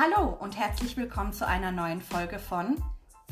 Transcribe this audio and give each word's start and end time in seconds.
Hallo 0.00 0.36
und 0.38 0.56
herzlich 0.56 0.96
willkommen 0.96 1.32
zu 1.32 1.44
einer 1.44 1.72
neuen 1.72 2.00
Folge 2.00 2.38
von 2.38 2.80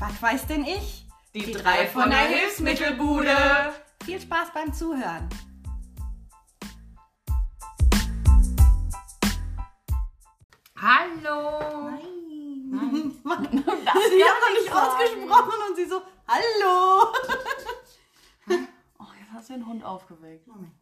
Was 0.00 0.20
weiß 0.20 0.48
denn 0.48 0.64
ich? 0.64 1.06
Die, 1.32 1.52
drei 1.52 1.86
von 1.86 2.10
der 2.10 2.18
Hilfsmittelbude. 2.18 3.36
Viel 4.04 4.20
Spaß 4.20 4.52
beim 4.52 4.72
Zuhören. 4.74 5.28
Hallo. 10.76 11.90
Nein. 11.92 13.12
Das 13.22 14.02
sie 14.10 14.24
hat 14.24 14.42
ich 14.50 14.64
nicht 14.64 14.74
ausgesprochen 14.74 15.54
und 15.68 15.76
sie 15.76 15.84
so, 15.84 16.02
hallo. 16.26 17.12
Oh, 18.98 19.04
jetzt 19.20 19.32
hast 19.32 19.50
du 19.50 19.52
den 19.52 19.66
Hund 19.66 19.84
aufgeweckt. 19.84 20.48
Moment. 20.48 20.72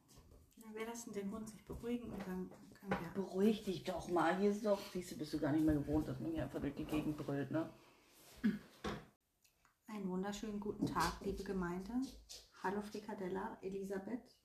Ja, 0.57 0.65
wir 0.73 0.87
lassen 0.87 1.13
den 1.13 1.31
Hund 1.31 1.47
sich 1.47 1.63
beruhigen 1.67 2.11
und 2.11 2.27
dann 2.27 2.51
wir... 2.89 2.97
Beruhig 3.15 3.65
dich 3.65 3.85
doch 3.85 4.09
mal. 4.09 4.37
Hier 4.39 4.51
ist 4.51 4.65
doch, 4.65 4.81
siehst 4.93 5.13
du, 5.13 5.17
bist 5.19 5.33
du 5.33 5.39
gar 5.39 5.53
nicht 5.53 5.65
mehr 5.65 5.75
gewohnt, 5.75 6.09
dass 6.09 6.19
man 6.21 6.33
hier 6.33 6.43
einfach 6.45 6.61
durch 6.61 6.75
die 6.75 6.85
Gegend 6.85 7.17
brüllt, 7.17 7.51
ne? 7.51 7.69
Einen 9.87 10.09
wunderschönen 10.09 10.59
guten 10.61 10.87
Tag, 10.87 11.21
liebe 11.23 11.45
Gemeinde. 11.45 11.93
Hallo 12.63 12.81
Frikadella, 12.83 13.57
Elisabeth. 13.63 14.37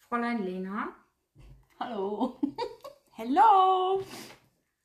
Fräulein 0.00 0.42
Lena. 0.42 0.88
Hallo. 1.78 2.40
Hello. 3.12 4.02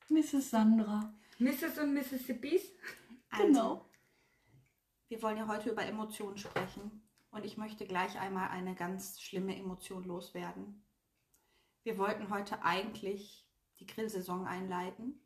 Mrs. 0.10 0.50
Sandra. 0.52 1.14
Mrs. 1.40 1.80
und 1.80 1.94
Mississippis. 1.94 2.72
Also, 3.32 3.46
Genau. 3.48 3.86
wir 5.08 5.22
wollen 5.24 5.38
ja 5.38 5.48
heute 5.48 5.72
über 5.72 5.86
Emotionen 5.86 6.38
sprechen. 6.38 7.02
Und 7.32 7.46
ich 7.46 7.58
möchte 7.58 7.88
gleich 7.88 8.20
einmal 8.20 8.50
eine 8.50 8.76
ganz 8.76 9.20
schlimme 9.20 9.56
Emotion 9.58 10.04
loswerden. 10.04 10.84
Wir 11.84 11.98
wollten 11.98 12.30
heute 12.30 12.64
eigentlich 12.64 13.46
die 13.80 13.86
Grillsaison 13.86 14.48
einleiten. 14.48 15.20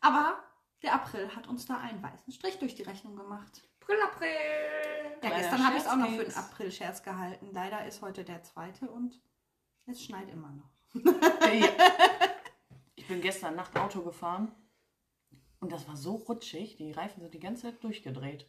Aber 0.00 0.42
der 0.82 0.94
April 0.94 1.34
hat 1.34 1.48
uns 1.48 1.66
da 1.66 1.78
einen 1.78 2.02
weißen 2.02 2.32
Strich 2.32 2.58
durch 2.58 2.74
die 2.74 2.82
Rechnung 2.82 3.16
gemacht. 3.16 3.68
April, 3.80 3.96
April. 4.02 4.28
Ja, 5.22 5.30
gestern 5.36 5.66
habe 5.66 5.76
ich 5.76 5.82
es 5.82 5.88
auch 5.88 5.96
noch 5.96 6.10
für 6.10 6.24
den 6.24 6.34
April-Scherz 6.34 7.02
gehalten. 7.02 7.50
Leider 7.52 7.86
ist 7.86 8.02
heute 8.02 8.24
der 8.24 8.42
zweite 8.42 8.88
und 8.88 9.20
es 9.86 10.02
schneit 10.02 10.28
immer 10.28 10.50
noch. 10.50 10.70
Ja. 11.52 11.68
Ich 12.94 13.08
bin 13.08 13.20
gestern 13.20 13.56
Nacht 13.56 13.76
Auto 13.76 14.00
gefahren 14.02 14.54
und 15.58 15.72
das 15.72 15.88
war 15.88 15.96
so 15.96 16.14
rutschig, 16.14 16.76
die 16.76 16.92
Reifen 16.92 17.20
sind 17.20 17.34
die 17.34 17.40
ganze 17.40 17.62
Zeit 17.62 17.82
durchgedreht. 17.82 18.48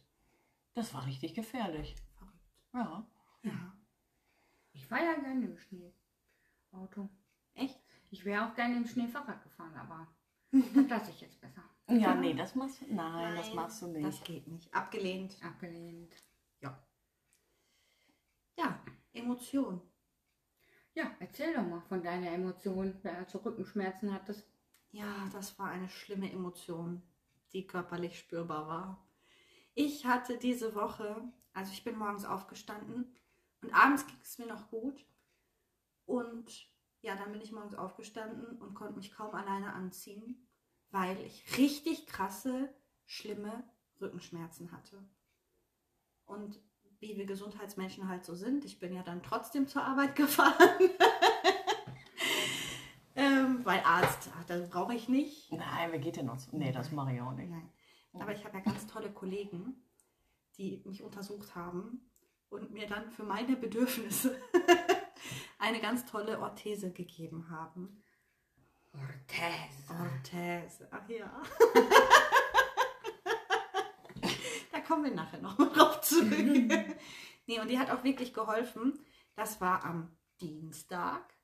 Das 0.74 0.94
war 0.94 1.04
richtig 1.06 1.34
gefährlich. 1.34 1.96
Verrückt. 2.16 2.38
Ja. 2.72 3.06
Ja. 3.42 3.76
Ich 4.72 4.88
war 4.92 5.02
ja 5.02 5.14
gerne 5.14 5.46
im 5.46 5.58
Schneeauto. 6.74 7.08
Echt? 7.54 7.80
Ich 8.10 8.24
wäre 8.24 8.46
auch 8.46 8.54
gerne 8.54 8.76
im 8.76 8.86
Schnee 8.86 9.08
Fahrrad 9.08 9.42
gefahren, 9.42 9.74
aber 9.76 10.08
das 10.50 10.88
lasse 10.88 11.10
ich 11.10 11.20
jetzt 11.20 11.40
besser. 11.40 11.62
Ja, 11.88 12.14
nee, 12.14 12.34
das 12.34 12.54
machst 12.54 12.80
du. 12.80 12.94
Nein, 12.94 13.36
das 13.36 13.52
machst 13.54 13.82
du 13.82 13.88
nicht. 13.88 14.06
Das 14.06 14.22
geht 14.24 14.46
nicht. 14.48 14.72
Abgelehnt. 14.74 15.36
Abgelehnt. 15.42 16.14
Ja, 18.56 18.80
Emotion. 19.12 19.80
Ja, 20.94 21.10
erzähl 21.18 21.52
doch 21.54 21.66
mal 21.66 21.80
von 21.80 22.04
deiner 22.04 22.30
Emotion, 22.30 22.96
wer 23.02 23.24
du 23.24 23.38
Rückenschmerzen 23.38 24.14
hattest. 24.14 24.46
Ja, 24.92 25.28
das 25.32 25.58
war 25.58 25.70
eine 25.70 25.88
schlimme 25.88 26.30
Emotion, 26.30 27.02
die 27.52 27.66
körperlich 27.66 28.16
spürbar 28.16 28.68
war. 28.68 29.08
Ich 29.74 30.06
hatte 30.06 30.38
diese 30.38 30.76
Woche, 30.76 31.20
also 31.52 31.72
ich 31.72 31.82
bin 31.82 31.98
morgens 31.98 32.24
aufgestanden 32.24 33.12
und 33.60 33.74
abends 33.74 34.06
ging 34.06 34.20
es 34.22 34.38
mir 34.38 34.46
noch 34.46 34.70
gut. 34.70 35.04
Und 36.06 36.68
ja, 37.00 37.16
dann 37.16 37.32
bin 37.32 37.40
ich 37.40 37.52
morgens 37.52 37.74
aufgestanden 37.74 38.56
und 38.58 38.74
konnte 38.74 38.94
mich 38.94 39.12
kaum 39.12 39.34
alleine 39.34 39.72
anziehen, 39.72 40.48
weil 40.90 41.18
ich 41.20 41.58
richtig 41.58 42.06
krasse, 42.06 42.72
schlimme 43.04 43.64
Rückenschmerzen 44.00 44.72
hatte. 44.72 45.04
Und 46.24 46.60
wie 47.00 47.16
wir 47.16 47.26
Gesundheitsmenschen 47.26 48.08
halt 48.08 48.24
so 48.24 48.34
sind, 48.34 48.64
ich 48.64 48.78
bin 48.78 48.94
ja 48.94 49.02
dann 49.02 49.22
trotzdem 49.22 49.68
zur 49.68 49.84
Arbeit 49.84 50.16
gefahren. 50.16 50.90
ähm, 53.14 53.60
weil 53.64 53.80
Arzt, 53.80 54.30
ach, 54.34 54.44
das 54.44 54.70
brauche 54.70 54.94
ich 54.94 55.08
nicht. 55.08 55.52
Nein, 55.52 55.92
wer 55.92 55.98
geht 55.98 56.16
denn 56.16 56.26
noch? 56.26 56.38
Nee, 56.52 56.72
das 56.72 56.90
mache 56.92 57.14
ich 57.14 57.20
auch 57.20 57.32
nicht. 57.32 57.50
Nein. 57.50 57.70
Aber 58.14 58.32
ich 58.32 58.44
habe 58.44 58.56
ja 58.56 58.64
ganz 58.64 58.86
tolle 58.86 59.12
Kollegen, 59.12 59.74
die 60.56 60.82
mich 60.86 61.02
untersucht 61.02 61.54
haben 61.54 62.00
und 62.48 62.70
mir 62.70 62.86
dann 62.86 63.10
für 63.10 63.24
meine 63.24 63.56
Bedürfnisse 63.56 64.38
eine 65.64 65.80
ganz 65.80 66.04
tolle 66.04 66.38
Orthese 66.40 66.92
gegeben 66.92 67.48
haben. 67.48 68.02
Orthese. 68.92 69.94
Orthese, 69.98 70.86
ach 70.90 71.08
ja. 71.08 71.42
da 74.72 74.80
kommen 74.80 75.04
wir 75.04 75.14
nachher 75.14 75.40
noch 75.40 75.56
mal 75.56 75.70
drauf 75.70 76.02
zurück. 76.02 76.30
nee, 77.46 77.60
und 77.60 77.68
die 77.68 77.78
hat 77.78 77.90
auch 77.90 78.04
wirklich 78.04 78.34
geholfen. 78.34 79.02
Das 79.36 79.62
war 79.62 79.84
am 79.84 80.14
Dienstag 80.40 81.34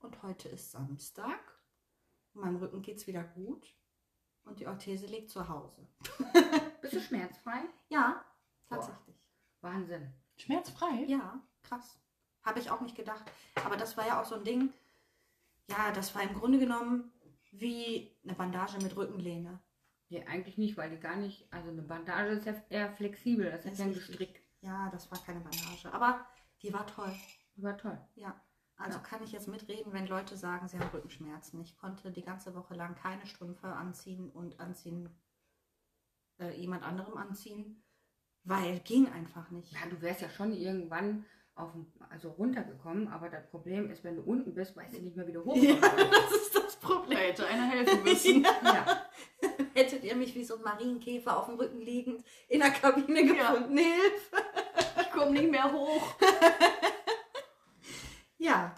und 0.00 0.24
heute 0.24 0.48
ist 0.48 0.72
Samstag. 0.72 1.38
Meinem 2.34 2.56
Rücken 2.56 2.82
geht 2.82 2.96
es 2.96 3.06
wieder 3.06 3.22
gut 3.22 3.76
und 4.44 4.58
die 4.58 4.66
Orthese 4.66 5.06
liegt 5.06 5.30
zu 5.30 5.48
Hause. 5.48 5.86
Bist 6.82 6.94
du 6.94 7.00
schmerzfrei? 7.00 7.62
Ja, 7.88 8.24
tatsächlich. 8.68 9.16
Wahnsinn. 9.60 10.12
Schmerzfrei? 10.36 11.04
Ja, 11.06 11.40
krass. 11.62 12.00
Habe 12.48 12.60
ich 12.60 12.70
auch 12.70 12.80
nicht 12.80 12.96
gedacht. 12.96 13.30
Aber 13.62 13.76
das 13.76 13.96
war 13.98 14.06
ja 14.06 14.20
auch 14.20 14.24
so 14.24 14.36
ein 14.36 14.44
Ding. 14.44 14.72
Ja, 15.68 15.92
das 15.92 16.14
war 16.14 16.22
im 16.22 16.32
Grunde 16.32 16.58
genommen 16.58 17.12
wie 17.52 18.10
eine 18.24 18.32
Bandage 18.32 18.78
mit 18.82 18.96
Rückenlehne. 18.96 19.60
Nee, 20.08 20.24
eigentlich 20.24 20.56
nicht, 20.56 20.78
weil 20.78 20.88
die 20.88 20.96
gar 20.98 21.16
nicht, 21.16 21.46
also 21.52 21.68
eine 21.68 21.82
Bandage 21.82 22.30
ist 22.30 22.46
ja 22.46 22.54
eher 22.70 22.90
flexibel, 22.94 23.50
das 23.50 23.66
ist 23.66 23.78
ja 23.78 23.84
ein. 23.84 23.92
Gestrick. 23.92 24.42
Ja, 24.62 24.88
das 24.90 25.10
war 25.10 25.18
keine 25.18 25.40
Bandage. 25.40 25.92
Aber 25.92 26.24
die 26.62 26.72
war 26.72 26.86
toll. 26.86 27.14
War 27.56 27.76
toll. 27.76 27.98
Ja. 28.14 28.34
Also 28.78 28.96
Ja. 28.98 29.04
kann 29.04 29.22
ich 29.22 29.32
jetzt 29.32 29.48
mitreden, 29.48 29.92
wenn 29.92 30.06
Leute 30.06 30.38
sagen, 30.38 30.68
sie 30.68 30.78
haben 30.78 30.88
Rückenschmerzen. 30.88 31.60
Ich 31.60 31.76
konnte 31.76 32.10
die 32.10 32.22
ganze 32.22 32.54
Woche 32.54 32.74
lang 32.74 32.94
keine 32.94 33.26
Strümpfe 33.26 33.66
anziehen 33.66 34.30
und 34.30 34.58
anziehen, 34.58 35.10
äh, 36.40 36.52
jemand 36.58 36.84
anderem 36.84 37.18
anziehen, 37.18 37.82
weil 38.44 38.80
ging 38.80 39.06
einfach 39.12 39.50
nicht. 39.50 39.72
Ja, 39.72 39.80
du 39.90 40.00
wärst 40.00 40.22
ja 40.22 40.30
schon 40.30 40.52
irgendwann 40.54 41.26
auf, 41.58 41.72
dem- 41.72 41.92
also 42.10 42.30
runtergekommen, 42.30 43.08
aber 43.08 43.28
das 43.28 43.46
Problem 43.50 43.90
ist, 43.90 44.04
wenn 44.04 44.16
du 44.16 44.22
unten 44.22 44.54
bist, 44.54 44.76
weißt 44.76 44.96
du 44.96 45.02
nicht 45.02 45.16
mehr, 45.16 45.26
wie 45.26 45.32
du 45.32 45.40
Ja, 45.40 45.74
hochkommst. 45.74 45.82
das 46.12 46.32
ist 46.42 46.54
das 46.54 46.76
Problem. 46.76 47.18
Hätte 47.18 47.46
einer 47.46 47.66
helfen 47.66 48.02
müssen. 48.04 48.42
ja. 48.42 49.04
Hättet 49.74 50.04
ihr 50.04 50.16
mich 50.16 50.34
wie 50.34 50.44
so 50.44 50.56
ein 50.56 50.62
Marienkäfer 50.62 51.36
auf 51.36 51.46
dem 51.46 51.56
Rücken 51.56 51.80
liegend 51.80 52.24
in 52.48 52.60
der 52.60 52.70
Kabine 52.70 53.20
Ja. 53.22 53.52
gefunden? 53.52 53.76
Hilfe! 53.78 54.36
Ich 55.00 55.10
komme 55.10 55.32
nicht 55.32 55.50
mehr 55.50 55.72
hoch. 55.72 56.14
Ja, 58.38 58.74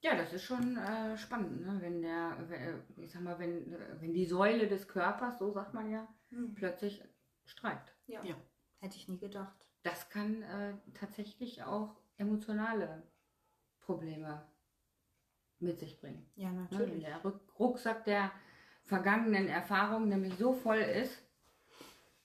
Ja, 0.00 0.16
das 0.16 0.32
ist 0.32 0.42
schon 0.42 0.76
äh, 0.76 1.16
spannend, 1.16 1.60
ne? 1.64 1.76
wenn 1.80 2.02
der, 2.02 2.36
äh, 2.50 2.74
ich 3.00 3.12
sag 3.12 3.22
mal, 3.22 3.38
wenn, 3.38 3.76
wenn 4.00 4.12
die 4.12 4.26
Säule 4.26 4.66
des 4.66 4.88
Körpers, 4.88 5.38
so 5.38 5.52
sagt 5.52 5.74
man 5.74 5.90
ja, 5.90 6.08
Hm. 6.30 6.54
plötzlich 6.54 7.02
streikt. 7.44 7.94
ja. 8.06 8.22
Ja. 8.24 8.34
hätte 8.80 8.96
ich 8.96 9.06
nie 9.08 9.18
gedacht. 9.18 9.68
Das 9.84 10.08
kann 10.08 10.42
äh, 10.42 10.74
tatsächlich 10.94 11.62
auch 11.62 12.00
emotionale 12.18 13.02
Probleme 13.80 14.46
mit 15.58 15.78
sich 15.78 16.00
bringen. 16.00 16.30
Ja, 16.34 16.50
Ne? 16.50 16.66
Wenn 16.70 16.78
natürlich. 16.78 17.04
der 17.04 17.22
Ruck- 17.22 17.58
Rucksack 17.58 18.04
der 18.04 18.30
vergangenen 18.84 19.48
Erfahrungen 19.48 20.08
nämlich 20.08 20.34
so 20.36 20.52
voll 20.52 20.78
ist 20.78 21.22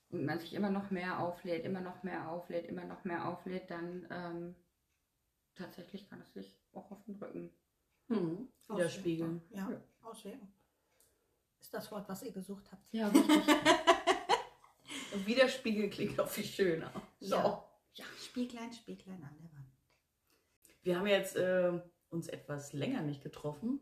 und 0.09 0.25
man 0.25 0.39
sich 0.39 0.53
immer 0.53 0.69
noch 0.71 0.89
mehr 0.91 1.19
auflädt, 1.19 1.65
immer 1.65 1.81
noch 1.81 2.01
mehr 2.03 2.29
auflädt, 2.29 2.65
immer 2.65 2.83
noch 2.85 3.03
mehr 3.03 3.27
auflädt, 3.27 3.69
dann 3.69 4.07
ähm, 4.09 4.55
tatsächlich 5.55 6.09
kann 6.09 6.21
es 6.21 6.33
sich 6.33 6.59
auch 6.73 6.89
auf 6.91 7.03
den 7.03 7.15
Rücken. 7.15 7.51
Hm. 8.07 8.47
Widerspiegeln. 8.69 9.41
Ja, 9.49 9.69
Ja. 9.69 9.81
auswirken. 10.01 10.51
Ist 11.59 11.73
das 11.73 11.91
Wort, 11.91 12.07
was 12.07 12.23
ihr 12.23 12.31
gesucht 12.31 12.71
habt? 12.71 12.91
Ja, 12.93 13.07
richtig. 13.09 13.43
Widerspiegel 15.25 15.89
klingt 15.89 16.19
auch 16.19 16.27
viel 16.29 16.43
schöner. 16.45 16.91
So. 17.19 17.35
Ja. 17.35 17.63
Ja, 17.95 18.05
Spieglein, 18.23 18.71
Spieglein 18.71 19.23
an 19.23 19.35
der 19.41 19.51
Wand. 19.53 19.65
Wir 20.87 20.97
haben 20.97 21.07
jetzt 21.07 21.35
äh, 21.35 21.81
uns 22.07 22.29
etwas 22.29 22.71
länger 22.71 23.01
nicht 23.01 23.21
getroffen. 23.21 23.81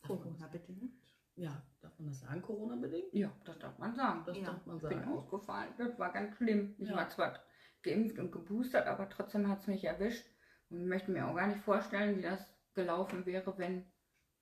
Corona-bedingt. 0.00 0.94
Ja, 1.34 1.62
darf 1.82 1.92
man 1.98 2.08
das 2.08 2.20
sagen, 2.20 2.40
Corona-bedingt? 2.40 3.12
ja, 3.12 3.30
das 3.44 3.58
darf 3.58 3.76
man 3.78 3.94
sagen. 3.94 4.24
Das 4.24 4.38
Ja, 4.38 4.44
darf 4.46 4.64
man 4.64 4.76
Ich 4.78 4.82
bin 4.88 4.98
sagen. 5.00 5.12
ausgefallen. 5.12 5.74
Das 5.76 5.98
war 5.98 6.10
ganz 6.10 6.34
schlimm. 6.36 6.74
Ich 6.78 6.88
Ja. 6.88 6.96
war 6.96 7.10
zwar 7.10 7.38
geimpft 7.82 8.18
und 8.18 8.32
geboostert, 8.32 8.86
aber 8.86 9.10
trotzdem 9.10 9.46
hat 9.46 9.60
es 9.60 9.66
mich 9.66 9.84
erwischt. 9.84 10.26
Und 10.70 10.80
ich 10.80 10.86
möchte 10.86 11.10
mir 11.10 11.26
auch 11.28 11.36
gar 11.36 11.48
nicht 11.48 11.60
vorstellen, 11.60 12.16
wie 12.16 12.22
das 12.22 12.40
gelaufen 12.72 13.26
wäre, 13.26 13.58
wenn 13.58 13.84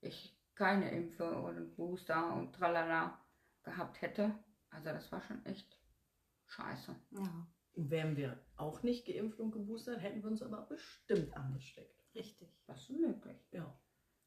ich 0.00 0.38
keine 0.54 0.92
Impfe 0.92 1.28
und 1.38 1.74
Booster 1.74 2.34
und 2.36 2.52
tralala 2.54 3.20
gehabt 3.64 4.00
hätte. 4.00 4.32
Also 4.70 4.90
das 4.90 5.10
war 5.10 5.22
schon 5.22 5.44
echt 5.44 5.76
scheiße. 6.46 6.94
Ja, 7.10 7.46
Wären 7.76 8.16
wir 8.16 8.38
auch 8.56 8.82
nicht 8.82 9.06
geimpft 9.06 9.38
und 9.38 9.52
geboostert, 9.52 10.00
hätten 10.02 10.22
wir 10.22 10.30
uns 10.30 10.42
aber 10.42 10.62
bestimmt 10.62 11.36
angesteckt. 11.36 11.94
richtig. 12.14 12.48
Das 12.66 12.80
ist 12.80 12.90
möglich. 12.98 13.36
Ja. 13.52 13.72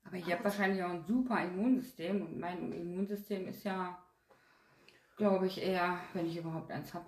Aber 0.03 0.15
ich 0.17 0.31
habe 0.31 0.43
wahrscheinlich 0.43 0.83
auch 0.83 0.89
ein 0.91 1.03
super 1.03 1.43
Immunsystem 1.43 2.21
und 2.21 2.39
mein 2.39 2.71
Immunsystem 2.71 3.47
ist 3.47 3.63
ja, 3.63 3.97
glaube 5.17 5.47
ich, 5.47 5.61
eher, 5.61 5.99
wenn 6.13 6.27
ich 6.27 6.37
überhaupt 6.37 6.71
eins 6.71 6.93
habe, 6.93 7.05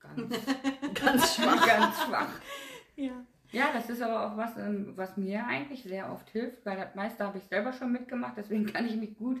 ganz, 0.00 0.34
Ganz 0.94 1.34
schwach. 1.36 1.66
ganz 1.66 2.02
schwach. 2.02 2.40
Ja. 2.96 3.24
Ja, 3.52 3.72
das 3.72 3.88
ist 3.88 4.02
aber 4.02 4.26
auch 4.26 4.36
was, 4.36 4.56
ähm, 4.56 4.96
was 4.96 5.16
mir 5.16 5.46
eigentlich 5.46 5.84
sehr 5.84 6.10
oft 6.12 6.28
hilft, 6.30 6.66
weil 6.66 6.76
das 6.76 6.94
meiste 6.96 7.24
habe 7.24 7.38
ich 7.38 7.44
selber 7.44 7.72
schon 7.72 7.92
mitgemacht, 7.92 8.36
deswegen 8.36 8.66
kann 8.66 8.86
ich 8.86 8.96
mich 8.96 9.16
gut 9.16 9.40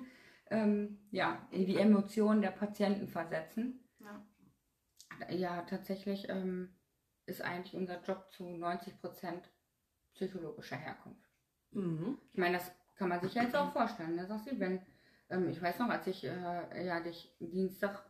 ähm, 0.50 0.98
ja, 1.10 1.46
in 1.50 1.66
die 1.66 1.76
Emotionen 1.76 2.40
der 2.40 2.50
Patienten 2.52 3.08
versetzen. 3.08 3.80
Ja. 5.20 5.34
Ja, 5.34 5.62
tatsächlich 5.62 6.28
ähm, 6.28 6.74
ist 7.26 7.42
eigentlich 7.42 7.74
unser 7.74 8.02
Job 8.02 8.30
zu 8.30 8.44
90 8.44 9.00
Prozent 9.00 9.50
psychologischer 10.14 10.76
Herkunft. 10.76 11.30
Mhm. 11.72 12.18
Ich 12.32 12.38
meine, 12.38 12.56
das 12.56 12.72
kann 12.94 13.08
man 13.08 13.20
sich 13.20 13.34
ja 13.34 13.42
jetzt 13.42 13.56
auch 13.56 13.72
vorstellen. 13.72 14.16
Ne? 14.16 14.26
Sagst 14.26 14.50
du, 14.50 14.58
wenn, 14.58 14.80
ähm, 15.28 15.48
ich 15.48 15.60
weiß 15.60 15.78
noch, 15.78 15.88
als 15.88 16.06
ich 16.06 16.24
äh, 16.24 16.86
ja, 16.86 17.00
dich 17.00 17.34
Dienstag, 17.38 18.02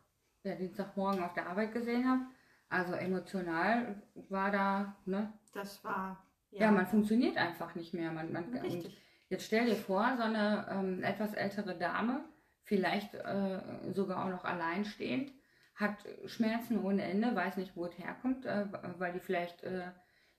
ja, 0.44 0.54
Dienstagmorgen 0.54 1.22
auf 1.22 1.34
der 1.34 1.48
Arbeit 1.48 1.72
gesehen 1.72 2.08
habe, 2.08 2.22
also 2.68 2.94
emotional 2.94 4.02
war 4.28 4.50
da, 4.50 4.96
ne? 5.04 5.32
Das 5.52 5.82
war. 5.84 6.22
Ja, 6.50 6.70
man 6.70 6.86
funktioniert 6.86 7.36
einfach 7.36 7.74
nicht 7.74 7.92
mehr. 7.92 8.10
Man, 8.12 8.32
man, 8.32 8.44
und 8.44 8.62
Richtig. 8.62 8.96
jetzt 9.28 9.44
stell 9.44 9.66
dir 9.66 9.76
vor, 9.76 10.14
so 10.16 10.22
eine 10.22 10.66
ähm, 10.70 11.02
etwas 11.02 11.34
ältere 11.34 11.76
Dame, 11.76 12.24
vielleicht 12.62 13.14
äh, 13.14 13.60
sogar 13.92 14.24
auch 14.24 14.30
noch 14.30 14.44
alleinstehend, 14.44 15.32
hat 15.76 16.04
Schmerzen 16.24 16.82
ohne 16.82 17.02
Ende, 17.02 17.34
weiß 17.34 17.56
nicht, 17.58 17.76
wo 17.76 17.84
es 17.84 17.98
herkommt, 17.98 18.44
äh, 18.46 18.66
weil 18.98 19.12
die 19.12 19.20
vielleicht 19.20 19.62
äh, 19.62 19.92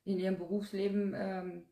in 0.03 0.19
ihrem 0.19 0.37
Berufsleben 0.37 1.13
ähm, 1.15 1.65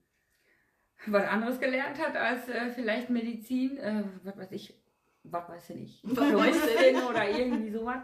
was 1.08 1.28
anderes 1.28 1.60
gelernt 1.60 2.00
hat 2.00 2.16
als 2.16 2.48
äh, 2.48 2.70
vielleicht 2.70 3.10
Medizin, 3.10 3.78
äh, 3.78 4.04
was 4.24 4.38
weiß 4.38 4.52
ich, 4.52 4.82
was 5.24 5.50
weiß 5.50 5.70
ich 5.72 5.76
nicht, 5.76 6.04
Juristin 6.04 7.02
oder 7.10 7.28
irgendwie 7.30 7.72
sowas. 7.72 8.04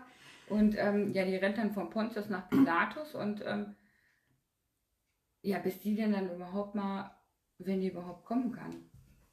Und 0.50 0.76
ähm, 0.78 1.14
ja, 1.14 1.24
die 1.24 1.36
rennt 1.36 1.58
dann 1.58 1.72
von 1.72 1.90
Pontius 1.90 2.28
nach 2.30 2.50
Pilatus 2.50 3.16
und 3.16 3.42
ähm, 3.46 3.76
ja, 5.44 5.60
bis 5.60 5.80
die 5.80 5.96
denn 5.96 6.12
dann 6.12 6.30
überhaupt 6.34 6.76
mal, 6.76 7.16
wenn 7.58 7.82
die 7.82 7.90
überhaupt 7.90 8.26
kommen 8.26 8.52
kann. 8.52 8.90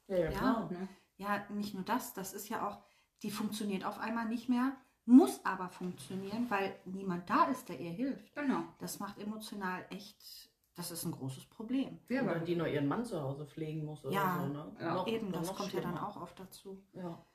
Ja, 0.07 0.17
ja, 0.17 0.23
Ja. 0.25 0.29
klar. 0.31 0.71
Ne? 0.71 0.87
Ja, 1.17 1.45
nicht 1.49 1.73
nur 1.73 1.83
das, 1.83 2.13
das 2.13 2.33
ist 2.33 2.47
ja 2.49 2.65
auch, 2.67 2.81
die 3.23 3.31
funktioniert 3.31 3.83
auf 3.83 3.99
einmal 3.99 4.27
nicht 4.29 4.47
mehr, 4.47 4.77
muss 5.09 5.43
aber 5.43 5.69
funktionieren, 5.69 6.45
weil 6.49 6.75
niemand 6.85 7.27
da 7.29 7.45
ist, 7.45 7.67
der 7.67 7.79
ihr 7.79 7.89
hilft. 7.91 8.33
Genau. 8.35 8.63
Das 8.77 8.99
macht 8.99 9.17
emotional 9.19 9.83
echt, 9.89 10.51
das 10.75 10.91
ist 10.91 11.03
ein 11.03 11.11
großes 11.11 11.47
Problem. 11.47 11.97
Ja, 12.09 12.21
Oder 12.21 12.35
aber 12.35 12.39
die 12.41 12.55
noch 12.55 12.67
ihren 12.67 12.87
Mann 12.87 13.03
zu 13.03 13.19
Hause 13.19 13.47
pflegen 13.47 13.85
muss 13.85 14.05
oder 14.05 14.13
Ja. 14.13 14.39
so, 14.39 14.53
ne? 14.53 14.75
Ja. 14.79 15.05
Eben, 15.07 15.31
das 15.31 15.47
noch 15.47 15.57
kommt 15.57 15.73
ja 15.73 15.81
dann 15.81 15.93
schlimmer. 15.93 16.07
auch 16.07 16.21
oft 16.21 16.39
dazu. 16.39 16.83
Ja. 16.93 17.25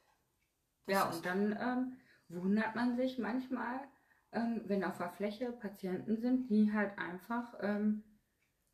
Das 0.87 0.95
Ja, 0.95 1.11
und 1.11 1.27
dann 1.27 1.59
ähm, 1.61 1.93
wundert 2.29 2.77
man 2.77 2.95
sich 2.97 3.19
manchmal, 3.19 3.81
ähm, 4.31 4.63
wenn 4.67 4.85
auf 4.85 4.99
der 4.99 5.11
Fläche 5.11 5.51
Patienten 5.51 6.17
sind, 6.17 6.49
die 6.51 6.73
halt 6.73 6.97
einfach 6.97 7.55
ähm, 7.61 8.05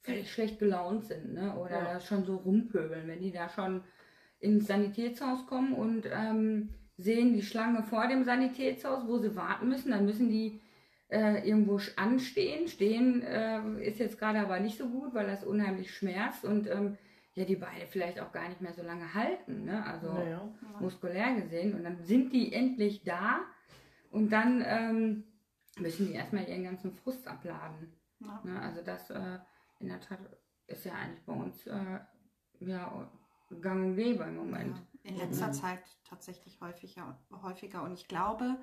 völlig 0.03 0.31
schlecht 0.31 0.59
gelaunt 0.59 1.05
sind, 1.07 1.33
ne? 1.33 1.57
Oder 1.57 1.93
Ja. 1.95 2.01
schon 2.01 2.25
so 2.25 2.37
rumpöbeln, 2.37 3.09
wenn 3.09 3.21
die 3.21 3.33
da 3.33 3.49
schon 3.49 3.83
ins 4.41 4.67
Sanitätshaus 4.67 5.47
kommen 5.47 5.73
und 5.75 6.07
ähm, 6.11 6.75
sehen 7.01 7.35
die 7.35 7.43
Schlange 7.43 7.83
vor 7.83 8.07
dem 8.07 8.25
Sanitätshaus, 8.25 9.07
wo 9.07 9.19
sie 9.19 9.35
warten 9.35 9.69
müssen, 9.69 9.91
dann 9.91 10.05
müssen 10.05 10.29
die 10.29 10.61
äh, 11.09 11.49
irgendwo 11.49 11.81
anstehen. 11.97 12.69
Stehen 12.69 13.23
äh, 13.23 13.83
ist 13.83 13.99
jetzt 13.99 14.19
gerade 14.19 14.41
aber 14.41 14.61
nicht 14.61 14.79
so 14.79 14.89
gut, 14.89 15.15
weil 15.15 15.27
das 15.27 15.45
unheimlich 15.45 15.95
schmerzt 15.95 16.45
und 16.45 16.69
ähm, 16.69 16.99
ja, 17.35 17.45
die 17.45 17.57
Beine 17.57 17.87
vielleicht 17.89 18.21
auch 18.21 18.33
gar 18.33 18.49
nicht 18.49 18.61
mehr 18.61 18.73
so 18.73 18.83
lange 18.83 19.15
halten, 19.15 19.65
ne? 19.65 19.85
Also 19.87 20.13
Naja. 20.13 20.49
muskulär 20.81 21.35
gesehen. 21.37 21.75
Und 21.75 21.85
dann 21.85 22.03
sind 22.03 22.33
die 22.33 22.53
endlich 22.53 23.03
da 23.05 23.41
und 24.11 24.31
dann 24.31 24.63
ähm, 24.67 25.25
müssen 25.79 26.09
die 26.09 26.15
erstmal 26.15 26.49
ihren 26.49 26.65
ganzen 26.65 26.93
Frust 26.93 27.27
abladen. 27.27 27.93
Ja. 28.19 28.41
Ne? 28.45 28.61
Also 28.61 28.83
das 28.83 29.11
äh, 29.11 29.39
in 29.79 29.89
der 29.89 30.01
Tat 30.01 30.19
ist 30.67 30.85
ja 30.85 30.93
eigentlich 30.93 31.25
bei 31.25 31.33
uns 31.33 31.67
äh, 31.67 32.01
ja, 32.61 33.11
gang 33.61 33.87
und 33.87 33.97
gäbe 33.97 34.25
im 34.25 34.37
Moment. 34.37 34.77
Ja, 34.77 34.90
in 35.03 35.17
letzter 35.17 35.49
Mhm. 35.49 35.53
Zeit 35.53 35.81
tatsächlich 36.05 36.61
häufiger, 36.61 37.19
häufiger. 37.43 37.83
Und 37.83 37.93
ich 37.93 38.09
glaube, 38.09 38.57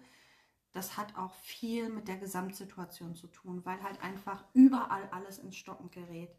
das 0.72 0.98
hat 0.98 1.18
auch 1.18 1.34
viel 1.36 1.89
mit 1.89 2.07
der 2.07 2.18
Gesamtsituation 2.18 3.16
zu 3.16 3.28
tun, 3.28 3.66
weil 3.66 3.81
halt 3.81 4.01
einfach 4.04 4.44
überall 4.54 5.07
alles 5.12 5.39
ins 5.39 5.56
Stocken 5.56 5.89
gerät. 5.92 6.30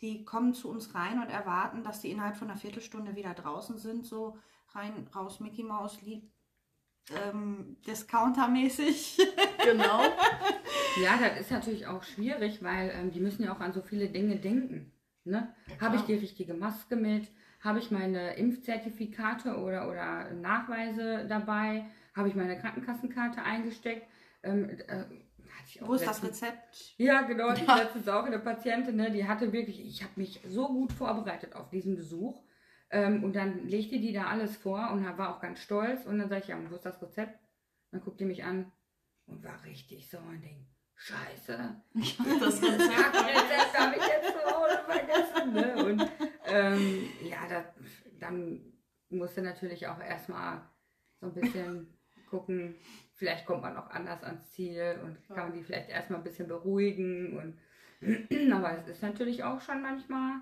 Die 0.00 0.24
kommen 0.24 0.54
zu 0.54 0.70
uns 0.70 0.94
rein 0.94 1.20
und 1.20 1.28
erwarten, 1.28 1.82
dass 1.82 2.00
die 2.00 2.10
innerhalb 2.10 2.36
von 2.36 2.48
einer 2.48 2.58
Viertelstunde 2.58 3.16
wieder 3.16 3.34
draußen 3.34 3.78
sind, 3.78 4.06
so 4.06 4.38
rein, 4.72 5.08
raus, 5.14 5.40
Mickey 5.40 5.62
Mouse, 5.62 6.00
Lied, 6.02 6.30
ähm, 7.10 7.76
Discounter-mäßig. 7.86 9.18
Genau. 9.62 10.00
Ja, 11.02 11.18
das 11.18 11.40
ist 11.42 11.50
natürlich 11.50 11.86
auch 11.86 12.02
schwierig, 12.02 12.62
weil 12.62 12.90
ähm, 12.94 13.10
die 13.10 13.20
müssen 13.20 13.42
ja 13.44 13.54
auch 13.54 13.60
an 13.60 13.74
so 13.74 13.82
viele 13.82 14.08
Dinge 14.08 14.36
denken. 14.36 14.90
Ne? 15.24 15.54
Habe 15.80 15.96
ich 15.96 16.02
die 16.02 16.14
richtige 16.14 16.54
Maske 16.54 16.96
mit? 16.96 17.28
Habe 17.60 17.78
ich 17.78 17.90
meine 17.90 18.34
Impfzertifikate 18.36 19.56
oder, 19.58 19.88
oder 19.88 20.30
Nachweise 20.32 21.26
dabei? 21.28 21.84
Habe 22.14 22.28
ich 22.28 22.34
meine 22.34 22.58
Krankenkassenkarte 22.58 23.42
eingesteckt? 23.42 24.06
Ähm, 24.42 24.68
äh, 24.88 25.04
ich 25.66 25.80
Wo 25.86 25.94
ist 25.94 26.06
das 26.06 26.22
Rezept? 26.24 26.94
Ja, 26.96 27.22
genau. 27.22 27.52
Ich 27.52 27.60
Ja. 27.66 27.76
letztens 27.76 28.08
auch 28.08 28.24
eine 28.24 28.38
Patientin, 28.38 28.96
ne, 28.96 29.10
die 29.10 29.28
hatte 29.28 29.52
wirklich, 29.52 29.84
ich 29.86 30.02
habe 30.02 30.12
mich 30.16 30.40
so 30.48 30.68
gut 30.68 30.92
vorbereitet 30.92 31.54
auf 31.54 31.68
diesen 31.70 31.96
Besuch. 31.96 32.42
Ähm, 32.90 33.22
und 33.22 33.36
dann 33.36 33.68
legte 33.68 34.00
die 34.00 34.12
da 34.12 34.24
alles 34.26 34.56
vor 34.56 34.90
und 34.90 35.04
war 35.18 35.36
auch 35.36 35.40
ganz 35.40 35.60
stolz. 35.60 36.06
Und 36.06 36.18
dann 36.18 36.28
sage 36.28 36.42
ich, 36.42 36.48
ja, 36.48 36.56
und 36.56 36.70
wo 36.70 36.74
ist 36.76 36.84
das 36.86 37.00
Rezept? 37.02 37.38
Dann 37.92 38.00
guckt 38.00 38.18
die 38.20 38.24
mich 38.24 38.42
an 38.42 38.72
und 39.26 39.44
war 39.44 39.62
richtig 39.64 40.08
so 40.10 40.18
ein 40.18 40.40
Ding. 40.40 40.66
Scheiße. 40.96 41.82
Das 41.94 42.40
Das 42.40 42.62
Rezept. 42.62 42.80
Rezept 42.80 43.78
habe 43.78 43.96
ich 43.96 44.02
jetzt 44.06 44.32
zu 44.32 44.54
Hause 44.56 44.80
vergessen. 44.88 45.52
Ne? 45.52 45.84
Und 45.84 46.10
ähm, 46.50 47.08
ja, 47.22 47.46
das, 47.48 47.64
dann 48.18 48.60
musste 49.08 49.42
natürlich 49.42 49.86
auch 49.86 50.00
erstmal 50.00 50.62
so 51.20 51.26
ein 51.26 51.34
bisschen 51.34 51.98
gucken, 52.28 52.76
vielleicht 53.14 53.44
kommt 53.44 53.62
man 53.62 53.76
auch 53.76 53.90
anders 53.90 54.22
ans 54.22 54.50
Ziel 54.52 54.98
und 55.04 55.22
kann 55.28 55.48
man 55.48 55.52
die 55.52 55.62
vielleicht 55.62 55.90
erstmal 55.90 56.20
ein 56.20 56.24
bisschen 56.24 56.48
beruhigen. 56.48 57.36
Und, 57.36 57.58
aber 58.52 58.78
es 58.78 58.88
ist 58.88 59.02
natürlich 59.02 59.42
auch 59.42 59.60
schon 59.60 59.82
manchmal 59.82 60.40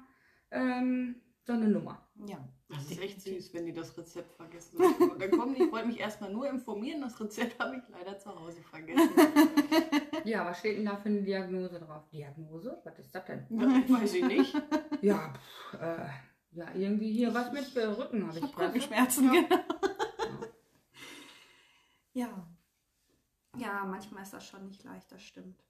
ähm, 0.51 1.17
so 1.43 1.55
eine 1.55 1.69
Nummer. 1.69 2.07
Ja. 2.27 2.47
Das 2.69 2.91
ist 2.91 3.01
echt 3.01 3.23
süß, 3.23 3.55
wenn 3.55 3.65
die 3.65 3.73
das 3.73 3.97
Rezept 3.97 4.37
vergessen. 4.37 4.77
Und 4.79 5.23
dann 5.23 5.31
kommen 5.31 5.55
die, 5.55 5.63
ich 5.63 5.73
wollte 5.73 5.89
mich 5.89 6.01
erstmal 6.01 6.31
nur 6.31 6.49
informieren, 6.51 7.01
das 7.01 7.19
Rezept 7.19 7.59
habe 7.59 7.77
ich 7.77 7.83
leider 7.89 8.19
zu 8.19 8.39
Hause 8.39 8.61
vergessen. 8.63 9.09
Ja, 10.25 10.45
was 10.45 10.59
steht 10.59 10.79
denn 10.79 10.85
da 10.87 10.97
für 10.97 11.09
eine 11.09 11.23
Diagnose 11.23 11.79
drauf? 11.81 12.09
Diagnose? 12.11 12.81
Was 12.85 12.99
ist 12.99 13.15
das 13.15 13.25
denn? 13.27 13.47
Ja, 13.51 13.67
weiß 13.89 14.15
ich 14.15 14.25
nicht. 14.25 14.55
Ja, 15.01 15.33
pff, 15.35 15.75
äh, 15.81 16.09
ja 16.53 16.75
irgendwie 16.75 17.13
hier 17.13 17.33
was 17.35 17.53
mit 17.53 17.77
äh, 17.77 17.85
Rücken 17.87 18.27
habe 18.27 18.39
Ich 18.39 18.45
ich. 18.45 18.53
habe 18.57 18.57
du? 18.57 18.65
Rückenschmerzen, 18.67 19.31
genau. 19.31 19.65
Ja. 22.13 22.47
Ja, 23.57 23.85
manchmal 23.85 24.23
ist 24.23 24.33
das 24.33 24.47
schon 24.47 24.67
nicht 24.67 24.85
leicht, 24.85 25.11
das 25.13 25.23
stimmt. 25.23 25.63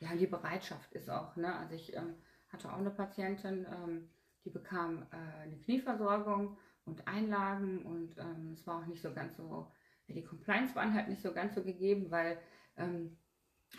Ja, 0.00 0.14
die 0.16 0.26
Bereitschaft 0.26 0.92
ist 0.92 1.08
auch, 1.10 1.36
ne? 1.36 1.54
Also 1.56 1.74
ich 1.74 1.94
ähm, 1.94 2.16
hatte 2.48 2.72
auch 2.72 2.78
eine 2.78 2.90
Patientin, 2.90 3.66
ähm, 3.70 4.10
die 4.44 4.50
bekam 4.50 5.06
äh, 5.12 5.42
eine 5.42 5.56
Knieversorgung 5.58 6.56
und 6.84 7.06
Einlagen 7.06 7.82
und 7.84 8.18
ähm, 8.18 8.52
es 8.54 8.66
war 8.66 8.80
auch 8.82 8.86
nicht 8.86 9.00
so 9.02 9.12
ganz 9.14 9.36
so, 9.36 9.44
ja, 9.52 9.70
die 10.14 10.24
Compliance 10.24 10.74
waren 10.74 10.94
halt 10.94 11.08
nicht 11.08 11.22
so 11.22 11.32
ganz 11.32 11.54
so 11.54 11.62
gegeben, 11.62 12.10
weil 12.10 12.38
ähm, 12.76 13.16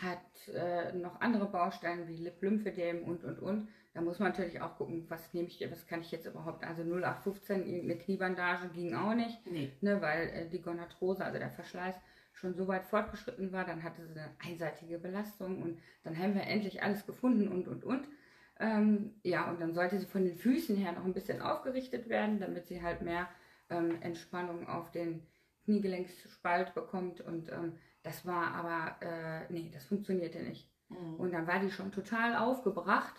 hat 0.00 0.48
äh, 0.52 0.92
noch 0.92 1.20
andere 1.20 1.46
Baustellen 1.46 2.08
wie 2.08 2.16
Lip-Lymphedem 2.16 3.04
und 3.04 3.24
und 3.24 3.38
und. 3.38 3.68
Da 3.92 4.00
muss 4.00 4.18
man 4.18 4.30
natürlich 4.30 4.60
auch 4.60 4.76
gucken, 4.76 5.06
was 5.08 5.32
nehme 5.32 5.46
ich, 5.46 5.64
was 5.70 5.86
kann 5.86 6.00
ich 6.00 6.10
jetzt 6.10 6.26
überhaupt, 6.26 6.64
also 6.64 6.82
0815, 6.82 7.64
irgendeine 7.64 7.98
Kniebandage 7.98 8.68
ging 8.70 8.94
auch 8.94 9.14
nicht 9.14 9.46
Nee. 9.46 9.72
ne, 9.80 10.00
weil 10.02 10.28
äh, 10.30 10.48
die 10.48 10.60
Gonarthrose, 10.60 11.24
also 11.24 11.38
der 11.38 11.50
Verschleiß, 11.50 11.94
schon 12.32 12.54
so 12.54 12.66
weit 12.66 12.84
fortgeschritten 12.84 13.52
war, 13.52 13.64
dann 13.64 13.84
hatte 13.84 14.04
sie 14.04 14.10
eine 14.10 14.30
einseitige 14.44 14.98
Belastung 14.98 15.62
und 15.62 15.78
dann 16.02 16.18
haben 16.18 16.34
wir 16.34 16.42
endlich 16.42 16.82
alles 16.82 17.06
gefunden 17.06 17.46
und 17.46 17.68
und 17.68 17.84
und. 17.84 18.08
Ähm, 18.58 19.14
ja, 19.22 19.48
und 19.48 19.60
dann 19.60 19.74
sollte 19.74 19.98
sie 19.98 20.06
von 20.06 20.24
den 20.24 20.36
Füßen 20.36 20.76
her 20.76 20.92
noch 20.92 21.04
ein 21.04 21.14
bisschen 21.14 21.40
aufgerichtet 21.40 22.08
werden, 22.08 22.40
damit 22.40 22.66
sie 22.66 22.82
halt 22.82 23.02
mehr 23.02 23.28
ähm, 23.70 24.00
Entspannung 24.02 24.68
auf 24.68 24.90
den 24.90 25.24
Kniegelenksspalt 25.64 26.74
bekommt 26.74 27.20
und 27.20 27.50
ähm, 27.50 27.78
das 28.02 28.26
war 28.26 28.54
aber, 28.54 28.96
äh, 29.00 29.52
nee, 29.52 29.70
das 29.72 29.84
funktionierte 29.84 30.38
nicht. 30.42 30.70
Mhm. 30.90 31.14
Und 31.16 31.32
dann 31.32 31.46
war 31.46 31.58
die 31.60 31.70
schon 31.70 31.90
total 31.92 32.36
aufgebracht 32.36 33.14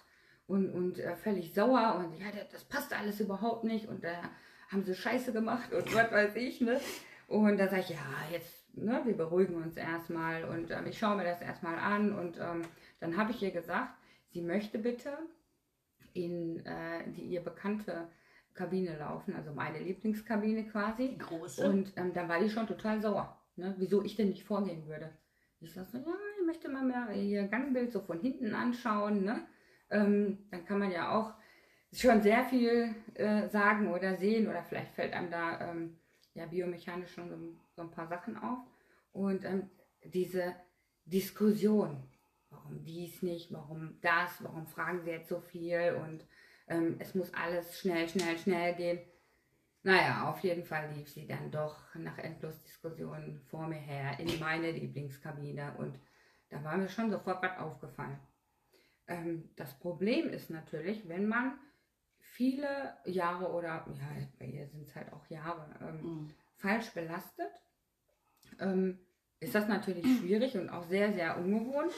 und, 0.47 0.69
und 0.71 0.99
äh, 0.99 1.15
völlig 1.15 1.53
sauer 1.53 1.95
und 1.95 2.17
ja, 2.19 2.27
das- 2.51 2.65
passt 2.65 2.93
alles 2.93 3.19
überhaupt 3.19 3.63
nicht 3.63 3.87
und 3.87 4.03
da 4.03 4.13
haben 4.71 4.83
sie 4.83 4.95
Scheiße 4.95 5.33
gemacht 5.33 5.73
und 5.73 5.93
was 5.95 6.11
weiß 6.11 6.35
ich, 6.35 6.61
ne? 6.61 6.79
Und 7.27 7.57
da 7.57 7.67
sage 7.67 7.81
ich, 7.81 7.89
ja, 7.89 7.97
jetzt, 8.31 8.75
ne, 8.77 9.01
wir 9.03 9.17
beruhigen 9.17 9.55
uns 9.55 9.77
erstmal 9.77 10.43
und 10.45 10.69
ähm, 10.69 10.85
ich 10.87 10.99
schaue 10.99 11.15
mir 11.17 11.23
das 11.23 11.41
erstmal 11.41 11.79
an 11.79 12.13
und 12.13 12.37
ähm, 12.39 12.61
dann 12.99 13.17
habe 13.17 13.31
ich 13.31 13.41
ihr 13.41 13.51
gesagt, 13.51 13.95
sie 14.29 14.41
möchte 14.41 14.77
bitte 14.77 15.17
in 16.13 16.63
äh, 16.65 17.09
die 17.11 17.23
ihr 17.23 17.43
bekannte 17.43 18.07
Kabine 18.55 18.97
laufen, 18.97 19.35
also 19.35 19.53
meine 19.53 19.79
Lieblingskabine 19.79 20.65
quasi. 20.65 21.09
Die 21.09 21.17
große. 21.17 21.69
Und 21.69 21.93
ähm, 21.97 22.13
dann 22.13 22.29
war 22.29 22.39
die 22.39 22.49
schon 22.49 22.67
total 22.67 23.01
sauer, 23.01 23.39
ne? 23.57 23.75
wieso 23.77 24.03
ich 24.03 24.15
denn 24.15 24.29
nicht 24.29 24.45
vorgehen 24.45 24.87
würde. 24.87 25.11
Ich 25.59 25.73
sag 25.73 25.85
so, 25.85 25.97
ja, 25.97 26.15
ich 26.39 26.45
möchte 26.45 26.69
mal 26.69 26.83
mehr 26.83 27.11
ihr 27.13 27.47
Gangbild 27.47 27.91
so 27.91 27.99
von 27.99 28.19
hinten 28.19 28.53
anschauen. 28.53 29.23
Ne? 29.23 29.45
Ähm, 29.89 30.47
dann 30.51 30.65
kann 30.65 30.79
man 30.79 30.91
ja 30.91 31.17
auch 31.17 31.33
schon 31.93 32.21
sehr 32.21 32.45
viel 32.45 32.95
äh, 33.13 33.47
sagen 33.49 33.93
oder 33.93 34.15
sehen 34.15 34.47
oder 34.47 34.63
vielleicht 34.63 34.93
fällt 34.93 35.13
einem 35.13 35.31
da 35.31 35.71
ähm, 35.71 35.97
ja 36.33 36.45
biomechanisch 36.45 37.13
schon 37.13 37.29
so, 37.29 37.37
so, 37.75 37.81
ein 37.81 37.91
paar 37.91 38.07
Sachen 38.07 38.37
auf. 38.37 38.59
Und 39.11 39.45
ähm, 39.45 39.69
diese 40.03 40.55
Diskussion, 41.05 42.03
warum 42.49 42.83
dies 42.83 43.21
nicht, 43.21 43.51
warum 43.51 43.97
das, 44.01 44.43
warum 44.43 44.67
fragen 44.67 45.01
sie 45.03 45.11
jetzt 45.11 45.29
so 45.29 45.39
viel 45.39 45.97
und 46.03 46.25
ähm, 46.67 46.95
es 46.99 47.15
muss 47.15 47.33
alles 47.33 47.79
schnell, 47.79 48.07
schnell, 48.07 48.37
schnell 48.37 48.75
gehen. 48.75 48.99
Naja, 49.83 50.29
auf 50.29 50.39
jeden 50.39 50.63
Fall 50.63 50.91
lief 50.93 51.09
sie 51.09 51.27
dann 51.27 51.51
doch 51.51 51.93
nach 51.95 52.17
Endlosdiskussionen 52.17 53.39
vor 53.49 53.67
mir 53.67 53.75
her 53.75 54.19
in 54.19 54.39
meine 54.39 54.71
Lieblingskabine 54.71 55.75
und 55.77 55.99
da 56.49 56.63
war 56.63 56.77
mir 56.77 56.89
schon 56.89 57.11
sofort 57.11 57.43
was 57.43 57.57
aufgefallen. 57.59 58.19
Ähm, 59.07 59.49
das 59.55 59.77
Problem 59.77 60.29
ist 60.29 60.49
natürlich, 60.49 61.07
wenn 61.07 61.27
man 61.27 61.59
viele 62.17 62.97
Jahre 63.05 63.51
oder, 63.51 63.85
ja, 63.87 64.27
bei 64.39 64.45
ihr 64.45 64.67
sind 64.67 64.87
es 64.87 64.95
halt 64.95 65.13
auch 65.13 65.25
Jahre, 65.27 65.67
ähm, 65.81 66.01
mhm. 66.01 66.33
falsch 66.57 66.89
belastet, 66.91 67.51
ähm, 68.59 68.99
ist 69.39 69.53
das 69.53 69.67
natürlich 69.67 70.05
schwierig 70.19 70.55
und 70.55 70.69
auch 70.69 70.85
sehr, 70.85 71.13
sehr 71.13 71.37
ungewohnt, 71.37 71.93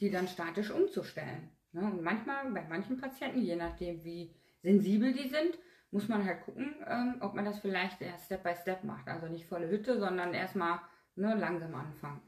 die 0.00 0.10
dann 0.10 0.28
statisch 0.28 0.70
umzustellen. 0.70 1.50
Ne? 1.72 1.82
Und 1.82 2.02
manchmal, 2.02 2.50
bei 2.50 2.62
manchen 2.68 3.00
Patienten, 3.00 3.40
je 3.40 3.56
nachdem 3.56 4.04
wie 4.04 4.34
sensibel 4.62 5.12
die 5.12 5.28
sind, 5.28 5.58
muss 5.90 6.08
man 6.08 6.24
halt 6.24 6.42
gucken, 6.42 6.74
ähm, 6.86 7.16
ob 7.20 7.34
man 7.34 7.44
das 7.44 7.58
vielleicht 7.58 8.00
erst 8.00 8.26
Step 8.26 8.42
by 8.42 8.54
Step 8.54 8.84
macht. 8.84 9.08
Also 9.08 9.26
nicht 9.26 9.46
volle 9.46 9.68
Hütte, 9.68 9.98
sondern 9.98 10.32
erstmal 10.32 10.80
ne, 11.16 11.34
langsam 11.34 11.74
anfangen. 11.74 12.22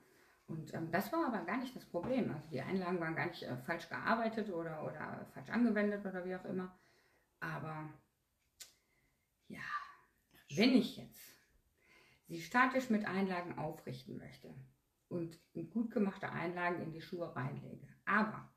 Und 0.46 0.74
ähm, 0.74 0.90
das 0.90 1.10
war 1.12 1.26
aber 1.26 1.44
gar 1.44 1.56
nicht 1.56 1.74
das 1.74 1.86
Problem. 1.86 2.30
Also 2.30 2.46
die 2.50 2.60
Einlagen 2.60 3.00
waren 3.00 3.16
gar 3.16 3.26
nicht 3.26 3.42
äh, 3.42 3.56
falsch 3.56 3.88
gearbeitet 3.88 4.50
oder, 4.50 4.84
oder 4.84 5.26
falsch 5.32 5.48
angewendet 5.48 6.04
oder 6.04 6.24
wie 6.24 6.36
auch 6.36 6.44
immer. 6.44 6.76
Aber 7.40 7.88
ja, 9.48 9.60
wenn 10.54 10.74
ich 10.74 10.98
jetzt 10.98 11.34
sie 12.26 12.40
statisch 12.40 12.90
mit 12.90 13.06
Einlagen 13.06 13.58
aufrichten 13.58 14.18
möchte 14.18 14.54
und 15.08 15.38
gut 15.72 15.90
gemachte 15.90 16.30
Einlagen 16.30 16.82
in 16.82 16.92
die 16.92 17.02
Schuhe 17.02 17.34
reinlege, 17.34 17.86
aber 18.04 18.50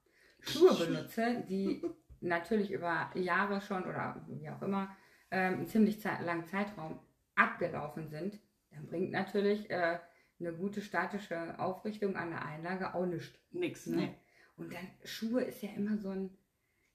Schuhe 0.47 0.73
benutze, 0.73 1.43
die 1.47 1.81
natürlich 2.21 2.71
über 2.71 3.11
Jahre 3.15 3.61
schon 3.61 3.83
oder 3.83 4.25
wie 4.27 4.49
auch 4.49 4.61
immer 4.61 4.95
ähm, 5.31 5.55
einen 5.55 5.67
ziemlich 5.67 6.01
zeit 6.01 6.21
langen 6.21 6.45
Zeitraum 6.45 6.99
abgelaufen 7.35 8.07
sind, 8.07 8.39
dann 8.71 8.87
bringt 8.87 9.11
natürlich 9.11 9.69
äh, 9.69 9.99
eine 10.39 10.53
gute 10.53 10.81
statische 10.81 11.59
Aufrichtung 11.59 12.15
an 12.15 12.31
der 12.31 12.45
Einlage 12.45 12.93
auch 12.93 13.05
nichts. 13.05 13.39
Nix, 13.51 13.87
ne? 13.87 14.13
Und 14.55 14.73
dann 14.73 14.87
Schuhe 15.03 15.43
ist 15.43 15.61
ja 15.61 15.69
immer 15.75 15.97
so 15.97 16.09
ein, 16.09 16.35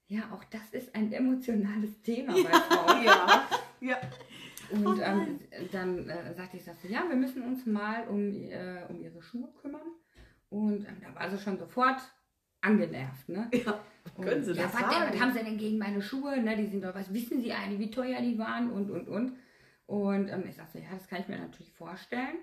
ja, 0.07 0.31
auch 0.31 0.43
das 0.45 0.71
ist 0.71 0.93
ein 0.95 1.11
emotionales 1.11 2.01
Thema 2.01 2.33
bei 2.43 2.51
Frauen. 2.51 3.03
ja, 3.03 3.49
ja. 3.79 3.97
Und 4.69 4.87
oh 4.87 5.01
ähm, 5.01 5.39
dann 5.71 6.09
äh, 6.09 6.33
sagte 6.33 6.57
ich, 6.57 6.63
sagte, 6.63 6.87
ja, 6.87 7.07
wir 7.07 7.15
müssen 7.15 7.43
uns 7.43 7.65
mal 7.65 8.07
um, 8.07 8.33
äh, 8.49 8.85
um 8.89 8.99
ihre 8.99 9.21
Schuhe 9.21 9.49
kümmern. 9.61 9.81
Und 10.49 10.87
ähm, 10.87 10.97
da 11.01 11.13
war 11.15 11.29
sie 11.29 11.37
schon 11.37 11.57
sofort 11.57 11.99
angenervt. 12.63 13.29
Ne? 13.29 13.49
Ja, 13.53 13.79
können 14.15 14.39
und, 14.39 14.43
Sie 14.43 14.53
ja, 14.53 14.63
das 14.63 14.73
was, 14.73 14.81
sagen? 14.81 15.13
was 15.13 15.19
haben 15.19 15.33
Sie 15.33 15.43
denn 15.43 15.57
gegen 15.57 15.77
meine 15.77 16.01
Schuhe? 16.01 16.41
Ne? 16.41 16.55
Die 16.57 16.67
sind 16.67 16.83
doch, 16.83 16.95
was 16.95 17.13
wissen 17.13 17.41
Sie 17.41 17.53
eigentlich, 17.53 17.79
wie 17.79 17.91
teuer 17.91 18.21
die 18.21 18.37
waren 18.37 18.71
und, 18.71 18.89
und, 18.89 19.07
und. 19.07 19.37
Und 19.85 20.29
ähm, 20.29 20.43
ich 20.47 20.55
sagte, 20.55 20.79
ja, 20.79 20.85
das 20.91 21.07
kann 21.07 21.21
ich 21.21 21.27
mir 21.27 21.37
natürlich 21.37 21.73
vorstellen. 21.73 22.37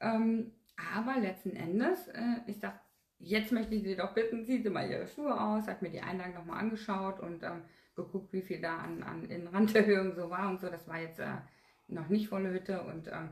Ähm, 0.00 0.52
aber 0.94 1.20
letzten 1.20 1.54
Endes, 1.56 2.08
äh, 2.08 2.40
ich 2.46 2.58
sag, 2.58 2.80
jetzt 3.18 3.52
möchte 3.52 3.74
ich 3.74 3.82
Sie 3.82 3.96
doch 3.96 4.14
bitten, 4.14 4.44
ziehen 4.44 4.62
Sie 4.62 4.70
mal 4.70 4.88
Ihre 4.88 5.06
Schuhe 5.06 5.38
aus, 5.38 5.66
hat 5.66 5.82
mir 5.82 5.90
die 5.90 6.00
Einlagen 6.00 6.34
nochmal 6.34 6.60
angeschaut 6.60 7.20
und 7.20 7.42
ähm, 7.42 7.62
geguckt, 7.94 8.32
wie 8.32 8.42
viel 8.42 8.60
da 8.60 8.78
an, 8.78 9.02
an 9.02 9.24
Innenranderhöhung 9.24 10.14
so 10.14 10.30
war 10.30 10.48
und 10.48 10.60
so. 10.60 10.68
Das 10.68 10.88
war 10.88 11.00
jetzt 11.00 11.20
äh, 11.20 11.36
noch 11.88 12.08
nicht 12.08 12.28
volle 12.28 12.50
Hütte 12.50 12.82
und 12.82 13.08
ähm, 13.08 13.30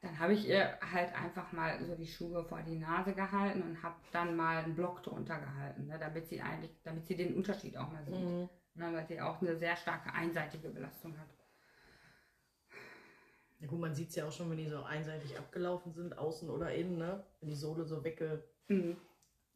dann 0.00 0.18
habe 0.18 0.32
ich 0.32 0.48
ihr 0.48 0.78
halt 0.80 1.12
einfach 1.14 1.50
mal 1.52 1.84
so 1.84 1.96
die 1.96 2.06
Schuhe 2.06 2.44
vor 2.44 2.62
die 2.62 2.78
Nase 2.78 3.14
gehalten 3.14 3.62
und 3.62 3.82
habe 3.82 3.96
dann 4.12 4.36
mal 4.36 4.58
einen 4.58 4.76
Block 4.76 5.02
drunter 5.02 5.40
gehalten, 5.40 5.86
ne, 5.86 5.98
damit 5.98 6.28
sie 6.28 6.40
eigentlich, 6.40 6.70
damit 6.84 7.06
sie 7.06 7.16
den 7.16 7.34
Unterschied 7.34 7.76
auch 7.76 7.90
mal 7.90 8.04
sieht. 8.04 8.14
Mhm. 8.14 8.48
Ne, 8.74 8.92
weil 8.92 9.06
sie 9.08 9.20
auch 9.20 9.40
eine 9.40 9.56
sehr 9.56 9.76
starke 9.76 10.12
einseitige 10.12 10.68
Belastung 10.68 11.18
hat. 11.18 11.28
Ja 13.58 13.66
gut, 13.66 13.80
man 13.80 13.92
sieht 13.92 14.10
es 14.10 14.14
ja 14.14 14.28
auch 14.28 14.32
schon, 14.32 14.50
wenn 14.50 14.56
die 14.56 14.68
so 14.68 14.84
einseitig 14.84 15.36
abgelaufen 15.36 15.92
sind, 15.92 16.16
außen 16.16 16.48
oder 16.48 16.72
innen, 16.72 16.98
ne? 16.98 17.24
Wenn 17.40 17.48
die 17.48 17.56
Sohle 17.56 17.84
so 17.84 18.04
wegge 18.04 18.44
mhm. 18.68 18.96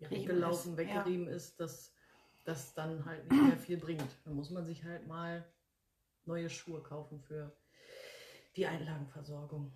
weggelaufen, 0.01 0.77
weggerieben 0.77 1.27
ja. 1.27 1.35
ist, 1.35 1.61
dass 1.61 1.95
das 2.45 2.75
dann 2.75 3.05
halt 3.05 3.31
nicht 3.31 3.43
mehr 3.45 3.59
viel 3.59 3.77
bringt. 3.77 4.09
Dann 4.25 4.35
muss 4.35 4.51
man 4.51 4.67
sich 4.67 4.83
halt 4.83 5.07
mal 5.07 5.47
neue 6.25 6.51
Schuhe 6.51 6.83
kaufen 6.83 7.21
für 7.21 7.57
die 8.57 8.67
Einlagenversorgung. 8.67 9.73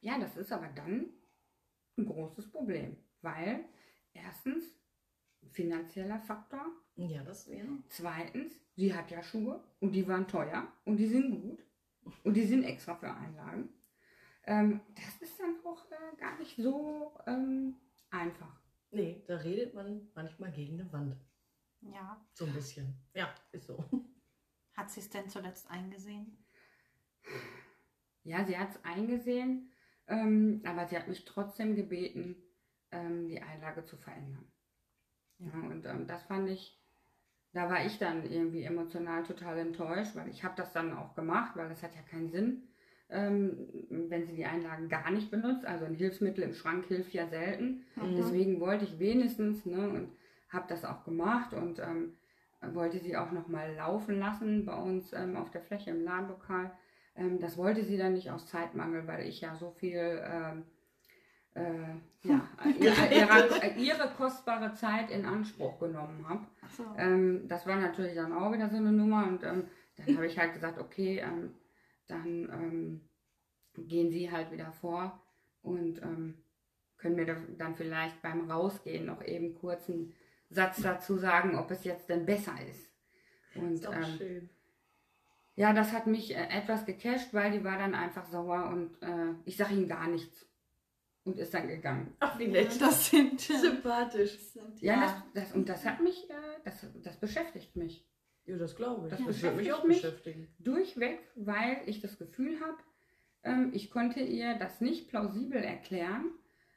Ja, 0.00 0.18
das 0.18 0.36
ist 0.36 0.52
aber 0.52 0.68
dann 0.68 1.10
ein 1.96 2.06
großes 2.06 2.50
Problem, 2.50 2.96
weil 3.20 3.64
erstens 4.12 4.64
finanzieller 5.50 6.20
Faktor. 6.20 6.64
Ja, 6.96 7.22
das 7.22 7.48
wäre. 7.48 7.68
Zweitens, 7.88 8.54
sie 8.76 8.94
hat 8.94 9.10
ja 9.10 9.22
Schuhe 9.22 9.62
und 9.80 9.92
die 9.92 10.06
waren 10.06 10.26
teuer 10.28 10.72
und 10.84 10.96
die 10.96 11.06
sind 11.06 11.30
gut 11.30 11.64
und 12.24 12.34
die 12.34 12.46
sind 12.46 12.64
extra 12.64 12.94
für 12.94 13.12
Einlagen. 13.12 13.68
Ähm, 14.44 14.80
das 14.94 15.20
ist 15.20 15.38
dann 15.38 15.56
auch 15.64 15.84
äh, 15.90 16.16
gar 16.16 16.38
nicht 16.38 16.56
so 16.56 17.18
ähm, 17.26 17.76
einfach. 18.10 18.60
Nee, 18.90 19.22
da 19.26 19.36
redet 19.36 19.74
man 19.74 20.10
manchmal 20.14 20.50
gegen 20.50 20.80
eine 20.80 20.92
Wand. 20.92 21.16
Ja. 21.82 22.26
So 22.34 22.46
ein 22.46 22.52
bisschen. 22.52 22.94
Ja, 23.14 23.34
ist 23.52 23.66
so. 23.66 23.84
Hat 24.74 24.90
sie 24.90 25.00
es 25.00 25.10
denn 25.10 25.28
zuletzt 25.28 25.70
eingesehen? 25.70 26.44
Ja, 28.22 28.44
sie 28.44 28.58
hat 28.58 28.70
es 28.70 28.84
eingesehen, 28.84 29.70
ähm, 30.08 30.62
aber 30.64 30.86
sie 30.86 30.96
hat 30.96 31.08
mich 31.08 31.24
trotzdem 31.24 31.76
gebeten, 31.76 32.36
ähm, 32.90 33.28
die 33.28 33.40
Einlage 33.40 33.84
zu 33.84 33.96
verändern. 33.96 34.46
Ja, 35.38 35.52
und 35.70 35.86
ähm, 35.86 36.06
das 36.06 36.22
fand 36.24 36.48
ich, 36.48 36.78
da 37.52 37.68
war 37.68 37.84
ich 37.84 37.98
dann 37.98 38.30
irgendwie 38.30 38.62
emotional 38.62 39.22
total 39.24 39.58
enttäuscht, 39.58 40.14
weil 40.14 40.28
ich 40.28 40.44
habe 40.44 40.54
das 40.56 40.72
dann 40.72 40.96
auch 40.96 41.14
gemacht, 41.14 41.56
weil 41.56 41.68
das 41.68 41.82
hat 41.82 41.94
ja 41.94 42.02
keinen 42.02 42.30
Sinn, 42.30 42.68
ähm, 43.08 43.68
wenn 43.88 44.26
sie 44.26 44.34
die 44.34 44.44
Einlagen 44.44 44.88
gar 44.88 45.10
nicht 45.10 45.30
benutzt. 45.30 45.64
Also 45.64 45.84
ein 45.84 45.94
Hilfsmittel 45.94 46.44
im 46.44 46.54
Schrank 46.54 46.86
hilft 46.86 47.12
ja 47.14 47.26
selten. 47.26 47.84
Mhm. 47.96 48.16
Deswegen 48.16 48.60
wollte 48.60 48.84
ich 48.84 48.98
wenigstens, 48.98 49.64
ne, 49.66 49.88
und 49.88 50.12
habe 50.48 50.66
das 50.68 50.84
auch 50.84 51.04
gemacht 51.04 51.54
und 51.54 51.78
ähm, 51.78 52.16
wollte 52.74 52.98
sie 52.98 53.16
auch 53.16 53.32
noch 53.32 53.48
mal 53.48 53.74
laufen 53.74 54.18
lassen 54.18 54.66
bei 54.66 54.76
uns 54.76 55.12
ähm, 55.12 55.36
auf 55.36 55.50
der 55.50 55.62
Fläche 55.62 55.90
im 55.90 56.02
Ladenlokal. 56.02 56.72
Ähm, 57.20 57.38
das 57.38 57.56
wollte 57.58 57.84
sie 57.84 57.98
dann 57.98 58.14
nicht 58.14 58.30
aus 58.30 58.46
Zeitmangel, 58.46 59.06
weil 59.06 59.28
ich 59.28 59.40
ja 59.42 59.54
so 59.54 59.70
viel 59.70 60.22
ähm, 60.24 60.64
äh, 61.54 62.28
ja, 62.28 62.48
ihre, 62.78 63.14
ihre, 63.14 63.74
ihre, 63.76 64.08
kostbare 64.16 64.72
Zeit 64.74 65.10
in 65.10 65.26
Anspruch 65.26 65.78
genommen 65.78 66.26
habe. 66.28 66.46
So. 66.76 66.84
Ähm, 66.96 67.46
das 67.46 67.66
war 67.66 67.76
natürlich 67.76 68.14
dann 68.14 68.32
auch 68.32 68.52
wieder 68.52 68.68
so 68.70 68.76
eine 68.76 68.92
Nummer 68.92 69.26
und 69.26 69.44
ähm, 69.44 69.64
dann 69.96 70.16
habe 70.16 70.26
ich 70.26 70.38
halt 70.38 70.54
gesagt, 70.54 70.78
okay, 70.78 71.18
ähm, 71.18 71.54
dann 72.06 72.48
ähm, 72.52 73.00
gehen 73.76 74.10
Sie 74.10 74.30
halt 74.30 74.50
wieder 74.50 74.72
vor 74.72 75.20
und 75.62 76.00
können 76.96 77.16
mir 77.16 77.36
dann 77.56 77.76
vielleicht 77.76 78.20
beim 78.20 78.50
Rausgehen 78.50 79.06
noch 79.06 79.22
eben 79.24 79.54
kurz 79.54 79.88
einen 79.88 80.12
Satz 80.50 80.82
dazu 80.82 81.16
sagen, 81.16 81.56
ob 81.56 81.70
es 81.70 81.84
jetzt 81.84 82.08
denn 82.08 82.26
besser 82.26 82.54
ist. 82.68 82.90
Und, 83.54 83.74
ist 83.74 83.86
ähm, 83.86 84.18
schön. 84.18 84.50
Ja, 85.60 85.74
das 85.74 85.92
hat 85.92 86.06
mich 86.06 86.34
äh, 86.34 86.48
etwas 86.48 86.86
gecasht, 86.86 87.34
weil 87.34 87.52
die 87.52 87.62
war 87.62 87.76
dann 87.76 87.94
einfach 87.94 88.24
sauer 88.24 88.70
und 88.70 88.96
äh, 89.02 89.34
ich 89.44 89.58
sage 89.58 89.74
ihnen 89.74 89.88
gar 89.88 90.08
nichts. 90.08 90.48
Und 91.24 91.38
ist 91.38 91.52
dann 91.52 91.68
gegangen. 91.68 92.16
Ach, 92.18 92.38
wie 92.38 92.46
nett. 92.46 92.80
Das 92.80 93.10
sind 93.10 93.38
sympathisch. 93.38 94.38
ja, 94.80 94.94
ja. 94.94 95.00
Das, 95.34 95.44
das, 95.48 95.54
und 95.54 95.68
das 95.68 95.84
hat 95.84 96.00
mich, 96.00 96.30
äh, 96.30 96.34
das, 96.64 96.86
das 97.02 97.20
beschäftigt 97.20 97.76
mich. 97.76 98.08
Ja, 98.46 98.56
das 98.56 98.74
glaube 98.74 99.08
ich. 99.08 99.10
Das, 99.10 99.22
das 99.26 99.42
wird 99.42 99.56
mich 99.56 99.70
auch 99.70 99.84
mich 99.84 100.00
beschäftigen. 100.00 100.48
Durchweg, 100.60 101.18
weil 101.34 101.82
ich 101.84 102.00
das 102.00 102.16
Gefühl 102.16 102.58
habe, 102.60 102.78
ähm, 103.42 103.70
ich 103.74 103.90
konnte 103.90 104.20
ihr 104.20 104.54
das 104.54 104.80
nicht 104.80 105.10
plausibel 105.10 105.62
erklären. 105.62 106.30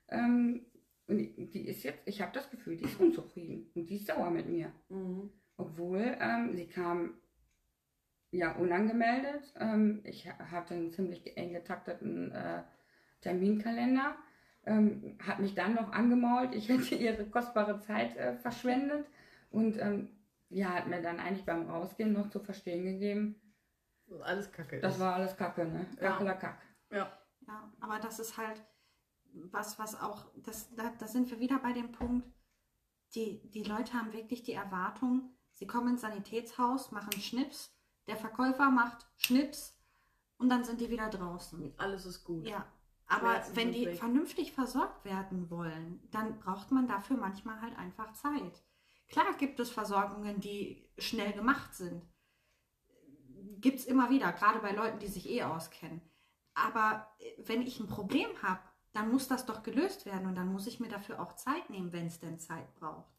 Ähm, 0.09 0.65
und 1.07 1.19
die 1.19 1.67
ist 1.67 1.83
jetzt, 1.83 2.01
ich 2.05 2.21
habe 2.21 2.33
das 2.33 2.51
Gefühl, 2.51 2.75
die 2.75 2.83
ist 2.83 2.99
unzufrieden 2.99 3.71
und 3.75 3.89
die 3.89 3.95
ist 3.95 4.07
sauer 4.07 4.29
mit 4.29 4.49
mir. 4.49 4.73
Mhm. 4.89 5.31
Obwohl 5.55 6.17
ähm, 6.19 6.53
sie 6.53 6.67
kam 6.67 7.13
ja, 8.33 8.51
unangemeldet. 8.53 9.53
Ähm, 9.59 10.01
ich 10.03 10.27
hatte 10.27 10.73
einen 10.73 10.91
ziemlich 10.91 11.37
eng 11.37 11.53
getakteten 11.53 12.31
äh, 12.31 12.63
Terminkalender. 13.21 14.15
Ähm, 14.65 15.17
hat 15.25 15.39
mich 15.39 15.55
dann 15.55 15.75
noch 15.75 15.91
angemault, 15.91 16.55
ich 16.55 16.69
hätte 16.69 16.95
ihre 16.95 17.25
kostbare 17.25 17.79
Zeit 17.79 18.15
äh, 18.15 18.33
verschwendet 18.37 19.05
und 19.51 19.77
ähm, 19.77 20.09
ja, 20.49 20.69
hat 20.69 20.87
mir 20.87 21.01
dann 21.01 21.19
eigentlich 21.19 21.45
beim 21.45 21.69
Rausgehen 21.69 22.13
noch 22.13 22.29
zu 22.29 22.39
verstehen 22.39 22.85
gegeben, 22.85 23.35
alles 24.21 24.49
Kacke 24.51 24.79
Das 24.79 24.99
war 24.99 25.15
alles 25.15 25.35
Kacke, 25.35 25.65
ne? 25.65 25.85
Ja. 25.99 26.17
Kack. 26.35 26.61
Ja. 26.91 27.11
Ja, 27.45 27.73
aber 27.81 27.99
das 27.99 28.19
ist 28.19 28.37
halt 28.37 28.63
was, 29.33 29.79
was 29.79 29.99
auch, 29.99 30.27
das, 30.37 30.73
da, 30.75 30.93
da 30.97 31.07
sind 31.07 31.29
wir 31.29 31.39
wieder 31.39 31.59
bei 31.59 31.73
dem 31.73 31.91
Punkt, 31.91 32.25
die, 33.15 33.41
die 33.49 33.63
Leute 33.63 33.93
haben 33.93 34.13
wirklich 34.13 34.43
die 34.43 34.53
Erwartung, 34.53 35.35
sie 35.51 35.67
kommen 35.67 35.89
ins 35.89 36.01
Sanitätshaus, 36.01 36.91
machen 36.91 37.19
Schnips, 37.19 37.72
der 38.07 38.17
Verkäufer 38.17 38.69
macht 38.69 39.05
Schnips 39.17 39.77
und 40.37 40.49
dann 40.49 40.63
sind 40.63 40.81
die 40.81 40.89
wieder 40.89 41.09
draußen. 41.09 41.73
Alles 41.77 42.05
ist 42.05 42.23
gut. 42.23 42.47
Ja, 42.47 42.65
aber 43.07 43.33
Schmerzen 43.33 43.55
wenn 43.55 43.71
die 43.71 43.85
weg. 43.85 43.97
vernünftig 43.97 44.51
versorgt 44.53 45.05
werden 45.05 45.49
wollen, 45.49 46.01
dann 46.11 46.39
braucht 46.39 46.71
man 46.71 46.87
dafür 46.87 47.17
manchmal 47.17 47.61
halt 47.61 47.77
einfach 47.77 48.13
Zeit. 48.13 48.63
Klar 49.07 49.33
gibt 49.37 49.59
es 49.59 49.69
Versorgungen, 49.69 50.39
die 50.39 50.89
schnell 50.97 51.33
gemacht 51.33 51.73
sind. 51.75 52.01
Gibt 53.59 53.79
es 53.79 53.85
immer 53.85 54.09
wieder, 54.09 54.31
gerade 54.33 54.59
bei 54.59 54.71
Leuten, 54.71 54.99
die 54.99 55.07
sich 55.07 55.29
eh 55.29 55.43
auskennen. 55.43 56.01
Aber 56.53 57.07
äh, 57.19 57.33
wenn 57.45 57.61
ich 57.61 57.79
ein 57.79 57.87
Problem 57.87 58.29
habe, 58.41 58.61
dann 58.91 59.11
muss 59.11 59.27
das 59.27 59.45
doch 59.45 59.63
gelöst 59.63 60.05
werden 60.05 60.27
und 60.27 60.35
dann 60.35 60.51
muss 60.51 60.67
ich 60.67 60.79
mir 60.79 60.89
dafür 60.89 61.19
auch 61.21 61.33
Zeit 61.33 61.69
nehmen, 61.69 61.91
wenn 61.93 62.07
es 62.07 62.19
denn 62.19 62.39
Zeit 62.39 62.73
braucht. 62.75 63.11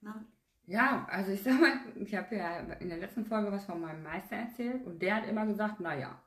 Ne? 0.00 0.26
Ja, 0.70 1.04
also 1.10 1.32
ich 1.32 1.42
sag 1.42 1.60
mal, 1.60 1.72
ich 1.96 2.14
habe 2.14 2.36
ja 2.36 2.58
in 2.78 2.90
der 2.90 2.98
letzten 2.98 3.24
Folge 3.24 3.50
was 3.50 3.64
von 3.64 3.80
meinem 3.80 4.04
Meister 4.04 4.36
erzählt 4.36 4.86
und 4.86 5.02
der 5.02 5.16
hat 5.16 5.26
immer 5.26 5.44
gesagt, 5.44 5.80
naja, 5.80 6.22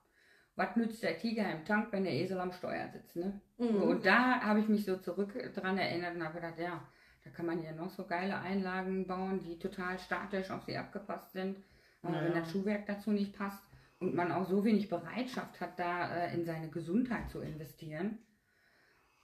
was 0.58 0.76
nützt 0.76 1.02
der 1.02 1.18
Tiger 1.18 1.50
im 1.50 1.64
Tank, 1.64 1.94
wenn 1.94 2.04
der 2.04 2.12
Esel 2.12 2.38
am 2.42 2.52
Steuer 2.52 2.90
sitzt, 2.90 3.16
ne? 3.16 3.40
Mhm. 3.58 3.82
Und 3.82 4.06
da 4.06 4.42
habe 4.42 4.60
ich 4.60 4.68
mich 4.68 4.84
so 4.84 4.98
zurück 4.98 5.32
dran 5.56 5.78
erinnert 5.78 6.16
und 6.16 6.26
habe 6.26 6.42
gedacht, 6.42 6.60
ja, 6.60 6.86
da 7.24 7.30
kann 7.30 7.46
man 7.46 7.64
ja 7.64 7.72
noch 7.72 7.90
so 7.90 8.06
geile 8.06 8.38
Einlagen 8.38 9.08
bauen, 9.08 9.42
die 9.42 9.58
total 9.60 9.98
statisch 9.98 10.52
auf 10.52 10.64
sie 10.66 10.76
abgepasst 10.76 11.32
sind. 11.32 11.64
Wenn 12.02 12.12
Naja. 12.12 12.42
das 12.42 12.52
Schuhwerk 12.52 12.86
dazu 12.86 13.12
nicht 13.12 13.34
passt 13.38 13.64
und 14.00 14.14
man 14.14 14.34
auch 14.34 14.46
so 14.46 14.66
wenig 14.66 14.90
Bereitschaft 14.90 15.62
hat, 15.62 15.80
da 15.80 16.14
äh, 16.18 16.34
in 16.34 16.44
seine 16.44 16.68
Gesundheit 16.68 17.30
zu 17.30 17.40
investieren. 17.40 18.18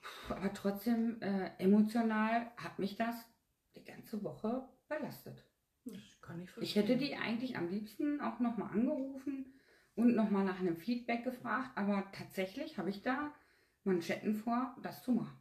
Puh, 0.00 0.34
Aber 0.34 0.54
trotzdem, 0.54 1.20
äh, 1.20 1.50
emotional 1.58 2.46
hat 2.56 2.78
mich 2.78 2.96
das 2.96 3.16
die 3.76 3.84
ganze 3.84 4.24
Woche 4.24 4.66
belastet. 4.90 5.46
Das 5.86 6.20
kann 6.20 6.42
ich 6.42 6.50
verstehen. 6.50 6.64
Ich 6.64 6.76
hätte 6.76 6.98
die 6.98 7.16
eigentlich 7.16 7.56
am 7.56 7.70
liebsten 7.70 8.20
auch 8.20 8.38
nochmal 8.40 8.70
angerufen 8.72 9.46
und 9.94 10.14
nochmal 10.14 10.44
nach 10.44 10.60
einem 10.60 10.76
Feedback 10.76 11.24
gefragt, 11.24 11.70
aber 11.76 12.10
tatsächlich 12.12 12.76
habe 12.76 12.90
ich 12.90 13.00
da 13.00 13.32
Manschetten 13.84 14.34
vor, 14.34 14.76
das 14.82 15.02
zu 15.02 15.12
machen. 15.12 15.38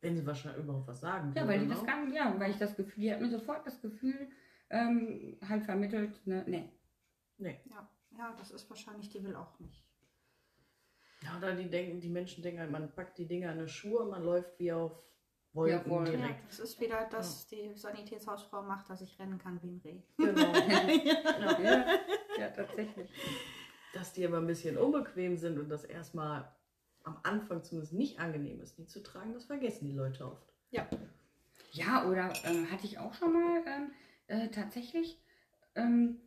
Wenn 0.00 0.16
sie 0.16 0.26
wahrscheinlich 0.26 0.62
überhaupt 0.62 0.86
was 0.86 1.00
sagen 1.00 1.32
Ja, 1.34 1.48
weil 1.48 1.58
die 1.58 1.66
ne? 1.66 1.74
das 1.74 1.84
gar 1.84 2.06
ja, 2.08 2.38
weil 2.38 2.52
ich 2.52 2.58
das 2.58 2.76
Gefühl, 2.76 3.02
die 3.02 3.12
hat 3.12 3.20
mir 3.20 3.30
sofort 3.30 3.66
das 3.66 3.80
Gefühl 3.80 4.28
ähm, 4.70 5.38
halt 5.48 5.64
vermittelt, 5.64 6.24
ne, 6.26 6.44
nee. 6.46 6.70
Nee. 7.38 7.60
Ja, 7.64 7.90
ja, 8.16 8.34
das 8.38 8.50
ist 8.52 8.68
wahrscheinlich, 8.70 9.08
die 9.08 9.24
will 9.24 9.34
auch 9.34 9.58
nicht. 9.58 9.84
Ja, 11.22 11.38
oder 11.38 11.54
die 11.54 11.68
denken, 11.68 12.00
die 12.00 12.08
Menschen 12.08 12.42
denken 12.42 12.60
halt, 12.60 12.70
man 12.70 12.94
packt 12.94 13.18
die 13.18 13.26
Dinger 13.26 13.52
in 13.52 13.58
eine 13.58 13.68
Schuhe, 13.68 14.06
man 14.06 14.22
läuft 14.22 14.58
wie 14.58 14.72
auf 14.72 15.02
Wolken 15.56 15.78
Ja, 15.78 15.82
voll. 15.82 16.06
Ja, 16.06 16.16
direkt. 16.16 16.48
das 16.48 16.60
ist 16.60 16.80
wieder, 16.80 17.08
dass 17.10 17.46
die 17.48 17.72
Sanitätshausfrau 17.74 18.62
macht, 18.62 18.88
dass 18.88 19.00
ich 19.00 19.18
rennen 19.18 19.38
kann 19.38 19.60
wie 19.62 19.68
ein 19.68 19.80
Reh. 19.84 20.00
Genau. 20.18 20.52
ja. 20.52 21.58
ja, 21.58 21.86
ja, 22.38 22.48
tatsächlich. 22.50 23.10
Dass 23.94 24.12
die 24.12 24.26
aber 24.26 24.38
ein 24.38 24.46
bisschen 24.46 24.76
unbequem 24.76 25.36
sind 25.36 25.58
und 25.58 25.68
das 25.68 25.84
erstmal 25.84 26.48
am 27.02 27.18
Anfang 27.22 27.62
zumindest 27.64 27.94
nicht 27.94 28.20
angenehm 28.20 28.60
ist, 28.60 28.78
die 28.78 28.86
zu 28.86 29.02
tragen, 29.02 29.32
das 29.32 29.46
vergessen 29.46 29.86
die 29.86 29.94
Leute 29.94 30.26
oft. 30.26 30.52
Ja, 31.72 32.06
oder 32.08 32.32
ähm, 32.44 32.70
hatte 32.70 32.86
ich 32.86 32.98
auch 32.98 33.14
schon 33.14 33.32
mal 33.32 33.62
ähm, 33.66 33.90
äh, 34.26 34.48
tatsächlich 34.48 35.20
ähm, 35.74 36.20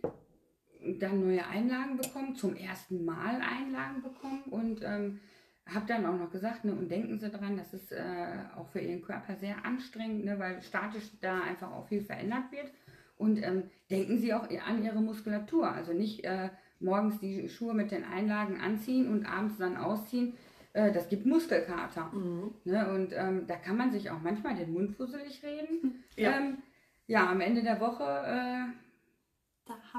dann 0.99 1.19
neue 1.19 1.45
Einlagen 1.45 1.97
bekommen, 1.97 2.35
zum 2.35 2.55
ersten 2.55 3.03
Mal 3.03 3.41
Einlagen 3.41 4.01
bekommen 4.01 4.43
und 4.43 4.81
ähm, 4.83 5.19
habe 5.73 5.85
dann 5.87 6.05
auch 6.05 6.17
noch 6.17 6.31
gesagt, 6.31 6.65
ne, 6.65 6.73
und 6.73 6.89
denken 6.89 7.19
Sie 7.19 7.29
dran, 7.29 7.57
das 7.57 7.73
ist 7.73 7.91
äh, 7.91 8.27
auch 8.55 8.69
für 8.69 8.79
Ihren 8.79 9.01
Körper 9.01 9.35
sehr 9.35 9.65
anstrengend, 9.65 10.25
ne, 10.25 10.39
weil 10.39 10.61
statisch 10.61 11.09
da 11.21 11.41
einfach 11.41 11.71
auch 11.71 11.87
viel 11.87 12.01
verändert 12.01 12.51
wird. 12.51 12.71
Und 13.17 13.43
ähm, 13.43 13.63
denken 13.89 14.17
Sie 14.17 14.33
auch 14.33 14.47
an 14.65 14.83
Ihre 14.83 15.01
Muskulatur, 15.01 15.69
also 15.69 15.93
nicht 15.93 16.23
äh, 16.23 16.49
morgens 16.79 17.19
die 17.19 17.49
Schuhe 17.49 17.73
mit 17.73 17.91
den 17.91 18.05
Einlagen 18.05 18.59
anziehen 18.59 19.11
und 19.11 19.25
abends 19.25 19.57
dann 19.57 19.77
ausziehen. 19.77 20.33
Äh, 20.73 20.91
das 20.91 21.09
gibt 21.09 21.25
Muskelkater. 21.25 22.11
Ne? 22.63 22.93
Und 22.93 23.13
ähm, 23.13 23.45
da 23.47 23.55
kann 23.55 23.77
man 23.77 23.91
sich 23.91 24.09
auch 24.11 24.21
manchmal 24.21 24.55
den 24.55 24.71
Mund 24.71 24.95
fusselig 24.95 25.43
reden. 25.43 26.03
Ja. 26.15 26.37
Ähm, 26.37 26.59
ja, 27.07 27.29
am 27.29 27.41
Ende 27.41 27.63
der 27.63 27.79
Woche 27.79 28.03
äh, 28.03 28.88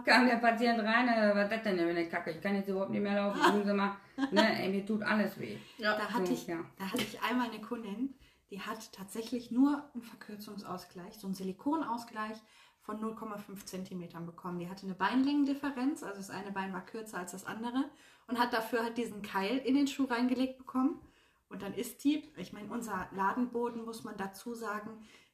kam 0.05 0.27
der 0.27 0.37
Patient 0.37 0.81
rein, 0.81 1.09
äh, 1.09 1.35
was 1.35 1.45
ist 1.45 1.53
das 1.53 1.63
denn 1.63 1.79
für 1.79 1.89
eine 1.89 2.09
Kacke? 2.09 2.31
Ich 2.33 2.41
kann 2.41 2.55
jetzt 2.55 2.69
überhaupt 2.69 2.91
nicht 2.91 3.03
mehr 3.03 3.15
laufen. 3.17 3.41
Sagen 3.43 3.65
Sie 3.65 3.75
mal, 3.75 3.97
ne, 4.31 4.63
ey, 4.63 4.69
mir 4.71 4.85
tut 4.87 5.03
alles 5.03 5.39
weh. 5.39 5.57
Ja. 5.79 5.97
Da 5.97 6.09
hatte, 6.09 6.27
So, 6.27 6.33
ich, 6.33 6.47
ja. 6.47 6.59
da 6.79 6.85
hatte 6.87 7.03
ich 7.03 7.21
einmal 7.23 7.51
eine 7.51 7.61
Kundin, 7.61 8.15
die 8.51 8.61
hat 8.61 8.93
tatsächlich 8.93 9.51
nur 9.51 9.85
einen 9.95 10.03
Verkürzungsausgleich, 10.03 11.15
so 11.15 11.27
einen 11.27 11.35
Silikonausgleich 11.35 12.37
von 12.83 13.01
0,5 13.01 13.65
Zentimetern 13.67 14.27
bekommen. 14.27 14.59
Die 14.59 14.69
hatte 14.69 14.87
eine 14.87 14.95
Beinlängendifferenz, 14.95 16.03
also 16.03 16.17
das 16.17 16.31
eine 16.31 16.51
Bein 16.51 16.73
war 16.73 16.85
kürzer 16.85 17.19
als 17.19 17.33
das 17.33 17.47
andere 17.47 17.85
und 18.27 18.39
hat 18.39 18.53
dafür 18.53 18.83
halt 18.83 18.97
diesen 18.97 19.23
Keil 19.23 19.59
in 19.59 19.75
den 19.75 19.87
Schuh 19.87 20.05
reingelegt 20.05 20.59
bekommen. 20.59 21.01
Und 21.49 21.63
dann 21.63 21.75
ist 21.75 22.05
die, 22.05 22.33
ich 22.37 22.53
meine, 22.53 22.69
unser 22.73 23.09
Ladenboden, 23.13 23.85
muss 23.85 24.05
man 24.05 24.17
dazu 24.17 24.55
sagen, 24.55 24.91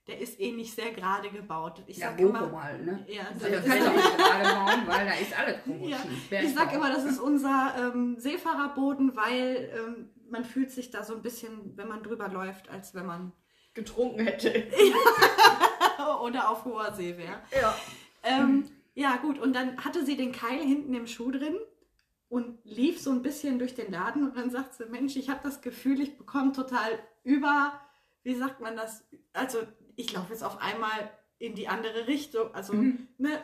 der 0.07 0.21
ist 0.21 0.39
eh 0.41 0.53
nicht 0.53 0.73
sehr 0.75 0.93
gerade 0.93 1.31
gebaut. 1.31 1.83
Ich 1.87 1.97
Ja, 1.99 2.11
sag 2.11 2.21
immer, 2.21 2.63
halt, 2.63 2.85
ne? 2.87 3.05
ja, 3.09 3.23
Also, 3.33 3.47
das- 3.49 3.65
das 3.65 3.75
kann 3.75 3.85
doch 3.87 3.93
nicht 3.95 4.17
gerade 4.19 4.55
bauen, 4.55 4.83
weil 4.87 5.07
da 5.07 5.13
ist 5.15 5.37
alles 5.39 5.57
und 5.67 5.83
Ja, 5.89 5.99
ich 6.43 6.55
sag 6.55 6.73
immer, 6.73 6.91
das 6.91 7.05
ist 7.05 7.19
unser 7.19 7.75
ähm, 7.95 8.17
Seefahrerboden, 8.19 9.17
weil 9.17 9.71
ähm, 9.77 10.11
man 10.31 10.45
fühlt 10.45 10.71
sich 10.71 10.91
da 10.91 11.03
so 11.05 11.15
ein 11.15 11.23
bisschen, 11.23 11.77
wenn 11.77 11.89
man 11.89 12.03
drüber 12.03 12.29
läuft, 12.29 12.69
als 12.69 12.95
wenn 12.95 13.07
man 13.07 13.33
Getrunken 13.75 14.21
hätte. 14.27 14.69
oder 16.23 16.51
auf 16.51 16.65
hoher 16.65 16.93
See 16.95 17.17
wäre. 17.17 17.41
Ja. 17.61 17.75
Ähm, 18.23 18.65
ja, 18.95 19.17
gut, 19.17 19.39
und 19.39 19.55
dann 19.55 19.85
hatte 19.85 20.05
sie 20.05 20.17
den 20.17 20.33
Keil 20.33 20.61
hinten 20.61 20.95
im 20.95 21.07
Schuh 21.07 21.31
drin 21.31 21.57
und 22.29 22.59
lief 22.65 23.01
so 23.01 23.11
ein 23.11 23.23
bisschen 23.23 23.59
durch 23.59 23.75
den 23.75 23.93
Laden 23.93 24.25
und 24.25 24.37
dann 24.37 24.51
sagt 24.51 24.75
sie, 24.75 24.87
Mensch, 24.87 25.17
ich 25.17 25.29
habe 25.29 25.41
das 25.43 25.61
Gefühl, 25.61 26.01
ich 26.01 26.17
bekomme 26.17 26.53
total 26.53 26.99
über, 27.23 27.79
wie 28.23 28.35
sagt 28.35 28.61
man 28.61 28.77
das, 28.77 29.05
also 29.33 29.59
ich 29.97 30.13
laufe 30.13 30.33
jetzt 30.33 30.45
auf 30.45 30.61
einmal 30.61 31.11
in 31.39 31.55
die 31.55 31.69
andere 31.69 32.07
Richtung, 32.07 32.55
also 32.55 32.73
Mhm. 32.75 33.09
ne, 33.19 33.43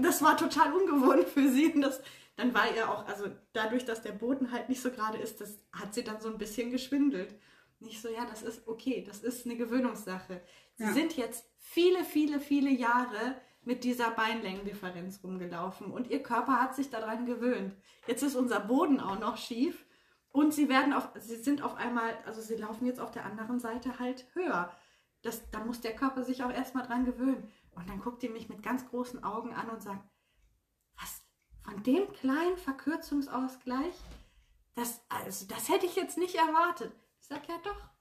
das 0.00 0.22
war 0.22 0.36
total 0.36 0.72
ungewohnt 0.72 1.28
für 1.28 1.48
sie 1.48 1.72
und 1.72 1.80
das, 1.80 2.00
dann 2.36 2.54
war 2.54 2.64
ihr 2.74 2.88
auch, 2.88 3.06
also 3.06 3.26
dadurch, 3.52 3.84
dass 3.84 4.02
der 4.02 4.12
Boden 4.12 4.52
halt 4.52 4.68
nicht 4.68 4.80
so 4.82 4.90
gerade 4.90 5.18
ist, 5.18 5.40
das 5.40 5.58
hat 5.72 5.94
sie 5.94 6.04
dann 6.04 6.20
so 6.20 6.28
ein 6.28 6.38
bisschen 6.38 6.70
geschwindelt. 6.70 7.34
Nicht 7.80 8.00
so, 8.00 8.08
ja, 8.08 8.24
das 8.24 8.42
ist 8.42 8.66
okay, 8.68 9.02
das 9.06 9.18
ist 9.24 9.46
eine 9.46 9.56
Gewöhnungssache. 9.56 10.40
Sie 10.76 10.84
Ja. 10.84 10.92
sind 10.92 11.16
jetzt 11.16 11.44
viele, 11.58 12.04
viele, 12.04 12.38
viele 12.40 12.70
Jahre 12.70 13.36
mit 13.62 13.82
dieser 13.84 14.10
Beinlängendifferenz 14.10 15.20
rumgelaufen 15.24 15.90
und 15.90 16.08
ihr 16.10 16.22
Körper 16.22 16.60
hat 16.60 16.74
sich 16.76 16.90
daran 16.90 17.26
gewöhnt. 17.26 17.74
Jetzt 18.06 18.22
ist 18.22 18.36
unser 18.36 18.60
Boden 18.60 19.00
auch 19.00 19.18
noch 19.18 19.36
schief 19.36 19.84
und 20.30 20.52
sie 20.54 20.68
werden 20.68 20.92
auf, 20.92 21.08
sie 21.18 21.36
sind 21.36 21.62
auf 21.62 21.74
einmal, 21.76 22.16
also 22.26 22.40
sie 22.42 22.56
laufen 22.56 22.86
jetzt 22.86 23.00
auf 23.00 23.10
der 23.10 23.24
anderen 23.24 23.58
Seite 23.58 23.98
halt 23.98 24.26
höher. 24.34 24.70
Das, 25.24 25.42
da 25.50 25.60
muss 25.60 25.80
der 25.80 25.96
Körper 25.96 26.22
sich 26.22 26.44
auch 26.44 26.50
erstmal 26.50 26.86
dran 26.86 27.06
gewöhnen. 27.06 27.50
Und 27.74 27.88
dann 27.88 28.00
guckt 28.00 28.22
die 28.22 28.28
mich 28.28 28.48
mit 28.48 28.62
ganz 28.62 28.86
großen 28.88 29.24
Augen 29.24 29.54
an 29.54 29.70
und 29.70 29.82
sagt, 29.82 30.04
was, 31.00 31.22
von 31.62 31.82
dem 31.82 32.12
kleinen 32.12 32.58
Verkürzungsausgleich? 32.58 33.94
Das, 34.74 35.00
also, 35.08 35.46
das 35.46 35.68
hätte 35.70 35.86
ich 35.86 35.96
jetzt 35.96 36.18
nicht 36.18 36.34
erwartet. 36.34 36.92
Ich 37.20 37.26
sage, 37.26 37.42
ja 37.48 37.56
doch. 37.64 37.94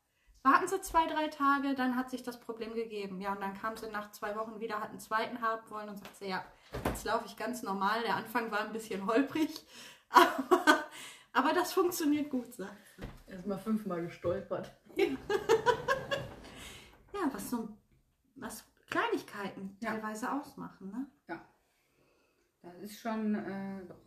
Warten 0.45 0.67
Sie 0.67 0.81
zwei, 0.81 1.07
drei 1.07 1.29
Tage, 1.29 1.73
dann 1.73 1.95
hat 1.95 2.09
sich 2.09 2.23
das 2.23 2.37
Problem 2.37 2.73
gegeben. 2.73 3.21
Ja, 3.21 3.31
und 3.31 3.41
dann 3.41 3.53
kam 3.53 3.77
sie 3.77 3.89
nach 3.89 4.11
zwei 4.11 4.35
Wochen 4.35 4.59
wieder, 4.59 4.81
hat 4.81 4.89
einen 4.89 4.99
zweiten 4.99 5.41
haben 5.41 5.69
wollen 5.69 5.87
und 5.87 5.97
sagte, 5.97 6.25
ja, 6.25 6.43
jetzt 6.83 7.05
laufe 7.05 7.25
ich 7.25 7.37
ganz 7.37 7.63
normal. 7.63 8.01
Der 8.01 8.17
Anfang 8.17 8.51
war 8.51 8.59
ein 8.59 8.73
bisschen 8.73 9.05
holprig, 9.05 9.65
aber, 10.09 10.83
aber 11.31 11.53
das 11.53 11.71
funktioniert 11.71 12.29
gut, 12.29 12.53
sagt 12.53 12.85
sie. 12.97 13.31
Erstmal 13.31 13.59
fünfmal 13.59 14.01
gestolpert. 14.01 14.73
Ja, 14.97 15.05
was 17.31 17.49
so 17.49 17.69
was 18.35 18.65
Kleinigkeiten 18.89 19.77
Ja. 19.79 19.91
teilweise 19.91 20.31
ausmachen, 20.31 20.91
ne? 20.91 21.07
Das 22.61 22.75
ist 22.79 22.97
schon, 22.99 23.35
äh, 23.35 23.85
doch, 23.87 23.99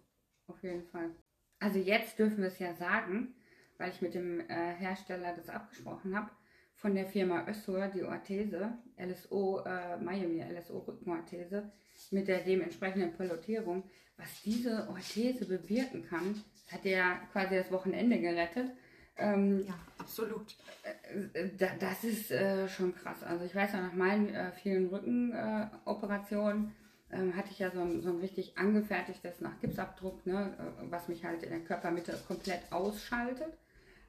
auf 0.46 0.62
jeden 0.62 0.82
Fall. 0.84 1.10
Also 1.58 1.78
jetzt 1.78 2.18
dürfen 2.18 2.38
wir 2.38 2.46
es 2.48 2.58
ja 2.58 2.74
sagen, 2.74 3.34
weil 3.76 3.90
ich 3.90 4.00
mit 4.00 4.14
dem 4.14 4.40
äh, 4.40 4.74
Hersteller 4.74 5.34
das 5.36 5.50
abgesprochen 5.50 6.16
habe, 6.16 6.30
von 6.74 6.94
der 6.94 7.06
Firma 7.06 7.46
Össur, 7.46 7.88
die 7.88 8.02
Orthese, 8.02 8.78
LSO, 8.96 9.62
äh, 9.64 9.98
Miami 9.98 10.40
LSO 10.42 10.78
Rückenorthese, 10.78 11.70
mit 12.10 12.28
der 12.28 12.44
dementsprechenden 12.44 13.12
Pilotierung, 13.14 13.82
was 14.16 14.42
diese 14.42 14.88
Orthese 14.88 15.46
bewirken 15.46 16.06
kann, 16.08 16.42
hat 16.70 16.84
ja 16.86 17.16
quasi 17.32 17.56
das 17.56 17.70
Wochenende 17.70 18.18
gerettet. 18.18 18.70
Ähm, 19.18 19.64
Ja, 19.66 19.74
absolut. 19.98 20.54
äh, 20.82 21.48
da, 21.56 21.68
das 21.78 22.04
ist 22.04 22.30
äh, 22.30 22.68
schon 22.68 22.94
krass. 22.94 23.22
Also 23.22 23.44
ich 23.44 23.54
weiß 23.54 23.72
ja 23.72 23.80
nach 23.80 23.94
meinen 23.94 24.34
äh, 24.34 24.52
vielen 24.52 24.88
Rückenoperationen, 24.88 26.74
ähm, 27.12 27.36
hatte 27.36 27.50
ich 27.50 27.58
ja 27.58 27.70
so 27.70 27.80
ein, 27.80 28.02
so 28.02 28.10
ein 28.10 28.18
richtig 28.18 28.58
angefertigtes 28.58 29.40
nach 29.40 29.60
Gipsabdruck, 29.60 30.26
ne, 30.26 30.56
äh, 30.58 30.90
was 30.90 31.08
mich 31.08 31.24
halt 31.24 31.42
in 31.42 31.50
der 31.50 31.60
Körpermitte 31.60 32.18
komplett 32.26 32.60
ausschaltet. 32.70 33.56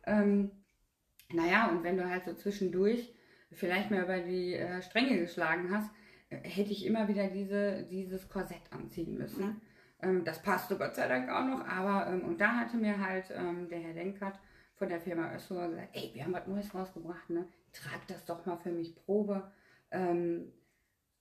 Ähm, 0.06 0.52
naja, 1.32 1.70
und 1.70 1.84
wenn 1.84 1.98
du 1.98 2.10
halt 2.10 2.26
so 2.26 2.34
zwischendurch 2.34 3.14
vielleicht 3.52 3.92
mal 3.92 4.04
über 4.04 4.20
die 4.20 4.54
äh, 4.56 4.82
Stränge 4.82 5.20
geschlagen 5.20 5.70
hast, 5.72 5.90
äh, 6.30 6.38
hätte 6.38 6.72
ich 6.72 6.86
immer 6.86 7.08
wieder 7.08 7.28
diese, 7.28 7.84
dieses 7.84 8.30
Korsett 8.30 8.62
anziehen 8.72 9.18
müssen. 9.18 9.46
Mhm. 9.46 9.62
Ähm, 10.02 10.26
das 10.26 10.42
passte 10.42 10.78
Gott 10.78 10.96
sei 10.96 11.08
Dank 11.08 11.30
auch 11.30 11.46
noch, 11.46 11.68
aber 11.68 12.12
ähm, 12.12 12.22
und 12.24 12.40
da 12.42 12.56
hatte 12.56 12.78
mir 12.78 13.00
halt 13.00 13.26
ähm, 13.36 13.68
der 13.70 13.80
Herr 13.80 13.94
Denkert 13.94 14.40
von 14.78 14.90
der 14.90 15.02
Firma 15.02 15.34
Össur 15.34 15.68
gesagt, 15.68 15.90
ey, 15.94 16.12
wir 16.14 16.24
haben 16.24 16.34
was 16.34 16.48
Neues 16.48 16.74
rausgebracht, 16.74 17.30
ne? 17.30 17.48
Trag 17.74 18.08
das 18.08 18.26
doch 18.26 18.46
mal 18.46 18.58
für 18.58 18.72
mich 18.72 18.96
Probe. 18.96 19.52
Ähm, 19.92 20.52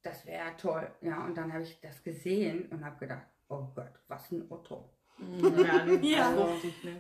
das 0.03 0.27
wäre 0.27 0.57
toll. 0.57 0.89
Ja, 1.01 1.25
und 1.25 1.37
dann 1.37 1.53
habe 1.53 1.63
ich 1.63 1.81
das 1.81 2.03
gesehen 2.03 2.67
und 2.71 2.85
habe 2.85 2.99
gedacht, 2.99 3.27
oh 3.49 3.67
Gott, 3.75 3.93
was 4.09 4.31
ein 4.31 4.51
Otto. 4.51 4.91
Ja, 5.19 5.87
ja. 6.03 6.29
Also, 6.29 6.49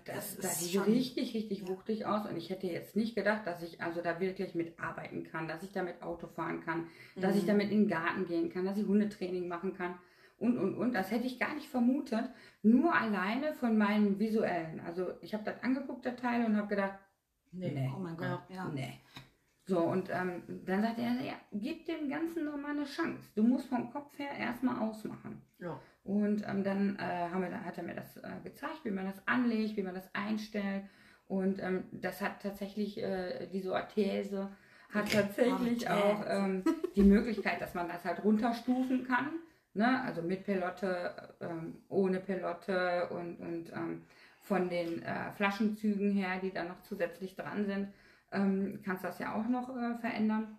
das, 0.07 0.38
das 0.38 0.61
sieht 0.61 0.73
schon. 0.73 0.85
richtig, 0.85 1.35
richtig 1.35 1.61
ja. 1.61 1.69
wuchtig 1.69 2.07
aus. 2.07 2.27
Und 2.27 2.37
ich 2.37 2.49
hätte 2.49 2.66
jetzt 2.66 2.97
nicht 2.97 3.14
gedacht, 3.14 3.47
dass 3.47 3.62
ich 3.62 3.81
also 3.83 4.01
da 4.01 4.19
wirklich 4.21 4.55
mitarbeiten 4.55 5.25
kann, 5.25 5.47
dass 5.47 5.62
ich 5.62 5.73
damit 5.73 6.03
Auto 6.03 6.27
fahren 6.27 6.62
kann, 6.62 6.88
mhm. 7.14 7.21
dass 7.21 7.37
ich 7.37 7.42
mhm. 7.42 7.49
damit 7.49 7.71
in 7.71 7.83
den 7.83 7.88
Garten 7.88 8.27
gehen 8.27 8.51
kann, 8.51 8.64
dass 8.64 8.79
ich 8.79 8.87
Hundetraining 8.87 9.47
machen 9.47 9.75
kann 9.75 9.99
und, 10.38 10.59
und, 10.59 10.75
und. 10.75 10.92
Das 10.92 11.11
hätte 11.11 11.27
ich 11.27 11.38
gar 11.38 11.55
nicht 11.55 11.68
vermutet, 11.68 12.29
nur 12.62 12.94
alleine 12.94 13.55
von 13.55 13.77
meinem 13.77 14.18
visuellen. 14.18 14.81
Also 14.81 15.12
ich 15.20 15.35
habe 15.35 15.44
das 15.44 15.62
angeguckt, 15.62 16.05
der 16.05 16.16
Teil, 16.16 16.44
und 16.44 16.57
habe 16.57 16.68
gedacht, 16.68 16.99
nee, 17.53 17.70
nee, 17.70 17.90
oh 17.94 17.99
mein 17.99 18.16
Gott, 18.16 18.42
ja. 18.49 18.68
nee. 18.68 19.01
So, 19.68 19.81
und 19.81 20.11
ähm, 20.11 20.42
dann 20.64 20.81
sagt 20.81 20.99
er, 20.99 21.25
ja, 21.25 21.35
gib 21.53 21.87
dem 21.87 22.09
Ganzen 22.09 22.44
nochmal 22.44 22.70
eine 22.70 22.85
Chance. 22.85 23.31
Du 23.35 23.42
musst 23.42 23.68
vom 23.68 23.90
Kopf 23.90 24.16
her 24.16 24.31
erstmal 24.38 24.79
ausmachen. 24.79 25.42
Ja. 25.59 25.81
Und 26.05 26.46
ähm, 26.46 26.62
dann 26.62 26.96
äh, 26.96 27.29
haben 27.33 27.42
wir, 27.42 27.64
hat 27.64 27.77
er 27.77 27.83
mir 27.83 27.96
das 27.96 28.16
äh, 28.18 28.31
gezeigt, 28.44 28.85
wie 28.85 28.92
man 28.92 29.07
das 29.07 29.20
anlegt, 29.27 29.77
wie 29.77 29.83
man 29.83 29.94
das 29.94 30.09
einstellt. 30.14 30.85
Und 31.27 31.61
ähm, 31.61 31.85
das 31.90 32.20
hat 32.20 32.40
tatsächlich, 32.42 33.03
äh, 33.03 33.49
diese 33.53 33.72
Orthese 33.72 34.51
hat 34.90 35.11
tatsächlich 35.12 35.90
auch 35.90 36.25
ähm, 36.29 36.62
die 36.94 37.03
Möglichkeit, 37.03 37.61
dass 37.61 37.75
man 37.75 37.88
das 37.88 38.05
halt 38.05 38.22
runterstufen 38.22 39.05
kann. 39.05 39.31
Ne? 39.76 40.02
Also 40.02 40.22
mit 40.22 40.44
Pelotte, 40.44 41.34
ähm, 41.40 41.76
ohne 41.88 42.20
Pelotte 42.20 43.08
und, 43.10 43.38
und 43.40 43.72
ähm, 43.72 44.02
von 44.40 44.68
den 44.68 45.02
äh, 45.02 45.32
Flaschenzügen 45.32 46.12
her, 46.12 46.38
die 46.42 46.50
dann 46.50 46.68
noch 46.68 46.80
zusätzlich 46.82 47.36
dran 47.36 47.66
sind, 47.66 47.88
ähm, 48.32 48.80
kannst 48.84 49.04
das 49.04 49.18
ja 49.18 49.34
auch 49.34 49.48
noch 49.48 49.68
äh, 49.76 49.94
verändern. 49.98 50.56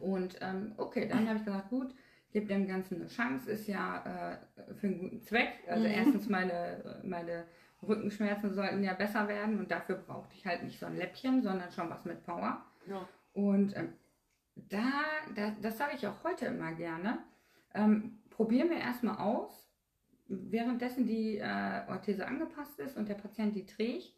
Und 0.00 0.38
ähm, 0.40 0.72
okay, 0.76 1.08
dann 1.08 1.28
habe 1.28 1.38
ich 1.38 1.44
gesagt, 1.44 1.70
gut, 1.70 1.94
gib 2.32 2.48
dem 2.48 2.66
Ganzen 2.66 2.96
eine 2.96 3.06
Chance, 3.06 3.50
ist 3.50 3.68
ja 3.68 4.38
äh, 4.56 4.74
für 4.74 4.88
einen 4.88 4.98
guten 4.98 5.22
Zweck. 5.22 5.52
Also 5.68 5.84
mhm. 5.86 5.94
erstens 5.94 6.28
meine, 6.28 7.00
meine 7.04 7.44
Rückenschmerzen 7.86 8.54
sollten 8.54 8.82
ja 8.82 8.94
besser 8.94 9.28
werden 9.28 9.58
und 9.58 9.70
dafür 9.70 9.96
brauchte 9.96 10.34
ich 10.36 10.44
halt 10.46 10.64
nicht 10.64 10.80
so 10.80 10.86
ein 10.86 10.96
Läppchen, 10.96 11.42
sondern 11.42 11.70
schon 11.70 11.90
was 11.90 12.04
mit 12.04 12.24
Power. 12.24 12.64
Ja. 12.88 13.08
Und 13.34 13.76
ähm, 13.76 13.92
da, 14.56 14.90
da, 15.36 15.52
das 15.62 15.78
sage 15.78 15.92
ich 15.96 16.06
auch 16.06 16.24
heute 16.24 16.46
immer 16.46 16.72
gerne, 16.72 17.18
ähm, 17.74 18.17
probier 18.38 18.64
mir 18.66 18.78
erstmal 18.78 19.16
aus, 19.16 19.68
währenddessen 20.28 21.06
die 21.06 21.38
äh, 21.38 21.82
Orthese 21.88 22.24
angepasst 22.24 22.78
ist 22.78 22.96
und 22.96 23.08
der 23.08 23.16
Patient 23.16 23.56
die 23.56 23.66
trägt, 23.66 24.14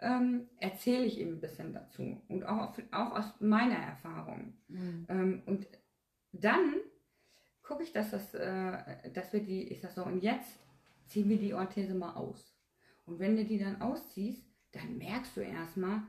ähm, 0.00 0.48
erzähle 0.56 1.04
ich 1.04 1.20
ihm 1.20 1.34
ein 1.34 1.40
bisschen 1.40 1.74
dazu 1.74 2.22
und 2.28 2.44
auch, 2.44 2.78
auch 2.92 3.12
aus 3.12 3.40
meiner 3.40 3.76
Erfahrung. 3.76 4.54
Mhm. 4.68 5.06
Ähm, 5.10 5.42
und 5.44 5.66
dann 6.32 6.76
gucke 7.62 7.82
ich, 7.82 7.92
dass, 7.92 8.10
das, 8.10 8.32
äh, 8.32 9.10
dass 9.12 9.34
wir 9.34 9.42
die, 9.42 9.68
ich 9.68 9.82
sag 9.82 9.90
so, 9.90 10.02
und 10.02 10.22
jetzt 10.22 10.58
ziehen 11.04 11.28
wir 11.28 11.38
die 11.38 11.52
Orthese 11.52 11.94
mal 11.94 12.14
aus. 12.14 12.56
Und 13.04 13.18
wenn 13.18 13.36
du 13.36 13.44
die 13.44 13.58
dann 13.58 13.82
ausziehst, 13.82 14.42
dann 14.72 14.96
merkst 14.96 15.36
du 15.36 15.42
erstmal, 15.42 16.04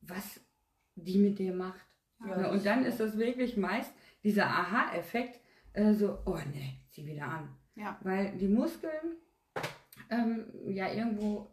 was 0.00 0.40
die 0.94 1.18
mit 1.18 1.38
dir 1.38 1.52
macht. 1.52 1.84
Ja, 2.26 2.50
und 2.50 2.64
dann 2.64 2.86
ist 2.86 2.98
das 2.98 3.18
wirklich 3.18 3.58
meist 3.58 3.92
dieser 4.24 4.46
Aha-Effekt, 4.46 5.38
äh, 5.74 5.92
so, 5.92 6.18
oh 6.24 6.34
ne, 6.34 6.77
zieh 6.98 7.06
wieder 7.06 7.26
an. 7.26 7.48
Ja. 7.76 7.98
Weil 8.02 8.36
die 8.36 8.48
Muskeln 8.48 9.16
ähm, 10.10 10.46
ja 10.66 10.92
irgendwo 10.92 11.50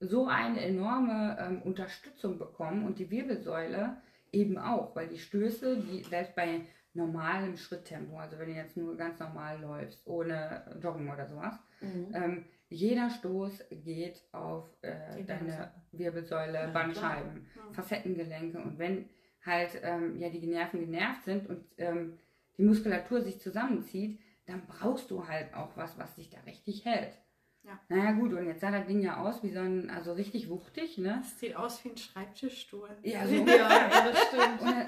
so 0.00 0.26
eine 0.26 0.60
enorme 0.60 1.36
ähm, 1.40 1.62
Unterstützung 1.62 2.38
bekommen 2.38 2.84
und 2.84 2.98
die 2.98 3.10
Wirbelsäule 3.10 3.96
eben 4.32 4.58
auch, 4.58 4.94
weil 4.94 5.08
die 5.08 5.18
Stöße, 5.18 5.78
die 5.78 6.02
selbst 6.02 6.34
bei 6.34 6.60
normalem 6.92 7.56
Schritttempo, 7.56 8.18
also 8.18 8.38
wenn 8.38 8.48
du 8.48 8.54
jetzt 8.54 8.76
nur 8.76 8.96
ganz 8.96 9.18
normal 9.18 9.60
läufst, 9.60 10.06
ohne 10.06 10.78
Joggen 10.82 11.10
oder 11.10 11.26
sowas, 11.26 11.54
mhm. 11.80 12.08
ähm, 12.14 12.44
jeder 12.68 13.10
Stoß 13.10 13.64
geht 13.70 14.22
auf 14.32 14.68
äh, 14.82 15.22
deine 15.24 15.72
Wirbelsäule, 15.92 16.58
ja, 16.58 16.66
Bandscheiben, 16.66 17.46
ja. 17.54 17.72
Facettengelenke 17.72 18.58
und 18.58 18.78
wenn 18.78 19.08
halt 19.44 19.80
ähm, 19.82 20.18
ja 20.18 20.28
die 20.28 20.46
Nerven 20.46 20.80
genervt 20.80 21.24
sind 21.24 21.48
und 21.48 21.64
ähm, 21.78 22.18
die 22.58 22.64
Muskulatur 22.64 23.20
sich 23.20 23.40
zusammenzieht, 23.40 24.18
dann 24.46 24.66
brauchst 24.66 25.10
du 25.10 25.26
halt 25.26 25.54
auch 25.54 25.76
was, 25.76 25.98
was 25.98 26.14
sich 26.16 26.30
da 26.30 26.38
richtig 26.40 26.84
hält. 26.84 27.18
Ja. 27.64 27.80
Naja 27.88 28.12
gut, 28.12 28.32
und 28.32 28.46
jetzt 28.46 28.60
sah 28.60 28.70
das 28.70 28.86
Ding 28.86 29.00
ja 29.00 29.20
aus 29.20 29.42
wie 29.42 29.50
so 29.50 29.58
ein, 29.58 29.90
also 29.90 30.12
richtig 30.12 30.48
wuchtig, 30.48 30.98
ne? 30.98 31.18
Das 31.20 31.40
sieht 31.40 31.56
aus 31.56 31.84
wie 31.84 31.90
ein 31.90 31.96
Schreibtischstuhl. 31.96 32.90
Ja, 33.02 33.26
so. 33.26 33.34
ja, 33.34 33.88
das 33.88 34.28
stimmt. 34.28 34.60
Und, 34.60 34.68
äh, 34.68 34.86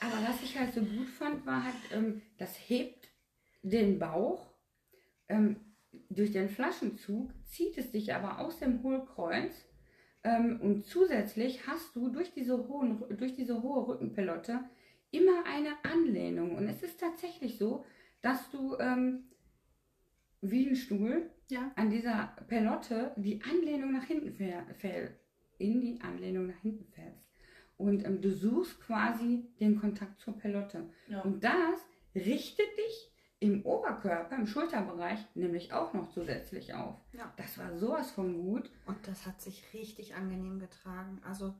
aber 0.00 0.28
was 0.28 0.42
ich 0.42 0.58
halt 0.58 0.74
so 0.74 0.80
gut 0.80 1.08
fand, 1.08 1.46
war 1.46 1.62
halt, 1.62 1.74
ähm, 1.92 2.22
das 2.36 2.56
hebt 2.68 3.08
den 3.62 4.00
Bauch. 4.00 4.50
Ähm, 5.28 5.60
durch 6.10 6.32
den 6.32 6.48
Flaschenzug 6.48 7.30
zieht 7.44 7.78
es 7.78 7.92
dich 7.92 8.12
aber 8.12 8.40
aus 8.40 8.58
dem 8.58 8.82
Hohlkreuz. 8.82 9.64
Ähm, 10.24 10.60
und 10.60 10.84
zusätzlich 10.84 11.66
hast 11.68 11.94
du 11.94 12.08
durch 12.08 12.32
diese, 12.32 12.66
hohen, 12.66 13.04
durch 13.16 13.36
diese 13.36 13.62
hohe 13.62 13.86
Rückenpelotte 13.86 14.64
immer 15.12 15.44
eine 15.46 15.76
Anlehnung. 15.84 16.56
Und 16.56 16.68
es 16.68 16.82
ist 16.82 16.98
tatsächlich 16.98 17.56
so, 17.56 17.84
dass 18.26 18.50
du 18.50 18.76
ähm, 18.78 19.22
wie 20.40 20.68
ein 20.68 20.74
Stuhl 20.74 21.30
ja. 21.48 21.70
an 21.76 21.90
dieser 21.90 22.34
Pelotte 22.48 23.12
die 23.16 23.40
Anlehnung 23.42 23.92
nach 23.92 24.04
hinten 24.04 24.32
fällt, 24.34 25.14
in 25.58 25.80
die 25.80 26.00
Anlehnung 26.00 26.48
nach 26.48 26.60
hinten 26.60 26.90
fällst. 26.92 27.24
Und 27.76 28.04
ähm, 28.04 28.20
du 28.20 28.32
suchst 28.32 28.80
quasi 28.80 29.46
den 29.60 29.80
Kontakt 29.80 30.20
zur 30.20 30.36
Pelotte. 30.36 30.90
Ja. 31.06 31.20
Und 31.20 31.44
das 31.44 31.86
richtet 32.16 32.66
dich 32.76 33.12
im 33.38 33.64
Oberkörper, 33.64 34.34
im 34.34 34.48
Schulterbereich, 34.48 35.20
nämlich 35.34 35.72
auch 35.72 35.92
noch 35.92 36.10
zusätzlich 36.10 36.74
auf. 36.74 36.96
Ja. 37.12 37.32
Das 37.36 37.58
war 37.58 37.76
sowas 37.76 38.10
von 38.10 38.42
gut. 38.42 38.70
Und 38.86 38.96
das 39.06 39.24
hat 39.24 39.40
sich 39.40 39.62
richtig 39.72 40.16
angenehm 40.16 40.58
getragen. 40.58 41.20
Also, 41.24 41.54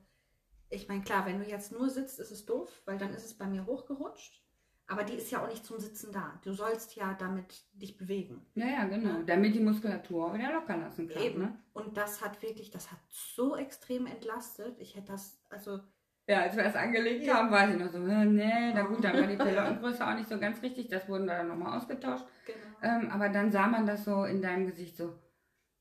ich 0.69 0.89
meine, 0.89 1.03
klar, 1.03 1.27
wenn 1.27 1.39
du 1.39 1.49
jetzt 1.49 1.71
nur 1.71 1.91
sitzt, 1.91 2.19
ist 2.19 2.33
es 2.33 2.45
doof, 2.45 2.83
weil 2.87 2.99
dann 2.99 3.15
ist 3.15 3.25
es 3.25 3.35
bei 3.35 3.47
mir 3.47 3.67
hochgerutscht. 3.67 4.43
Aber 4.89 5.03
die 5.03 5.15
ist 5.15 5.31
ja 5.33 5.43
auch 5.43 5.49
nicht 5.49 5.67
zum 5.67 5.81
Sitzen 5.81 6.13
da. 6.13 6.39
Du 6.45 6.53
sollst 6.53 6.95
ja 6.95 7.15
damit 7.19 7.65
dich 7.73 7.97
bewegen. 7.97 8.47
Ja, 8.55 8.67
ja, 8.67 8.85
genau. 8.85 9.23
Damit 9.27 9.55
die 9.55 9.61
Muskulatur 9.61 10.33
wieder 10.35 10.53
locker 10.53 10.77
lassen 10.77 11.09
kann. 11.09 11.23
Eben. 11.23 11.41
Ne? 11.41 11.59
Und 11.73 11.97
das 11.97 12.23
hat 12.23 12.41
wirklich, 12.43 12.71
das 12.71 12.93
hat 12.93 13.01
so 13.09 13.57
extrem 13.57 14.07
entlastet. 14.07 14.79
Ich 14.79 14.95
hätte 14.95 15.13
das, 15.13 15.41
also. 15.51 15.81
Ja, 16.29 16.43
als 16.43 16.57
wir 16.57 16.63
das 16.63 16.77
angelegt 16.77 17.25
ja. 17.25 17.35
haben, 17.35 17.51
war 17.51 17.69
ich 17.69 17.77
noch 17.77 17.91
so, 17.91 17.99
nee, 17.99 18.73
na 18.75 18.83
gut, 18.83 19.03
dann 19.03 19.17
war 19.17 19.27
die 19.27 19.37
Pelottengröße 19.37 20.07
auch 20.07 20.15
nicht 20.15 20.29
so 20.29 20.39
ganz 20.39 20.63
richtig. 20.63 20.89
Das 20.89 21.09
wurden 21.09 21.27
da 21.27 21.39
dann 21.39 21.49
nochmal 21.49 21.77
ausgetauscht. 21.77 22.25
Genau. 22.47 22.59
Ähm, 22.83 23.11
aber 23.11 23.29
dann 23.29 23.51
sah 23.51 23.67
man 23.67 23.87
das 23.87 24.05
so 24.05 24.25
in 24.25 24.41
deinem 24.41 24.67
Gesicht 24.67 24.97
so. 24.97 25.19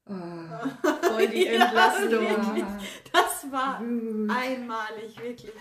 Oh, 0.08 0.14
voll 1.02 1.28
die 1.28 1.48
Entlastung. 1.48 2.24
Ja, 2.58 2.80
das 3.12 3.52
war 3.52 3.80
einmalig, 3.80 5.20
wirklich 5.22 5.52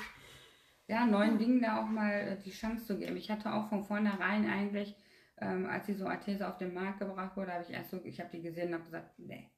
ja, 0.87 1.07
neuen 1.07 1.39
Dingen 1.39 1.63
da 1.63 1.83
auch 1.83 1.89
mal 1.89 2.13
äh, 2.13 2.43
die 2.43 2.51
Chance 2.51 2.87
zu 2.87 2.99
geben. 2.99 3.17
Ich 3.17 3.31
hatte 3.31 3.53
auch 3.53 3.69
von 3.69 3.85
vornherein 3.85 4.49
eigentlich, 4.49 4.95
ähm, 5.39 5.67
als 5.67 5.87
die 5.87 5.95
so 5.95 6.07
Arthese 6.07 6.47
auf 6.47 6.59
den 6.59 6.75
Markt 6.75 7.01
gebracht 7.01 7.37
wurde, 7.37 7.53
habe 7.53 7.65
ich 7.65 7.71
erst 7.71 7.91
so, 7.91 8.01
ich 8.05 8.21
habe 8.21 8.31
die 8.31 8.43
gesehen 8.43 8.69
und 8.69 8.75
habe 8.75 8.85
gesagt, 8.85 9.19
nee. 9.19 9.51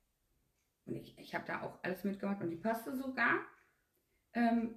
Und 0.86 0.96
ich, 0.96 1.18
ich 1.18 1.34
habe 1.34 1.44
da 1.46 1.62
auch 1.62 1.78
alles 1.82 2.04
mitgemacht 2.04 2.40
und 2.40 2.50
die 2.50 2.56
passte 2.56 2.96
sogar 2.96 3.40
ähm, 4.34 4.76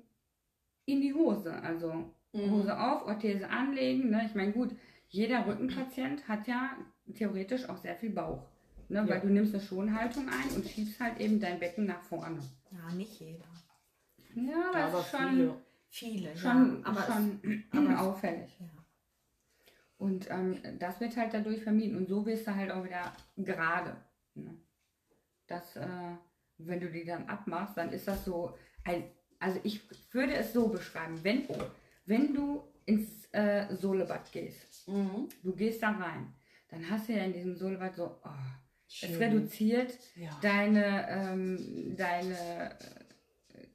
in 0.86 1.02
die 1.02 1.14
Hose. 1.14 1.54
Also 1.62 2.12
mhm. 2.34 2.52
Hose 2.52 2.80
auf, 2.80 3.06
Orthese 3.06 3.48
anlegen. 3.48 4.10
Ne? 4.10 4.24
Ich 4.26 4.34
meine, 4.34 4.52
gut, 4.52 4.76
jeder 5.08 5.46
Rückenpatient 5.46 6.28
hat 6.28 6.48
ja 6.48 6.76
theoretisch 7.14 7.70
auch 7.70 7.78
sehr 7.78 7.96
viel 7.96 8.10
Bauch. 8.10 8.48
Ne? 8.88 8.98
Ja. 8.98 9.08
Weil 9.08 9.22
du 9.22 9.28
nimmst 9.28 9.54
eine 9.54 9.62
Schonhaltung 9.62 10.28
ein 10.30 10.56
und 10.56 10.68
schiebst 10.68 11.00
halt 11.00 11.20
eben 11.20 11.40
dein 11.40 11.60
Becken 11.60 11.86
nach 11.86 12.02
vorne. 12.02 12.40
Ja, 12.72 12.92
nicht 12.96 13.20
jeder. 13.20 13.46
Ja, 14.34 14.70
aber, 14.70 14.84
aber 14.86 15.04
schon. 15.04 15.30
Viele. 15.30 15.69
Viele, 15.90 16.38
schon, 16.38 16.82
ja, 16.82 16.90
aber 16.90 17.02
schon 17.02 17.64
aber 17.72 18.02
auffällig. 18.02 18.56
Ja. 18.60 18.68
Und 19.98 20.30
ähm, 20.32 20.58
das 20.80 21.00
wird 21.02 21.18
halt 21.18 21.34
dadurch 21.34 21.62
vermieden. 21.62 21.98
Und 21.98 22.08
so 22.08 22.26
wirst 22.26 22.48
du 22.48 22.56
halt 22.56 22.72
auch 22.72 22.84
wieder 22.84 23.12
gerade. 23.38 23.98
Ne? 24.34 24.56
Das, 25.48 25.76
äh, 25.76 26.16
wenn 26.58 26.80
du 26.80 26.90
die 26.90 27.04
dann 27.04 27.28
abmachst, 27.28 27.78
dann 27.78 27.92
ist 27.92 28.08
das 28.08 28.24
so 28.24 28.56
ein, 28.86 29.04
also 29.40 29.60
ich 29.64 29.82
würde 30.14 30.36
es 30.36 30.54
so 30.54 30.70
beschreiben, 30.70 31.20
wenn, 31.24 31.48
wenn 32.06 32.34
du 32.34 32.64
ins 32.86 33.28
äh, 33.34 33.76
Solebad 33.76 34.32
gehst, 34.32 34.88
mhm. 34.88 35.28
du 35.44 35.56
gehst 35.56 35.84
da 35.84 35.92
rein, 35.92 36.34
dann 36.70 36.90
hast 36.90 37.10
du 37.10 37.14
ja 37.14 37.24
in 37.24 37.34
diesem 37.34 37.56
Solbad 37.56 37.96
so, 37.96 38.20
oh, 38.24 38.30
es 38.88 39.20
reduziert 39.20 39.98
ja. 40.16 40.38
deine, 40.42 41.10
ähm, 41.10 41.96
deine, 41.96 42.78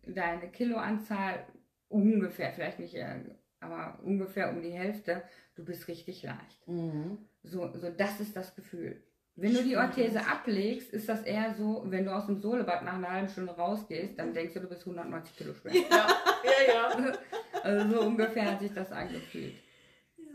deine 0.07 0.49
Kiloanzahl 0.51 1.47
ungefähr, 1.89 2.53
vielleicht 2.53 2.79
nicht, 2.79 2.95
äh, 2.95 3.21
aber 3.61 3.99
ungefähr 4.03 4.51
um 4.51 4.63
die 4.63 4.73
Hälfte. 4.73 5.23
Du 5.55 5.65
bist 5.65 5.89
richtig 5.89 6.23
leicht. 6.23 6.67
Mhm. 6.69 7.19
So, 7.43 7.71
so, 7.77 7.91
das 7.91 8.21
ist 8.21 8.37
das 8.37 8.55
Gefühl. 8.55 9.03
Wenn 9.37 9.53
du 9.53 9.65
die 9.65 9.77
Orthese 9.77 10.21
ablegst, 10.27 10.93
ist 10.93 11.09
das 11.09 11.23
eher 11.23 11.55
so, 11.55 11.83
wenn 11.87 12.05
du 12.05 12.15
aus 12.15 12.27
dem 12.27 12.41
Sohlebad 12.41 12.85
nach 12.85 12.95
einer 12.95 13.11
halben 13.11 13.29
Stunde 13.29 13.53
rausgehst, 13.53 14.17
dann 14.17 14.33
denkst 14.33 14.55
du, 14.55 14.61
du 14.61 14.69
bist 14.69 14.83
190 14.83 15.37
Kilo 15.37 15.55
schwer. 15.55 15.75
Ja, 15.75 16.07
ja, 16.45 16.99
ja. 16.99 17.13
Also 17.63 17.95
so 17.95 18.03
ungefähr 18.03 18.53
hat 18.53 18.61
sich 18.61 18.75
das 18.75 18.93
angefühlt. 18.93 19.55
Ja, 20.19 20.35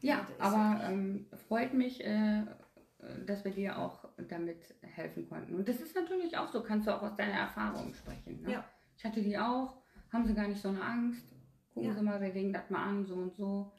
ja 0.00 0.26
aber 0.38 0.88
ähm, 0.88 1.26
freut 1.46 1.74
mich, 1.74 2.02
äh, 2.02 2.44
dass 3.26 3.44
wir 3.44 3.52
dir 3.52 3.78
auch 3.78 4.08
damit 4.28 4.74
helfen 4.80 5.28
konnten. 5.28 5.54
Und 5.54 5.68
das 5.68 5.80
ist 5.80 5.94
natürlich 5.94 6.36
auch 6.36 6.48
so, 6.48 6.62
kannst 6.62 6.88
du 6.88 6.92
auch 6.92 7.02
aus 7.02 7.14
deiner 7.14 7.40
Erfahrung 7.40 7.92
sprechen. 7.94 8.42
Ne? 8.42 8.52
Ja. 8.52 8.64
Ich 8.96 9.04
hatte 9.04 9.20
die 9.20 9.38
auch, 9.38 9.76
haben 10.16 10.26
sie 10.26 10.34
gar 10.34 10.48
nicht 10.48 10.60
so 10.60 10.68
eine 10.68 10.82
Angst. 10.82 11.26
Gucken 11.72 11.90
ja. 11.90 11.94
Sie 11.94 12.02
mal, 12.02 12.20
wir 12.20 12.32
legen 12.32 12.52
das 12.52 12.70
mal 12.70 12.84
an, 12.84 13.06
so 13.06 13.14
und 13.14 13.34
so 13.36 13.72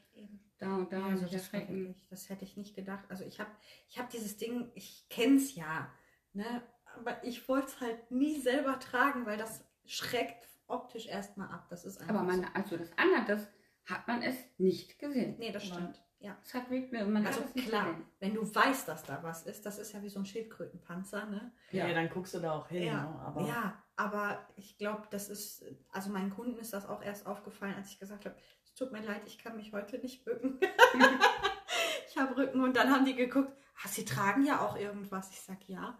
da 0.58 0.76
und 0.76 0.92
da 0.92 0.98
ja, 0.98 1.06
also 1.06 1.26
das, 1.26 1.52
wirklich, 1.52 2.06
das 2.10 2.28
hätte 2.28 2.44
ich 2.44 2.56
nicht 2.56 2.74
gedacht. 2.74 3.04
Also 3.08 3.24
ich 3.24 3.40
habe 3.40 3.50
ich 3.88 3.98
hab 3.98 4.10
dieses 4.10 4.36
Ding, 4.36 4.70
ich 4.74 5.08
kenne 5.08 5.36
es 5.36 5.54
ja, 5.54 5.90
ne? 6.32 6.62
aber 6.96 7.22
ich 7.24 7.48
wollte 7.48 7.68
es 7.68 7.80
halt 7.80 8.10
nie 8.10 8.40
selber 8.40 8.78
tragen, 8.80 9.24
weil 9.24 9.38
das 9.38 9.64
schreckt 9.84 10.48
optisch 10.66 11.06
erstmal 11.06 11.48
ab. 11.48 11.68
Das 11.70 11.84
ist 11.84 12.00
aber 12.08 12.22
man, 12.22 12.42
so. 12.42 12.48
als 12.54 12.68
du 12.70 12.76
das 12.76 13.48
hat 13.84 14.06
man 14.06 14.22
es 14.22 14.36
nicht 14.58 14.98
gesehen. 14.98 15.36
Nee, 15.38 15.52
das 15.52 15.64
stimmt. 15.64 16.02
Ja. 16.20 16.36
Es 16.44 16.52
hat 16.52 16.68
wirklich, 16.68 16.90
man 17.06 17.24
also 17.26 17.42
es 17.54 17.64
klar, 17.64 17.84
gesehen. 17.84 18.06
wenn 18.18 18.34
du 18.34 18.54
weißt, 18.54 18.88
dass 18.88 19.04
da 19.04 19.22
was 19.22 19.46
ist, 19.46 19.64
das 19.64 19.78
ist 19.78 19.92
ja 19.92 20.02
wie 20.02 20.08
so 20.08 20.18
ein 20.18 20.26
Schildkrötenpanzer, 20.26 21.26
ne? 21.26 21.52
Ja, 21.70 21.86
ja 21.86 21.94
dann 21.94 22.08
guckst 22.08 22.34
du 22.34 22.40
da 22.40 22.52
auch 22.52 22.68
hin. 22.68 22.82
Ja, 22.82 23.02
ne? 23.02 23.20
aber, 23.20 23.46
ja 23.46 23.82
aber 23.98 24.48
ich 24.56 24.78
glaube, 24.78 25.06
das 25.10 25.28
ist, 25.28 25.64
also 25.90 26.10
meinen 26.10 26.30
Kunden 26.30 26.58
ist 26.58 26.72
das 26.72 26.86
auch 26.86 27.02
erst 27.02 27.26
aufgefallen, 27.26 27.74
als 27.74 27.90
ich 27.90 27.98
gesagt 27.98 28.26
habe, 28.26 28.36
tut 28.78 28.92
mir 28.92 29.02
leid, 29.02 29.22
ich 29.26 29.38
kann 29.38 29.56
mich 29.56 29.72
heute 29.72 29.98
nicht 29.98 30.24
bücken. 30.24 30.60
ich 32.08 32.16
habe 32.16 32.36
Rücken 32.36 32.60
und 32.60 32.76
dann 32.76 32.90
haben 32.90 33.04
die 33.04 33.16
geguckt, 33.16 33.52
ah, 33.82 33.88
sie 33.88 34.04
tragen 34.04 34.46
ja 34.46 34.64
auch 34.64 34.76
irgendwas. 34.76 35.30
Ich 35.30 35.40
sage 35.40 35.64
ja. 35.66 35.98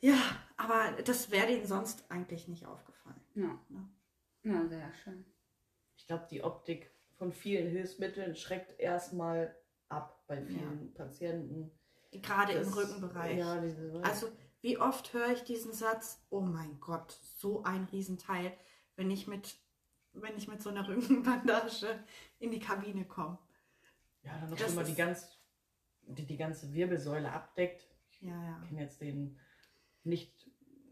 Ja, 0.00 0.18
aber 0.58 1.02
das 1.02 1.30
wäre 1.30 1.46
denen 1.46 1.66
sonst 1.66 2.10
eigentlich 2.10 2.46
nicht 2.46 2.66
aufgefallen. 2.66 3.20
Ja, 3.34 3.58
ja. 3.70 4.52
ja 4.52 4.68
sehr 4.68 4.92
schön. 5.02 5.24
Ich 5.96 6.06
glaube, 6.06 6.26
die 6.30 6.42
Optik 6.42 6.90
von 7.20 7.32
vielen 7.32 7.70
Hilfsmitteln 7.70 8.34
schreckt 8.34 8.80
erstmal 8.80 9.54
ab 9.90 10.24
bei 10.26 10.40
vielen 10.40 10.86
ja. 10.86 11.04
Patienten. 11.04 11.70
Gerade 12.12 12.54
das, 12.54 12.66
im 12.66 12.72
Rückenbereich. 12.72 13.36
Ja, 13.36 13.60
diese, 13.60 14.00
also 14.02 14.28
wie 14.62 14.78
oft 14.78 15.12
höre 15.12 15.30
ich 15.32 15.44
diesen 15.44 15.74
Satz, 15.74 16.24
oh 16.30 16.40
mein 16.40 16.80
Gott, 16.80 17.12
so 17.36 17.62
ein 17.62 17.84
Riesenteil, 17.92 18.56
wenn 18.96 19.10
ich 19.10 19.26
mit 19.26 19.54
wenn 20.14 20.34
ich 20.38 20.48
mit 20.48 20.62
so 20.62 20.70
einer 20.70 20.88
Rückenbandage 20.88 22.02
in 22.38 22.52
die 22.52 22.58
Kabine 22.58 23.04
komme. 23.04 23.38
Ja, 24.22 24.38
dann 24.38 24.48
noch 24.48 24.56
das 24.56 24.72
immer 24.72 24.84
die, 24.84 24.94
ganz, 24.94 25.28
die 26.06 26.24
die 26.24 26.38
ganze 26.38 26.72
Wirbelsäule 26.72 27.30
abdeckt. 27.30 27.86
Ich 28.12 28.22
ja, 28.22 28.42
ja. 28.42 28.62
kenne 28.66 28.80
jetzt 28.80 29.02
den 29.02 29.38
nicht 30.04 30.39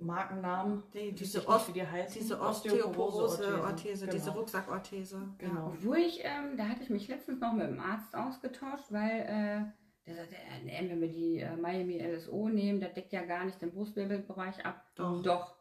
Markennamen, 0.01 0.83
die, 0.95 1.13
diese, 1.13 1.47
Ost, 1.49 1.69
die 1.69 1.85
diese 2.15 2.41
Osteoporose-Orthese, 2.41 4.07
genau. 4.07 4.17
diese 4.17 4.31
Rucksackorthese. 4.31 5.29
Genau. 5.39 5.55
Ja. 5.55 5.67
Obwohl 5.67 5.99
ich, 5.99 6.25
ähm, 6.25 6.57
da 6.57 6.69
hatte 6.69 6.83
ich 6.83 6.89
mich 6.91 7.07
letztens 7.09 7.41
noch 7.41 7.53
mit 7.53 7.67
dem 7.67 7.81
Arzt 7.81 8.15
ausgetauscht, 8.15 8.87
weil 8.91 9.21
äh, 9.21 9.65
der 10.07 10.17
sagte, 10.17 10.37
äh, 10.37 10.89
wenn 10.89 11.01
wir 11.01 11.09
die 11.09 11.41
äh, 11.41 11.57
Miami 11.57 11.99
LSO 11.99 12.49
nehmen, 12.49 12.79
das 12.81 12.95
deckt 12.95 13.13
ja 13.13 13.25
gar 13.25 13.45
nicht 13.45 13.61
den 13.61 13.73
Brustwirbelbereich 13.73 14.65
ab. 14.65 14.85
Doch. 14.95 15.21
Doch. 15.23 15.59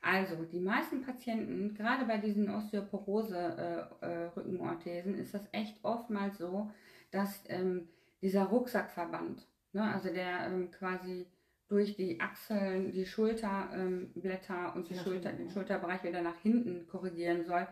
Also, 0.00 0.36
die 0.44 0.60
meisten 0.60 1.02
Patienten, 1.02 1.74
gerade 1.74 2.04
bei 2.04 2.18
diesen 2.18 2.54
Osteoporose-Rückenorthesen, 2.54 5.14
äh, 5.14 5.18
äh, 5.18 5.20
ist 5.20 5.34
das 5.34 5.48
echt 5.50 5.82
oftmals 5.82 6.38
so, 6.38 6.70
dass 7.10 7.42
ähm, 7.48 7.88
dieser 8.22 8.44
Rucksackverband, 8.44 9.44
ne, 9.72 9.82
also 9.82 10.12
der 10.12 10.46
ähm, 10.46 10.70
quasi 10.70 11.26
durch 11.68 11.96
die 11.96 12.20
Achseln, 12.20 12.92
die 12.92 13.06
Schulterblätter 13.06 14.72
ähm, 14.72 14.72
und 14.74 14.88
die 14.88 14.96
Schulter, 14.96 15.32
den 15.32 15.50
Schulterbereich 15.50 16.02
wieder 16.02 16.22
nach 16.22 16.38
hinten 16.40 16.86
korrigieren 16.86 17.44
soll, 17.44 17.66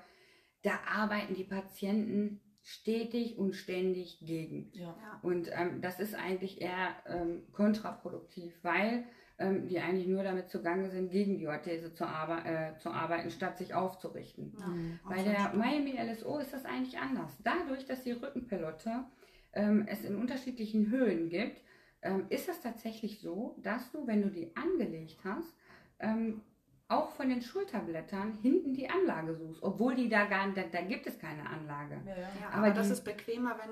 da 0.62 0.78
arbeiten 0.87 1.35
die 1.35 1.44
Patienten 1.44 2.40
stetig 2.62 3.38
und 3.38 3.54
ständig 3.54 4.18
gegen. 4.20 4.70
Ja. 4.72 4.96
Und 5.22 5.48
ähm, 5.52 5.80
das 5.80 6.00
ist 6.00 6.14
eigentlich 6.14 6.61
eher 6.61 6.96
ähm, 7.06 7.44
kontraproduktiv, 7.52 8.52
weil 8.62 9.04
ähm, 9.38 9.68
die 9.68 9.78
eigentlich 9.78 10.09
nur 10.09 10.24
damit 10.24 10.48
zugange 10.48 10.90
sind, 10.90 11.11
gegen 11.11 11.38
die 11.38 11.46
Orthese 11.46 11.92
zu, 11.92 12.04
arbe 12.06 12.48
äh, 12.48 12.76
zu 12.78 12.90
arbeiten, 12.90 13.30
statt 13.30 13.56
sich 13.56 13.74
aufzurichten. 13.74 14.54
Ja, 14.59 14.66
mhm. 14.66 14.98
Bei 15.09 15.22
der 15.22 15.52
Miami 15.54 15.94
LSO 15.96 16.38
ist 16.38 16.52
das 16.52 16.64
eigentlich 16.64 16.98
anders. 16.98 17.38
Dadurch, 17.44 17.87
dass 17.87 18.02
die 18.02 18.12
Rückenpelotte 18.12 19.04
ähm, 19.52 19.87
es 19.88 20.04
in 20.04 20.16
unterschiedlichen 20.16 20.90
Höhen 20.90 21.28
gibt, 21.28 21.62
ähm, 22.06 22.26
ist 22.28 22.48
es 22.48 22.60
tatsächlich 22.60 23.20
so, 23.20 23.56
dass 23.62 23.90
du, 23.90 24.06
wenn 24.06 24.22
du 24.22 24.30
die 24.30 24.54
angelegt 24.56 25.18
hast, 25.24 25.54
ähm, 25.98 26.42
auch 26.88 27.10
von 27.10 27.28
den 27.28 27.42
Schulterblättern 27.42 28.38
hinten 28.42 28.72
die 28.72 28.88
Anlage 28.88 29.34
suchst, 29.34 29.62
obwohl 29.62 29.96
die 29.96 30.08
da 30.08 30.26
gar 30.26 30.48
da, 30.52 30.62
da 30.70 30.82
gibt 30.82 31.06
es 31.06 31.18
keine 31.18 31.48
Anlage. 31.48 32.00
Ja, 32.06 32.16
ja. 32.16 32.28
aber, 32.52 32.68
aber 32.68 32.70
das 32.70 32.90
ist 32.90 33.04
bequemer, 33.04 33.58
wenn 33.58 33.70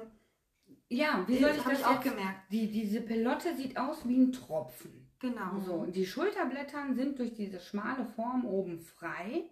ja, 0.88 1.24
wie 1.26 1.38
soll 1.38 1.50
ich 1.56 1.62
das 1.62 1.84
auch 1.84 2.00
gemerkt? 2.00 2.52
Die, 2.52 2.70
diese 2.70 3.00
Pelotte 3.00 3.54
sieht 3.56 3.76
aus 3.76 4.06
wie 4.06 4.16
ein 4.16 4.32
Tropfen. 4.32 5.08
Genau. 5.18 5.58
So, 5.64 5.86
die 5.86 6.06
Schulterblättern 6.06 6.94
sind 6.94 7.18
durch 7.18 7.32
diese 7.34 7.58
schmale 7.58 8.04
Form 8.04 8.44
oben 8.44 8.80
frei, 8.80 9.44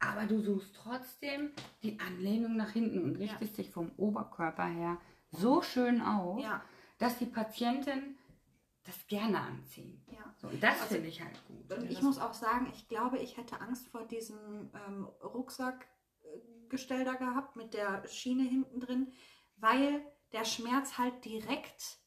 aber 0.00 0.26
du 0.26 0.40
suchst 0.40 0.74
trotzdem 0.74 1.50
die 1.82 1.98
Anlehnung 2.00 2.56
nach 2.56 2.70
hinten 2.70 3.04
und 3.04 3.16
richtest 3.16 3.58
dich 3.58 3.70
vom 3.70 3.92
Oberkörper 3.96 4.66
her 4.66 4.98
so 5.30 5.62
schön 5.62 6.00
auf, 6.00 6.42
dass 6.98 7.18
die 7.18 7.26
Patienten 7.26 8.16
das 8.84 9.06
gerne 9.06 9.40
anziehen. 9.40 10.04
Ja. 10.10 10.34
So, 10.36 10.48
und 10.48 10.62
das 10.62 10.80
also, 10.80 10.94
finde 10.94 11.08
ich 11.08 11.22
halt 11.22 11.40
gut. 11.46 11.72
Und 11.72 11.90
ich 11.90 12.02
muss 12.02 12.18
auch 12.18 12.34
sagen, 12.34 12.70
ich 12.74 12.88
glaube, 12.88 13.18
ich 13.18 13.36
hätte 13.36 13.60
Angst 13.60 13.88
vor 13.88 14.06
diesem 14.06 14.70
ähm, 14.88 15.04
Rucksackgestell 15.22 17.04
da 17.04 17.14
gehabt 17.14 17.56
mit 17.56 17.74
der 17.74 18.06
Schiene 18.08 18.42
hinten 18.42 18.80
drin, 18.80 19.12
weil 19.56 20.04
der 20.32 20.44
Schmerz 20.44 20.98
halt 20.98 21.24
direkt 21.24 22.01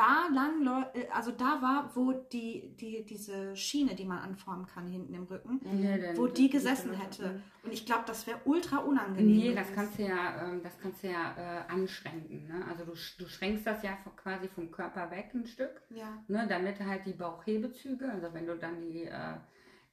da 0.00 0.28
lang, 0.32 0.86
äh, 0.94 1.06
also 1.12 1.30
da 1.30 1.60
war, 1.60 1.90
wo 1.94 2.12
die, 2.12 2.74
die, 2.76 3.04
diese 3.04 3.54
Schiene, 3.54 3.94
die 3.94 4.04
man 4.04 4.18
anformen 4.18 4.66
kann 4.66 4.86
hinten 4.86 5.14
im 5.14 5.24
Rücken, 5.24 5.60
ja, 5.82 6.16
wo 6.16 6.26
die 6.26 6.48
gesessen 6.48 6.92
hätte. 6.92 7.42
Und 7.62 7.72
ich 7.72 7.84
glaube, 7.84 8.04
das 8.06 8.26
wäre 8.26 8.40
ultra 8.44 8.78
unangenehm. 8.78 9.36
Nee, 9.36 9.54
das 9.54 9.72
kannst 9.74 9.98
du 9.98 10.04
ja, 10.04 10.48
ähm, 10.48 10.62
das 10.62 10.78
kannst 10.80 11.02
du 11.02 11.08
ja 11.08 11.34
äh, 11.36 11.72
anschränken. 11.72 12.48
Ne? 12.48 12.64
Also 12.68 12.84
du, 12.84 12.92
du 12.92 13.28
schränkst 13.28 13.66
das 13.66 13.82
ja 13.82 13.98
quasi 14.16 14.48
vom 14.48 14.70
Körper 14.70 15.10
weg 15.10 15.30
ein 15.34 15.46
Stück, 15.46 15.82
ja. 15.90 16.22
ne? 16.28 16.46
damit 16.48 16.80
halt 16.80 17.04
die 17.04 17.12
Bauchhebezüge, 17.12 18.10
also 18.10 18.32
wenn 18.32 18.46
du 18.46 18.56
dann 18.56 18.80
die 18.80 19.04
äh, 19.04 19.34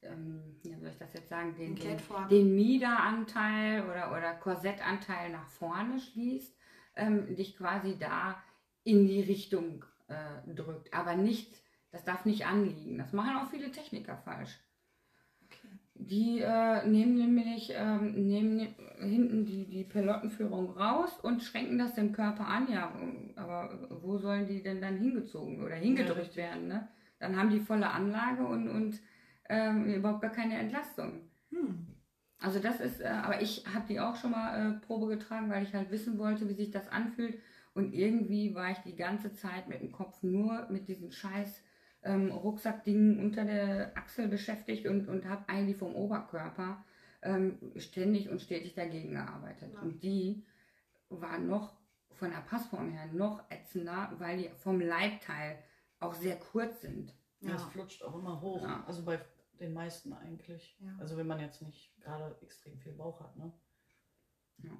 ähm, 0.02 0.40
wie 0.62 0.74
soll 0.76 0.90
ich 0.90 0.98
das 0.98 1.12
jetzt 1.12 1.28
sagen, 1.28 1.56
den, 1.56 1.74
den, 1.74 1.98
den 2.30 2.54
Miederanteil 2.54 3.84
oder, 3.84 4.12
oder 4.12 4.34
Korsettanteil 4.34 5.30
nach 5.30 5.48
vorne 5.48 5.98
schließt, 5.98 6.56
ähm, 6.94 7.34
dich 7.34 7.56
quasi 7.56 7.98
da 7.98 8.40
in 8.84 9.06
die 9.06 9.20
Richtung 9.20 9.84
äh, 10.08 10.54
drückt. 10.54 10.92
Aber 10.92 11.14
nicht, 11.14 11.54
das 11.90 12.04
darf 12.04 12.24
nicht 12.24 12.46
anliegen. 12.46 12.98
Das 12.98 13.12
machen 13.12 13.36
auch 13.36 13.50
viele 13.50 13.70
Techniker 13.70 14.16
falsch. 14.16 14.58
Okay. 15.46 15.68
Die 15.94 16.40
äh, 16.40 16.86
nehmen 16.86 17.16
nämlich 17.16 17.72
ähm, 17.74 18.28
nehmen 18.28 18.74
hinten 18.98 19.46
die, 19.46 19.66
die 19.66 19.84
Pelottenführung 19.84 20.70
raus 20.70 21.18
und 21.22 21.42
schränken 21.42 21.78
das 21.78 21.94
dem 21.94 22.12
Körper 22.12 22.46
an. 22.46 22.70
Ja, 22.70 22.92
aber 23.36 23.88
wo 24.02 24.18
sollen 24.18 24.46
die 24.46 24.62
denn 24.62 24.80
dann 24.80 24.96
hingezogen 24.96 25.62
oder 25.62 25.74
hingedrückt 25.74 26.34
ja, 26.34 26.44
werden? 26.44 26.68
Ne? 26.68 26.88
Dann 27.18 27.36
haben 27.36 27.50
die 27.50 27.60
volle 27.60 27.90
Anlage 27.90 28.44
und, 28.44 28.68
und 28.68 29.00
ähm, 29.48 29.86
überhaupt 29.86 30.22
gar 30.22 30.32
keine 30.32 30.58
Entlastung. 30.58 31.28
Hm. 31.50 31.86
Also 32.40 32.60
das 32.60 32.80
ist, 32.80 33.00
äh, 33.00 33.08
aber 33.08 33.42
ich 33.42 33.64
habe 33.74 33.86
die 33.88 33.98
auch 33.98 34.16
schon 34.16 34.30
mal 34.30 34.70
äh, 34.70 34.86
Probe 34.86 35.08
getragen, 35.08 35.50
weil 35.50 35.64
ich 35.64 35.74
halt 35.74 35.90
wissen 35.90 36.18
wollte, 36.18 36.48
wie 36.48 36.54
sich 36.54 36.70
das 36.70 36.88
anfühlt. 36.88 37.40
Und 37.74 37.92
irgendwie 37.92 38.54
war 38.54 38.70
ich 38.70 38.78
die 38.78 38.96
ganze 38.96 39.32
Zeit 39.32 39.68
mit 39.68 39.80
dem 39.80 39.92
Kopf 39.92 40.22
nur 40.22 40.68
mit 40.70 40.88
diesen 40.88 41.12
scheiß 41.12 41.62
ähm, 42.02 42.30
Rucksackdingen 42.30 43.20
unter 43.20 43.44
der 43.44 43.96
Achsel 43.96 44.28
beschäftigt 44.28 44.86
und, 44.86 45.08
und 45.08 45.28
habe 45.28 45.48
eigentlich 45.48 45.76
vom 45.76 45.94
Oberkörper 45.94 46.84
ähm, 47.22 47.58
ständig 47.76 48.28
und 48.28 48.40
stetig 48.40 48.74
dagegen 48.74 49.12
gearbeitet. 49.12 49.74
Ja. 49.74 49.80
Und 49.80 50.02
die 50.02 50.44
war 51.08 51.38
noch 51.38 51.76
von 52.12 52.30
der 52.30 52.38
Passform 52.38 52.90
her 52.90 53.06
noch 53.12 53.44
ätzender, 53.50 54.12
weil 54.18 54.38
die 54.38 54.48
vom 54.56 54.80
Leibteil 54.80 55.58
auch 56.00 56.14
sehr 56.14 56.36
kurz 56.36 56.80
sind. 56.80 57.14
Ja, 57.40 57.54
es 57.54 57.62
flutscht 57.64 58.02
auch 58.02 58.16
immer 58.16 58.40
hoch. 58.40 58.62
Ja. 58.62 58.84
Also 58.86 59.04
bei 59.04 59.20
den 59.60 59.72
meisten 59.72 60.12
eigentlich. 60.12 60.76
Ja. 60.80 60.96
Also 60.98 61.16
wenn 61.16 61.26
man 61.26 61.40
jetzt 61.40 61.62
nicht 61.62 61.94
gerade 62.00 62.36
extrem 62.42 62.78
viel 62.78 62.92
Bauch 62.92 63.20
hat, 63.20 63.36
ne? 63.36 63.52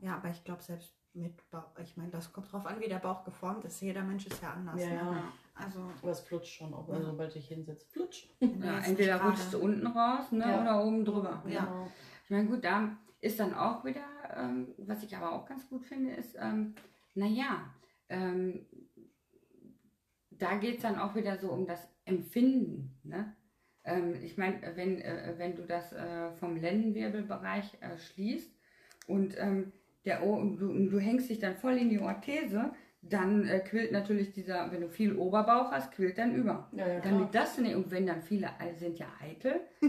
Ja, 0.00 0.16
aber 0.16 0.30
ich 0.30 0.42
glaube, 0.42 0.62
selbst 0.62 0.97
mit 1.14 1.50
Bauch. 1.50 1.76
Ich 1.82 1.96
meine, 1.96 2.10
das 2.10 2.32
kommt 2.32 2.52
drauf 2.52 2.66
an, 2.66 2.80
wie 2.80 2.88
der 2.88 2.98
Bauch 2.98 3.24
geformt 3.24 3.64
ist. 3.64 3.80
Jeder 3.80 4.02
Mensch 4.02 4.26
ist 4.26 4.42
ja 4.42 4.52
anders. 4.52 4.80
Ja, 4.80 4.88
ne? 4.88 4.94
ja. 4.94 5.32
Also, 5.54 5.90
Aber 6.02 6.10
es 6.12 6.20
flutscht 6.20 6.54
schon, 6.54 6.72
auch 6.72 6.88
also, 6.88 7.10
sobald 7.10 7.34
ich 7.34 7.48
hinsetze. 7.48 7.86
Flutsch. 7.86 8.28
wenn 8.38 8.60
du 8.60 8.66
Ja, 8.66 8.78
entweder 8.84 9.14
nicht 9.14 9.24
rutschst 9.24 9.54
du 9.54 9.58
unten 9.58 9.86
raus 9.86 10.30
ne, 10.30 10.44
Ja. 10.44 10.60
oder 10.60 10.84
oben 10.84 11.04
drüber. 11.04 11.42
Ja. 11.46 11.64
Genau. 11.64 11.90
Ich 12.24 12.30
meine, 12.30 12.48
gut, 12.48 12.64
da 12.64 12.96
ist 13.20 13.40
dann 13.40 13.54
auch 13.54 13.84
wieder, 13.84 14.04
ähm, 14.36 14.74
was 14.78 15.02
ich 15.02 15.16
aber 15.16 15.32
auch 15.32 15.46
ganz 15.46 15.68
gut 15.68 15.84
finde, 15.84 16.12
ist, 16.12 16.36
ähm, 16.38 16.74
naja, 17.14 17.74
ähm, 18.08 18.66
da 20.30 20.56
geht 20.56 20.76
es 20.76 20.82
dann 20.82 20.98
auch 20.98 21.14
wieder 21.16 21.36
so 21.38 21.50
um 21.50 21.66
das 21.66 21.88
Empfinden. 22.04 22.96
Ne? 23.02 23.34
Ähm, 23.84 24.14
ich 24.22 24.38
meine, 24.38 24.76
wenn, 24.76 25.00
äh, 25.00 25.34
wenn 25.36 25.56
du 25.56 25.66
das 25.66 25.92
äh, 25.92 26.30
vom 26.32 26.56
Lendenwirbelbereich 26.56 27.78
äh, 27.80 27.98
schließt 27.98 28.54
und, 29.08 29.36
ähm, 29.36 29.72
der, 30.08 30.24
O- 30.24 30.34
und 30.34 30.56
du, 30.56 30.70
und 30.70 30.90
du 30.90 30.98
hängst 30.98 31.30
dich 31.30 31.38
dann 31.38 31.56
voll 31.56 31.76
in 31.76 31.90
die 31.90 32.00
Orthese, 32.00 32.72
dann 33.02 33.46
äh, 33.46 33.60
quillt 33.60 33.92
natürlich 33.92 34.32
dieser, 34.32 34.70
wenn 34.72 34.80
du 34.80 34.88
viel 34.88 35.14
Oberbauch 35.16 35.70
hast, 35.70 35.92
quillt 35.92 36.18
dann 36.18 36.34
über. 36.34 36.68
Ja, 36.72 36.86
ja. 36.86 37.00
Damit 37.00 37.34
das 37.34 37.58
nicht, 37.58 37.76
und 37.76 37.90
wenn 37.90 38.06
dann 38.06 38.22
viele 38.22 38.50
sind 38.78 38.98
ja 38.98 39.06
eitel, 39.20 39.60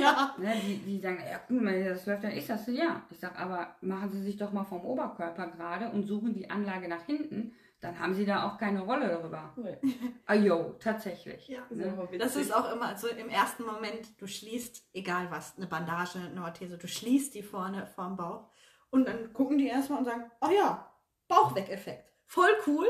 ja. 0.00 0.36
Ne, 0.38 0.54
die, 0.64 0.76
die 0.78 1.00
sagen, 1.00 1.18
ja, 1.28 1.40
guck 1.46 1.60
mal, 1.60 1.82
das 1.84 2.06
läuft 2.06 2.24
dann. 2.24 2.32
Ich 2.32 2.46
sag 2.46 2.58
so, 2.58 2.70
ja. 2.70 3.02
Ich 3.10 3.18
sag, 3.18 3.38
aber 3.38 3.74
machen 3.80 4.10
Sie 4.12 4.22
sich 4.22 4.36
doch 4.36 4.52
mal 4.52 4.64
vom 4.64 4.84
Oberkörper 4.84 5.48
gerade 5.48 5.90
und 5.90 6.04
suchen 6.04 6.32
die 6.32 6.48
Anlage 6.48 6.88
nach 6.88 7.04
hinten, 7.04 7.52
dann 7.80 7.98
haben 7.98 8.14
Sie 8.14 8.26
da 8.26 8.46
auch 8.46 8.58
keine 8.58 8.82
Rolle 8.82 9.08
darüber. 9.08 9.52
Nee. 9.56 9.78
Ah, 10.26 10.34
jo, 10.34 10.76
tatsächlich. 10.78 11.48
Ja. 11.48 11.60
Das 11.68 11.78
ist 11.78 11.84
immer 11.86 12.04
witzig. 12.04 12.18
Das 12.20 12.36
ist 12.36 12.54
auch 12.54 12.72
immer 12.72 12.96
so 12.96 13.08
im 13.08 13.28
ersten 13.28 13.64
Moment, 13.64 14.20
du 14.20 14.26
schließt, 14.26 14.90
egal 14.92 15.28
was, 15.30 15.56
eine 15.56 15.66
Bandage, 15.66 16.18
eine 16.18 16.44
Orthese, 16.44 16.78
du 16.78 16.86
schließt 16.86 17.34
die 17.34 17.42
vorne 17.42 17.86
vorm 17.86 18.16
Bauch 18.16 18.50
und 18.90 19.06
dann 19.06 19.32
gucken 19.32 19.58
die 19.58 19.68
erstmal 19.68 20.00
und 20.00 20.04
sagen, 20.04 20.30
oh 20.40 20.50
ja, 20.50 20.92
Bauchweg-Effekt. 21.28 22.12
Voll 22.26 22.50
cool. 22.66 22.86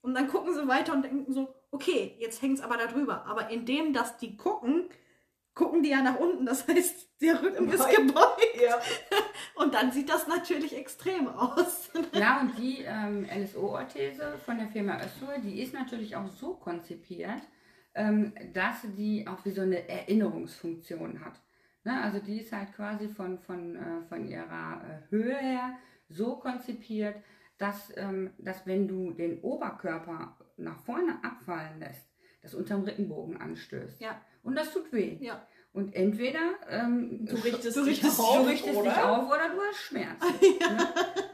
Und 0.00 0.14
dann 0.14 0.28
gucken 0.28 0.54
sie 0.54 0.68
weiter 0.68 0.92
und 0.92 1.02
denken 1.02 1.32
so, 1.32 1.54
okay, 1.70 2.14
jetzt 2.18 2.40
hängt 2.40 2.58
es 2.58 2.64
aber 2.64 2.76
da 2.76 2.86
drüber. 2.86 3.26
Aber 3.26 3.50
indem, 3.50 3.92
dass 3.92 4.18
die 4.18 4.36
gucken, 4.36 4.88
gucken 5.54 5.82
die 5.82 5.90
ja 5.90 6.02
nach 6.02 6.18
unten. 6.18 6.46
Das 6.46 6.66
heißt, 6.68 7.20
der 7.20 7.42
Rücken 7.42 7.68
ist 7.68 7.80
Nein. 7.80 8.06
gebeugt. 8.06 8.56
Ja. 8.62 8.78
Und 9.54 9.74
dann 9.74 9.90
sieht 9.90 10.08
das 10.08 10.28
natürlich 10.28 10.76
extrem 10.76 11.28
aus. 11.28 11.90
Ja, 12.12 12.40
und 12.40 12.56
die 12.58 12.84
ähm, 12.86 13.26
LSO-Orthese 13.28 14.38
von 14.44 14.56
der 14.56 14.68
Firma 14.68 15.00
Össur, 15.00 15.38
die 15.42 15.60
ist 15.60 15.74
natürlich 15.74 16.14
auch 16.14 16.28
so 16.28 16.54
konzipiert, 16.54 17.42
ähm, 17.94 18.32
dass 18.52 18.76
die 18.96 19.26
auch 19.26 19.44
wie 19.44 19.50
so 19.50 19.62
eine 19.62 19.88
Erinnerungsfunktion 19.88 21.24
hat. 21.24 21.40
Ne? 21.84 22.00
Also 22.02 22.18
die 22.20 22.40
ist 22.40 22.52
halt 22.52 22.72
quasi 22.74 23.08
von, 23.08 23.38
von, 23.38 23.76
äh, 23.76 24.02
von 24.08 24.26
ihrer 24.26 24.82
äh, 24.84 25.10
Höhe 25.10 25.36
her 25.36 25.76
so 26.08 26.36
konzipiert, 26.36 27.16
dass, 27.58 27.92
ähm, 27.96 28.30
dass 28.38 28.66
wenn 28.66 28.86
du 28.88 29.12
den 29.12 29.40
Oberkörper 29.40 30.36
nach 30.56 30.78
vorne 30.80 31.18
abfallen 31.22 31.78
lässt, 31.80 32.08
das 32.42 32.54
unterm 32.54 32.82
Rippenbogen 32.82 33.36
anstößt. 33.36 34.00
Ja. 34.00 34.20
Und 34.42 34.54
das 34.56 34.72
tut 34.72 34.92
weh. 34.92 35.18
Ja. 35.20 35.46
Und 35.72 35.94
entweder 35.94 36.40
ähm, 36.70 37.26
Du 37.26 37.36
richtest 37.36 37.76
Du 37.76 37.84
dich 37.84 38.02
richtest- 38.02 38.18
auf, 38.20 38.36
du 38.42 38.48
richtest 38.48 38.76
oder? 38.76 38.90
dich 38.90 38.98
auf 39.02 39.26
oder 39.28 39.48
du 39.50 39.60
hast 39.60 39.76
Schmerzen. 39.78 40.24
ne? 40.60 40.88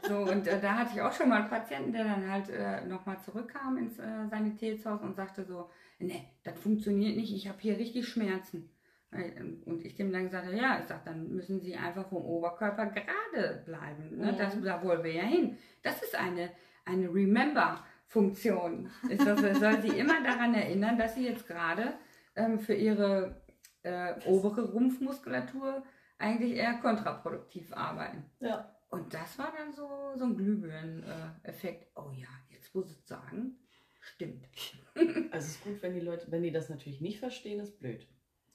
So, 0.07 0.17
und 0.31 0.45
äh, 0.47 0.59
da 0.61 0.73
hatte 0.75 0.91
ich 0.95 1.01
auch 1.01 1.13
schon 1.13 1.29
mal 1.29 1.41
einen 1.41 1.49
Patienten, 1.49 1.93
der 1.93 2.03
dann 2.03 2.29
halt 2.29 2.49
äh, 2.49 2.85
nochmal 2.85 3.19
zurückkam 3.21 3.77
ins 3.77 3.97
äh, 3.97 4.27
Sanitätshaus 4.29 5.01
und 5.01 5.15
sagte 5.15 5.45
so, 5.45 5.69
ne, 5.99 6.25
das 6.43 6.59
funktioniert 6.59 7.15
nicht, 7.15 7.33
ich 7.33 7.47
habe 7.47 7.57
hier 7.59 7.77
richtig 7.77 8.07
Schmerzen. 8.07 8.69
Äh, 9.11 9.41
Und 9.65 9.85
ich 9.85 9.95
dem 9.95 10.11
dann 10.11 10.25
gesagt 10.25 10.47
habe, 10.47 10.57
ja, 10.57 10.79
ich 10.79 10.87
sag, 10.87 11.05
dann 11.05 11.29
müssen 11.29 11.59
Sie 11.59 11.75
einfach 11.75 12.07
vom 12.07 12.23
Oberkörper 12.23 12.87
gerade 12.87 13.63
bleiben. 13.65 14.17
Ne? 14.17 14.31
Mhm. 14.31 14.37
Das, 14.37 14.61
da 14.61 14.83
wollen 14.83 15.03
wir 15.03 15.13
ja 15.13 15.23
hin. 15.23 15.57
Das 15.83 16.01
ist 16.01 16.15
eine, 16.15 16.51
eine 16.85 17.07
Remember-Funktion. 17.13 18.89
Es 19.09 19.23
soll, 19.23 19.43
es 19.45 19.59
soll 19.59 19.81
Sie 19.81 19.97
immer 19.97 20.23
daran 20.23 20.53
erinnern, 20.53 20.97
dass 20.97 21.15
Sie 21.15 21.27
jetzt 21.27 21.47
gerade 21.47 21.93
ähm, 22.35 22.59
für 22.59 22.73
Ihre 22.73 23.41
äh, 23.83 24.13
obere 24.25 24.71
Rumpfmuskulatur 24.71 25.83
eigentlich 26.17 26.53
eher 26.55 26.75
kontraproduktiv 26.75 27.71
arbeiten. 27.73 28.25
Ja. 28.39 28.71
Und 28.89 29.13
das 29.13 29.37
war 29.37 29.53
dann 29.57 29.73
so, 29.73 29.87
so 30.15 30.25
ein 30.25 30.37
Glühbirnen-Effekt. 30.37 31.91
Oh 31.95 32.11
ja, 32.13 32.29
jetzt 32.49 32.73
muss 32.73 32.89
ich 32.91 33.05
sagen, 33.05 33.57
stimmt. 33.99 34.47
Also 35.31 35.47
es 35.47 35.55
ist 35.55 35.63
gut, 35.63 35.81
wenn 35.81 35.93
die 35.93 35.99
Leute, 35.99 36.31
wenn 36.31 36.43
die 36.43 36.51
das 36.51 36.69
natürlich 36.69 37.01
nicht 37.01 37.19
verstehen, 37.19 37.59
ist 37.59 37.77
blöd. 37.79 38.07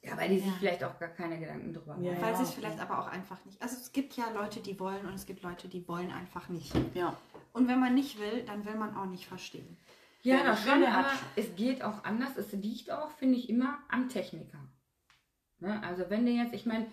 Ja, 0.03 0.17
weil 0.17 0.29
die 0.29 0.39
sich 0.39 0.47
Ja. 0.47 0.53
vielleicht 0.59 0.83
auch 0.83 0.97
gar 0.99 1.09
keine 1.09 1.39
Gedanken 1.39 1.73
drüber 1.73 1.93
machen. 1.93 2.03
Ja. 2.03 2.21
Weil 2.21 2.35
sie 2.35 2.43
es 2.43 2.53
vielleicht 2.53 2.79
aber 2.79 2.99
auch 2.99 3.07
einfach 3.07 3.43
nicht. 3.45 3.61
Also 3.61 3.75
es 3.77 3.91
gibt 3.91 4.13
ja 4.13 4.29
Leute, 4.31 4.59
die 4.59 4.79
wollen 4.79 5.05
und 5.05 5.13
es 5.13 5.25
gibt 5.25 5.43
Leute, 5.43 5.67
die 5.67 5.87
wollen 5.87 6.11
einfach 6.11 6.49
nicht. 6.49 6.73
Ja. 6.95 7.15
Und 7.53 7.67
wenn 7.67 7.79
man 7.79 7.93
nicht 7.93 8.19
will, 8.19 8.43
dann 8.45 8.65
will 8.65 8.75
man 8.75 8.95
auch 8.95 9.05
nicht 9.05 9.27
verstehen. 9.27 9.77
Ja, 10.23 10.43
das 10.43 10.63
schon, 10.63 10.83
aber 10.83 11.09
es 11.35 11.55
geht 11.55 11.83
auch 11.83 12.03
anders. 12.03 12.37
Es 12.37 12.51
liegt 12.51 12.91
auch, 12.91 13.09
finde 13.11 13.37
ich, 13.37 13.49
immer 13.49 13.79
am 13.89 14.09
Techniker. 14.09 14.59
Ne? 15.59 15.81
Also 15.83 16.09
wenn 16.09 16.25
du 16.25 16.31
jetzt, 16.31 16.53
ich 16.53 16.65
meine, 16.65 16.87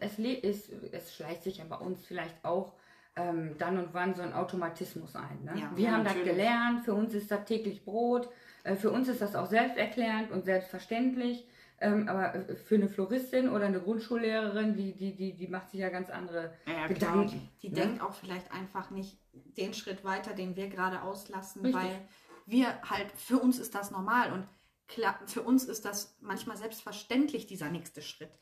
es, 0.00 0.18
es, 0.18 0.68
es 0.92 1.14
schleicht 1.14 1.42
sich 1.42 1.58
ja 1.58 1.64
bei 1.64 1.76
uns 1.76 2.04
vielleicht 2.04 2.44
auch 2.44 2.74
ähm, 3.16 3.56
dann 3.58 3.78
und 3.78 3.92
wann 3.92 4.14
so 4.14 4.22
ein 4.22 4.32
Automatismus 4.32 5.16
ein. 5.16 5.44
Ne? 5.44 5.52
Ja, 5.60 5.70
Wir 5.74 5.84
ja, 5.86 5.90
haben 5.92 6.04
das 6.04 6.14
natürlich. 6.14 6.36
gelernt, 6.36 6.84
für 6.84 6.94
uns 6.94 7.14
ist 7.14 7.30
das 7.30 7.44
täglich 7.44 7.84
Brot, 7.84 8.28
äh, 8.64 8.74
für 8.74 8.90
uns 8.90 9.08
ist 9.08 9.20
das 9.20 9.34
auch 9.34 9.46
selbsterklärend 9.46 10.30
und 10.30 10.44
selbstverständlich. 10.44 11.46
Ähm, 11.82 12.08
aber 12.08 12.34
äh, 12.34 12.54
für 12.54 12.76
eine 12.76 12.88
Floristin 12.88 13.48
oder 13.48 13.66
eine 13.66 13.80
Grundschullehrerin, 13.80 14.76
die, 14.76 14.94
die, 14.94 15.16
die, 15.16 15.34
die 15.34 15.48
macht 15.48 15.70
sich 15.70 15.80
ja 15.80 15.88
ganz 15.88 16.10
andere 16.10 16.54
Ja, 16.66 16.86
Gedanken. 16.86 17.50
Die 17.60 17.70
ne? 17.70 17.74
denkt 17.74 18.02
auch 18.02 18.14
vielleicht 18.14 18.52
einfach 18.52 18.90
nicht 18.90 19.18
den 19.32 19.74
Schritt 19.74 20.04
weiter, 20.04 20.32
den 20.32 20.54
wir 20.54 20.68
gerade 20.68 21.02
auslassen, 21.02 21.62
Richtig. 21.62 21.82
weil 21.82 22.08
wir 22.46 22.80
halt, 22.82 23.10
für 23.12 23.38
uns 23.38 23.58
ist 23.58 23.74
das 23.74 23.90
normal 23.90 24.32
und 24.32 24.46
klar, 24.86 25.18
für 25.26 25.42
uns 25.42 25.64
ist 25.64 25.84
das 25.84 26.16
manchmal 26.20 26.56
selbstverständlich, 26.56 27.46
dieser 27.46 27.70
nächste 27.70 28.00
Schritt. 28.00 28.32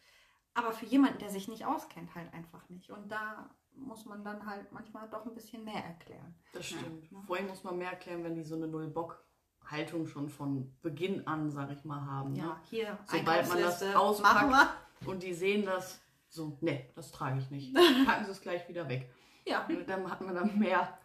Aber 0.53 0.73
für 0.73 0.87
jemanden, 0.87 1.19
der 1.19 1.31
sich 1.31 1.49
nicht 1.49 1.65
auskennt, 1.65 2.15
halt 2.15 2.33
einfach 2.35 2.69
nicht. 2.69 2.91
Und 2.91 3.11
da 3.11 3.55
muss 3.75 4.05
man 4.05 4.23
dann 4.23 4.45
halt 4.45 4.71
manchmal 4.73 5.09
doch 5.09 5.25
ein 5.25 5.35
bisschen 5.35 5.65
mehr 5.65 5.83
erklären. 5.83 6.35
Das 6.53 6.67
stimmt. 6.67 7.11
Ja. 7.11 7.23
Vor 7.27 7.37
allem 7.37 7.47
muss 7.47 7.65
man 7.65 7.79
mehr 7.79 7.91
erklären, 7.91 8.25
wenn 8.25 8.35
die 8.35 8.43
so 8.43 8.57
eine 8.57 8.67
Null-Bock-Haltung 9.71 10.07
schon 10.07 10.29
von 10.29 10.73
Beginn 10.83 11.27
an, 11.27 11.51
sag 11.51 11.71
ich 11.71 11.85
mal, 11.85 12.01
haben. 12.05 12.35
Ja, 12.35 12.45
Ne? 12.45 12.57
hier, 12.69 12.99
Sobald 13.07 13.49
man 13.49 13.61
das 13.61 13.83
auspackt. 13.95 14.75
Und 15.07 15.23
die 15.23 15.33
sehen 15.33 15.65
das 15.65 16.01
so, 16.29 16.59
nee, 16.61 16.91
das 16.95 17.11
trage 17.11 17.39
ich 17.39 17.51
nicht. 17.51 17.75
Packen 18.07 18.25
sie 18.25 18.31
es 18.31 18.41
gleich 18.41 18.69
wieder 18.69 18.89
weg. 18.89 19.11
Ja. 19.47 19.67
Und 19.67 19.89
dann 19.89 20.09
hat 20.11 20.21
man 20.21 20.35
dann 20.35 20.59
mehr 20.59 20.99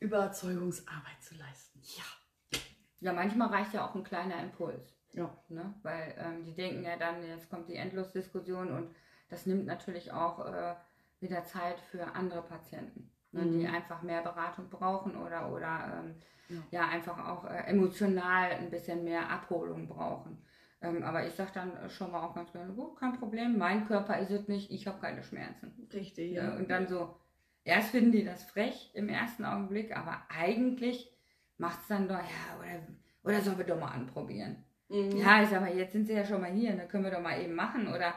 Überzeugungsarbeit 0.00 1.22
zu 1.22 1.34
leisten. 1.36 1.80
Ja. 1.82 2.60
Ja, 3.00 3.12
manchmal 3.12 3.48
reicht 3.48 3.74
ja 3.74 3.86
auch 3.86 3.94
ein 3.94 4.04
kleiner 4.04 4.40
Impuls. 4.42 4.96
Ja. 5.12 5.30
Ne? 5.48 5.74
Weil 5.82 6.14
ähm, 6.18 6.44
die 6.44 6.54
denken 6.54 6.84
ja 6.84 6.96
dann, 6.96 7.22
jetzt 7.26 7.50
kommt 7.50 7.68
die 7.68 7.76
Endlosdiskussion 7.76 8.70
und 8.70 8.94
das 9.28 9.46
nimmt 9.46 9.66
natürlich 9.66 10.12
auch 10.12 10.46
äh, 10.46 10.74
wieder 11.20 11.44
Zeit 11.44 11.80
für 11.80 12.14
andere 12.14 12.42
Patienten, 12.42 13.10
ne? 13.32 13.42
Mhm. 13.42 13.58
die 13.58 13.66
einfach 13.66 14.02
mehr 14.02 14.22
Beratung 14.22 14.68
brauchen 14.70 15.16
oder, 15.16 15.50
oder 15.52 16.02
ähm, 16.04 16.14
Ja. 16.48 16.80
ja. 16.80 16.88
einfach 16.88 17.18
auch 17.26 17.44
äh, 17.44 17.64
emotional 17.66 18.50
ein 18.52 18.70
bisschen 18.70 19.04
mehr 19.04 19.28
Abholung 19.30 19.88
brauchen. 19.88 20.44
Ähm, 20.80 21.02
aber 21.02 21.26
ich 21.26 21.34
sage 21.34 21.50
dann 21.54 21.90
schon 21.90 22.12
mal 22.12 22.22
auch 22.22 22.34
ganz 22.34 22.52
gerne, 22.52 22.72
gut, 22.72 22.98
kein 22.98 23.18
Problem, 23.18 23.58
mein 23.58 23.86
Körper 23.86 24.18
ist 24.18 24.30
es 24.30 24.46
nicht, 24.46 24.70
ich 24.70 24.86
habe 24.86 25.00
keine 25.00 25.22
Schmerzen. 25.22 25.88
Richtig, 25.92 26.32
Ja, 26.32 26.54
und 26.54 26.70
dann 26.70 26.86
so, 26.86 27.16
erst 27.64 27.90
finden 27.90 28.12
die 28.12 28.24
das 28.24 28.44
frech 28.44 28.92
im 28.94 29.08
ersten 29.08 29.44
Augenblick, 29.44 29.96
aber 29.96 30.22
eigentlich 30.28 31.12
macht 31.56 31.80
es 31.82 31.88
dann 31.88 32.06
doch, 32.06 32.14
ja, 32.18 32.58
oder, 32.60 32.86
oder 33.24 33.40
sollen 33.40 33.58
wir 33.58 33.64
doch 33.66 33.80
mal 33.80 33.90
anprobieren. 33.90 34.64
Mhm. 34.88 35.16
Ja, 35.16 35.42
ich 35.42 35.48
sag 35.48 35.60
mal, 35.60 35.76
jetzt 35.76 35.92
sind 35.92 36.06
sie 36.06 36.14
ja 36.14 36.24
schon 36.24 36.40
mal 36.40 36.50
hier, 36.52 36.74
dann 36.76 36.88
können 36.88 37.04
wir 37.04 37.10
doch 37.10 37.20
mal 37.20 37.40
eben 37.42 37.54
machen. 37.54 37.88
Oder 37.88 38.14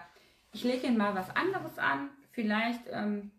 ich 0.54 0.64
lege 0.64 0.88
ihnen 0.88 0.98
mal 0.98 1.16
was 1.16 1.36
anderes 1.36 1.78
an. 1.78 2.12
Vielleicht 2.32 2.82
ähm, 2.92 3.32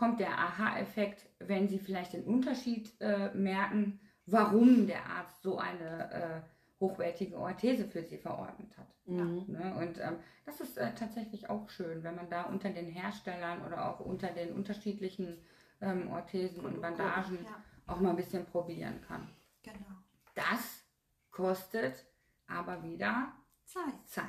kommt 0.00 0.18
der 0.18 0.38
Aha-Effekt, 0.38 1.28
wenn 1.40 1.68
sie 1.68 1.78
vielleicht 1.78 2.14
den 2.14 2.24
Unterschied 2.24 2.90
äh, 3.02 3.34
merken, 3.34 4.00
warum 4.24 4.86
der 4.86 5.04
Arzt 5.04 5.42
so 5.42 5.58
eine 5.58 6.10
äh, 6.10 6.40
hochwertige 6.80 7.36
Orthese 7.36 7.84
für 7.84 8.02
sie 8.02 8.16
verordnet 8.16 8.78
hat. 8.78 8.86
Mhm. 9.04 9.44
Ne? 9.48 9.74
Und 9.78 9.98
ähm, 9.98 10.16
das 10.46 10.62
ist 10.62 10.78
äh, 10.78 10.94
tatsächlich 10.94 11.50
auch 11.50 11.68
schön, 11.68 12.02
wenn 12.02 12.14
man 12.14 12.30
da 12.30 12.44
unter 12.44 12.70
den 12.70 12.86
Herstellern 12.86 13.62
oder 13.66 13.90
auch 13.90 14.00
unter 14.00 14.28
den 14.28 14.54
unterschiedlichen 14.54 15.36
ähm, 15.82 16.10
Orthesen 16.10 16.64
und 16.64 16.80
Bandagen 16.80 17.44
Ja, 17.44 17.62
auch 17.86 18.00
mal 18.00 18.10
ein 18.10 18.16
bisschen 18.16 18.46
probieren 18.46 19.02
kann. 19.06 19.28
genau. 19.62 19.98
Das 20.34 20.82
kostet 21.30 22.06
aber 22.46 22.82
wieder 22.82 23.34
Zeit. 23.66 24.06
Zeit. 24.06 24.24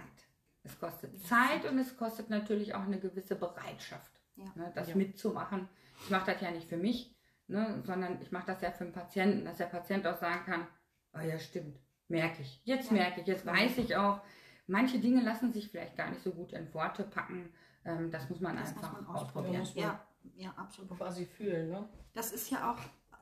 Es 0.64 0.78
kostet 0.78 1.18
Zeit 1.26 1.64
und 1.66 1.80
es 1.80 1.96
kostet 1.96 2.30
natürlich 2.30 2.76
auch 2.76 2.84
eine 2.84 3.00
gewisse 3.00 3.36
Bereitschaft, 3.36 4.21
Ja. 4.36 4.46
ne, 4.56 4.72
das 4.76 4.90
Ja. 4.90 4.96
mitzumachen. 4.96 5.68
Ich 6.04 6.10
mache 6.10 6.32
das 6.32 6.42
ja 6.42 6.52
nicht 6.52 6.68
für 6.68 6.78
mich, 6.78 7.16
ne, 7.48 7.82
sondern 7.86 8.22
ich 8.22 8.32
mache 8.32 8.48
das 8.48 8.62
ja 8.62 8.72
für 8.72 8.86
den 8.86 8.94
Patienten, 8.94 9.46
dass 9.46 9.58
der 9.58 9.66
Patient 9.68 10.06
auch 10.08 10.18
sagen 10.18 10.46
kann, 10.46 10.68
oh 11.14 11.20
ja, 11.20 11.38
stimmt, 11.38 11.78
merke 12.08 12.42
ich. 12.42 12.62
Jetzt 12.64 12.88
Ja. 12.92 12.98
merke 12.98 13.22
ich, 13.22 13.28
jetzt 13.28 13.46
weiß 13.46 13.78
ich 13.80 13.96
auch, 13.96 14.22
manche 14.68 15.00
Dinge 15.00 15.22
lassen 15.22 15.52
sich 15.52 15.70
vielleicht 15.70 15.96
gar 15.98 16.10
nicht 16.10 16.22
so 16.24 16.32
gut 16.32 16.54
in 16.54 16.74
Worte 16.74 17.04
packen. 17.04 17.52
Ähm, 17.86 18.12
das 18.12 18.30
muss 18.30 18.40
man 18.40 18.56
Das 18.58 18.74
muss 18.76 18.84
einfach 18.84 19.02
man 19.02 19.16
ausprobieren. 19.16 19.62
ausprobieren. 19.62 20.00
Ja. 20.38 20.44
ja, 20.46 20.54
absolut. 20.56 20.98
Quasi 20.98 21.26
fühlen, 21.26 21.70
ne? 21.70 21.90
Das 22.14 22.32
ist 22.32 22.50
ja 22.52 22.72
auch 22.72 22.78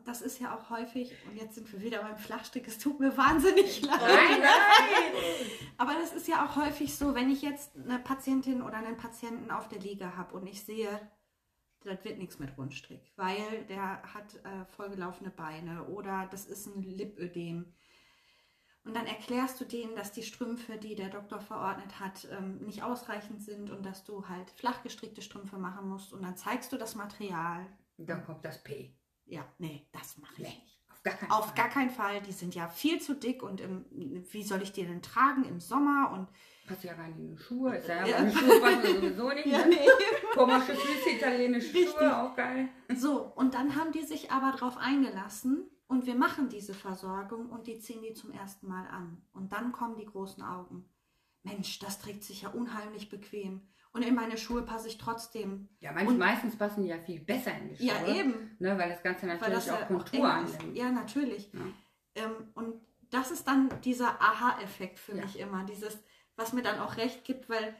das 0.09 0.21
ist 0.21 0.39
ja 0.39 0.57
auch 0.57 0.71
häufig, 0.71 1.13
und 1.29 1.37
jetzt 1.37 1.53
sind 1.53 1.71
wir 1.71 1.81
wieder 1.81 2.01
beim 2.01 2.17
Flachstrick, 2.17 2.67
es 2.67 2.79
tut 2.79 2.99
mir 2.99 3.15
wahnsinnig 3.15 3.83
leid. 3.83 4.01
Nein, 4.01 4.41
nein. 4.41 5.21
Aber 5.77 5.93
das 5.93 6.13
ist 6.13 6.27
ja 6.27 6.45
auch 6.45 6.55
häufig 6.55 6.95
so, 6.95 7.13
wenn 7.13 7.29
ich 7.29 7.43
jetzt 7.43 7.75
eine 7.75 7.99
Patientin 7.99 8.63
oder 8.63 8.77
einen 8.77 8.97
Patienten 8.97 9.51
auf 9.51 9.67
der 9.69 9.79
Liege 9.79 10.17
habe 10.17 10.35
und 10.35 10.47
ich 10.47 10.63
sehe, 10.63 10.99
das 11.83 12.03
wird 12.03 12.17
nichts 12.17 12.39
mit 12.39 12.57
Rundstrick, 12.57 13.13
weil 13.17 13.65
der 13.69 14.01
hat 14.13 14.35
äh, 14.43 14.65
vollgelaufene 14.75 15.29
Beine 15.29 15.85
oder 15.85 16.27
das 16.31 16.45
ist 16.45 16.65
ein 16.65 16.81
Lipödem. 16.81 17.73
Und 18.83 18.95
dann 18.95 19.05
erklärst 19.05 19.61
du 19.61 19.65
denen, 19.65 19.95
dass 19.95 20.11
die 20.11 20.23
Strümpfe, 20.23 20.77
die 20.77 20.95
der 20.95 21.09
Doktor 21.09 21.39
verordnet 21.39 21.99
hat, 21.99 22.27
ähm, 22.31 22.57
nicht 22.65 22.81
ausreichend 22.81 23.43
sind 23.43 23.69
und 23.69 23.85
dass 23.85 24.03
du 24.03 24.27
halt 24.27 24.49
flach 24.49 24.81
gestrickte 24.81 25.21
Strümpfe 25.21 25.57
machen 25.57 25.87
musst. 25.87 26.11
Und 26.13 26.23
dann 26.23 26.35
zeigst 26.35 26.73
du 26.73 26.77
das 26.77 26.95
Material. 26.95 27.67
Dann 27.97 28.25
kommt 28.25 28.43
das 28.43 28.63
P. 28.63 28.98
Ja, 29.29 29.45
nee, 29.59 29.87
das 29.91 30.17
mache 30.17 30.33
ich 30.33 30.39
nee, 30.39 30.45
nicht. 30.45 30.79
Auf 30.91 31.03
gar 31.03 31.13
keinen 31.13 31.31
Auf 31.31 31.45
Fall. 31.45 31.55
gar 31.55 31.69
keinen 31.69 31.89
Fall. 31.89 32.21
Die 32.21 32.31
sind 32.31 32.55
ja 32.55 32.67
viel 32.67 32.99
zu 32.99 33.13
dick 33.15 33.43
und 33.43 33.61
im, 33.61 33.85
wie 34.31 34.43
soll 34.43 34.61
ich 34.61 34.71
die 34.71 34.85
denn 34.85 35.01
tragen 35.01 35.45
im 35.45 35.59
Sommer? 35.59 36.11
Und 36.11 36.27
Passt 36.67 36.83
ja 36.83 36.93
rein 36.93 37.15
in 37.17 37.29
die 37.29 37.37
Schuhe. 37.37 37.75
Ist 37.77 37.87
ja, 37.87 38.05
ja. 38.05 38.29
Schuhe 38.29 38.59
passen 38.59 38.95
sowieso 38.95 39.29
nicht. 39.33 39.47
Ja, 39.47 39.59
ne? 39.59 39.69
nee. 39.69 39.87
Komische 40.33 40.75
Füße, 40.75 41.09
italienische 41.17 41.73
Richtig. 41.73 41.89
Schuhe, 41.91 42.17
auch 42.17 42.35
geil. 42.35 42.69
So, 42.95 43.31
und 43.35 43.53
dann 43.53 43.75
haben 43.75 43.91
die 43.91 44.03
sich 44.03 44.31
aber 44.31 44.51
darauf 44.51 44.77
eingelassen 44.77 45.69
und 45.87 46.05
wir 46.05 46.15
machen 46.15 46.49
diese 46.49 46.73
Versorgung 46.73 47.49
und 47.49 47.67
die 47.67 47.79
ziehen 47.79 48.01
die 48.01 48.13
zum 48.13 48.31
ersten 48.31 48.67
Mal 48.67 48.87
an. 48.87 49.21
Und 49.31 49.53
dann 49.53 49.71
kommen 49.71 49.95
die 49.95 50.05
großen 50.05 50.43
Augen. 50.43 50.85
Mensch, 51.43 51.79
das 51.79 51.99
trägt 51.99 52.23
sich 52.23 52.41
ja 52.43 52.49
unheimlich 52.49 53.09
bequem 53.09 53.61
und 53.91 54.03
in 54.03 54.15
meine 54.15 54.37
Schuhe 54.37 54.61
passe 54.61 54.87
ich 54.87 54.97
trotzdem. 54.97 55.69
Ja, 55.79 55.91
manch, 55.91 56.09
meistens 56.11 56.55
passen 56.55 56.83
die 56.83 56.89
ja 56.89 56.99
viel 56.99 57.19
besser 57.19 57.57
in 57.57 57.69
die 57.69 57.77
Schuhe. 57.77 57.87
Ja, 57.87 58.07
eben. 58.07 58.55
Ne, 58.59 58.77
weil 58.77 58.89
das 58.89 59.01
Ganze 59.01 59.25
natürlich 59.25 59.65
das 59.65 59.69
auch 59.69 59.87
Kontur 59.87 60.19
ja 60.19 60.33
annimmt. 60.37 60.77
Ja, 60.77 60.91
natürlich. 60.91 61.51
Ja. 61.53 61.59
Ähm, 62.23 62.35
und 62.53 62.81
das 63.09 63.31
ist 63.31 63.47
dann 63.47 63.69
dieser 63.81 64.21
Aha-Effekt 64.21 64.99
für 64.99 65.15
ja. 65.15 65.23
mich 65.23 65.39
immer. 65.39 65.63
Dieses, 65.65 65.97
was 66.35 66.53
mir 66.53 66.61
dann 66.61 66.79
auch 66.79 66.97
recht 66.97 67.23
gibt, 67.25 67.49
weil 67.49 67.75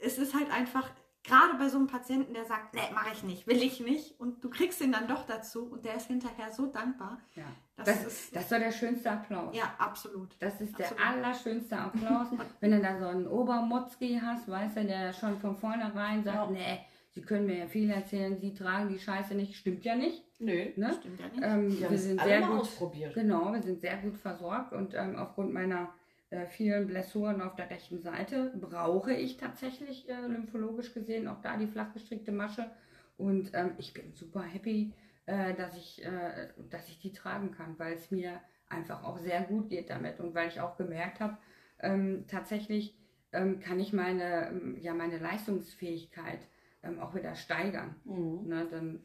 es 0.00 0.18
ist 0.18 0.34
halt 0.34 0.50
einfach, 0.50 0.90
gerade 1.24 1.56
bei 1.58 1.68
so 1.68 1.78
einem 1.78 1.86
Patienten, 1.86 2.34
der 2.34 2.44
sagt, 2.44 2.74
nee, 2.74 2.80
mache 2.92 3.12
ich 3.12 3.22
nicht, 3.22 3.46
will 3.46 3.62
ich 3.62 3.80
nicht, 3.80 4.18
und 4.18 4.42
du 4.42 4.50
kriegst 4.50 4.80
ihn 4.80 4.92
dann 4.92 5.06
doch 5.06 5.26
dazu 5.26 5.66
und 5.66 5.84
der 5.84 5.96
ist 5.96 6.06
hinterher 6.06 6.50
so 6.50 6.66
dankbar. 6.66 7.20
Ja. 7.34 7.44
Das, 7.76 7.86
das, 7.86 8.06
ist, 8.06 8.36
das 8.36 8.48
so 8.48 8.58
der 8.58 8.70
schönste 8.70 9.10
Applaus. 9.10 9.56
Ja, 9.56 9.74
absolut. 9.78 10.36
Das 10.40 10.60
ist 10.60 10.74
absolut. 10.74 10.98
der 10.98 11.06
allerschönste 11.06 11.76
Applaus. 11.78 12.28
Wenn 12.60 12.70
du 12.72 12.80
da 12.80 12.98
so 12.98 13.06
einen 13.06 13.26
Obermotzki 13.26 14.20
hast, 14.22 14.48
weißt 14.48 14.76
du, 14.76 14.84
der 14.84 15.12
schon 15.12 15.38
von 15.38 15.56
vornherein 15.56 16.22
sagt, 16.22 16.36
ja. 16.36 16.50
nee, 16.50 16.80
Sie 17.14 17.20
können 17.20 17.44
mir 17.44 17.58
ja 17.58 17.66
viel 17.66 17.90
erzählen, 17.90 18.38
Sie 18.38 18.54
tragen 18.54 18.88
die 18.88 18.98
Scheiße 18.98 19.34
nicht. 19.34 19.54
Stimmt 19.54 19.84
ja 19.84 19.94
nicht. 19.94 20.24
Nö, 20.38 20.70
ne? 20.76 20.94
stimmt 20.98 21.20
ja 21.20 21.28
nicht. 21.28 21.42
Ähm, 21.42 21.90
wir 21.90 21.98
sind 21.98 22.20
sehr 22.22 22.40
gut 22.40 22.60
ausprobiert. 22.60 23.14
Genau, 23.14 23.52
wir 23.52 23.62
sind 23.62 23.80
sehr 23.80 23.98
gut 23.98 24.16
versorgt 24.16 24.72
und 24.72 24.94
ähm, 24.94 25.16
aufgrund 25.16 25.52
meiner 25.52 25.92
äh, 26.32 26.46
vielen 26.46 26.86
Blessuren 26.86 27.42
auf 27.42 27.54
der 27.56 27.68
rechten 27.68 28.00
Seite 28.00 28.52
brauche 28.58 29.12
ich 29.12 29.36
tatsächlich 29.36 30.08
äh, 30.08 30.26
lymphologisch 30.26 30.94
gesehen 30.94 31.28
auch 31.28 31.40
da 31.42 31.56
die 31.56 31.66
flachgestrickte 31.66 32.32
Masche. 32.32 32.70
Und 33.18 33.50
ähm, 33.52 33.72
ich 33.76 33.92
bin 33.92 34.14
super 34.14 34.42
happy, 34.42 34.94
äh, 35.26 35.54
dass, 35.54 35.76
ich, 35.76 36.04
äh, 36.04 36.48
dass 36.70 36.88
ich 36.88 36.98
die 36.98 37.12
tragen 37.12 37.52
kann, 37.52 37.78
weil 37.78 37.94
es 37.94 38.10
mir 38.10 38.40
einfach 38.68 39.04
auch 39.04 39.18
sehr 39.18 39.42
gut 39.42 39.68
geht 39.68 39.90
damit 39.90 40.20
und 40.20 40.34
weil 40.34 40.48
ich 40.48 40.60
auch 40.60 40.76
gemerkt 40.78 41.20
habe, 41.20 41.36
ähm, 41.80 42.24
tatsächlich 42.28 42.96
ähm, 43.32 43.60
kann 43.60 43.78
ich 43.78 43.92
meine, 43.92 44.76
ja, 44.80 44.94
meine 44.94 45.18
Leistungsfähigkeit 45.18 46.40
ähm, 46.82 46.98
auch 46.98 47.14
wieder 47.14 47.34
steigern. 47.34 47.94
Mhm. 48.04 48.48
Ne, 48.48 48.66
dann, 48.70 49.00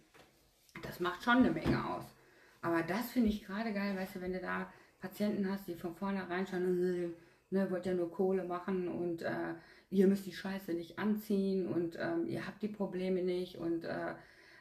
das 0.81 0.99
macht 1.01 1.23
schon 1.23 1.37
eine 1.37 1.51
Menge 1.51 1.93
aus. 1.93 2.05
Aber 2.61 2.83
das 2.83 3.11
finde 3.11 3.29
ich 3.29 3.43
gerade 3.45 3.73
geil, 3.73 3.97
weißt 3.97 4.15
du, 4.15 4.21
wenn 4.21 4.33
du 4.33 4.39
da 4.39 4.71
Patienten 4.99 5.49
hast, 5.49 5.67
die 5.67 5.75
von 5.75 5.95
vornherein 5.95 6.47
schon, 6.47 7.13
ne, 7.49 7.71
wollt 7.71 7.85
ja 7.85 7.93
nur 7.93 8.11
Kohle 8.11 8.43
machen 8.43 8.87
und 8.87 9.21
äh, 9.21 9.53
ihr 9.89 10.07
müsst 10.07 10.25
die 10.25 10.33
Scheiße 10.33 10.73
nicht 10.73 10.99
anziehen 10.99 11.67
und 11.67 11.97
ähm, 11.99 12.27
ihr 12.27 12.45
habt 12.45 12.61
die 12.61 12.67
Probleme 12.67 13.21
nicht 13.21 13.57
und 13.57 13.83
äh, 13.85 14.15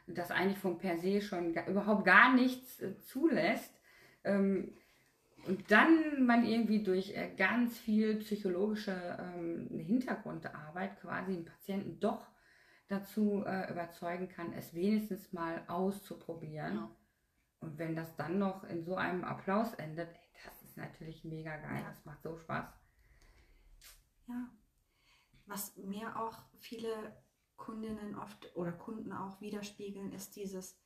das 0.07 0.31
eigentlich 0.31 0.59
von 0.59 0.79
per 0.79 0.99
se 0.99 1.21
schon 1.21 1.53
gar, 1.53 1.67
überhaupt 1.69 2.05
gar 2.05 2.35
nichts 2.35 2.81
äh, 2.81 2.99
zulässt. 3.01 3.73
Ähm, 4.25 4.73
und 5.47 5.71
dann 5.71 6.27
man 6.27 6.45
irgendwie 6.45 6.83
durch 6.83 7.17
äh, 7.17 7.31
ganz 7.37 7.79
viel 7.79 8.17
psychologische 8.17 9.19
ähm, 9.21 9.69
Hintergrundarbeit 9.79 11.01
quasi 11.01 11.35
den 11.35 11.45
Patienten 11.45 12.01
doch 12.01 12.27
dazu 12.89 13.45
äh, 13.47 13.71
überzeugen 13.71 14.29
kann, 14.29 14.53
es 14.53 14.75
wenigstens 14.75 15.33
mal 15.33 15.63
auszuprobieren. 15.69 16.75
Ja. 16.77 16.91
Und 17.61 17.79
wenn 17.79 17.97
das 17.97 18.15
dann 18.17 18.39
noch 18.39 18.65
in 18.65 18.85
so 18.85 18.97
einem 18.97 19.25
Applaus 19.25 19.75
endet, 19.75 20.09
ist 20.77 20.83
natürlich 20.83 21.25
mega 21.25 21.57
geil. 21.57 21.81
Ja. 21.83 21.89
Das 21.89 22.05
macht 22.05 22.23
so 22.23 22.37
Spaß. 22.37 22.67
Ja. 24.29 24.49
Was 25.47 25.77
mir 25.77 26.19
auch 26.19 26.39
viele 26.59 27.17
Kundinnen 27.57 28.17
oft 28.17 28.55
oder 28.57 28.73
Kunden 28.73 29.13
auch 29.13 29.41
widerspiegeln, 29.41 30.13
ist 30.13 30.37
dieses, 30.37 30.79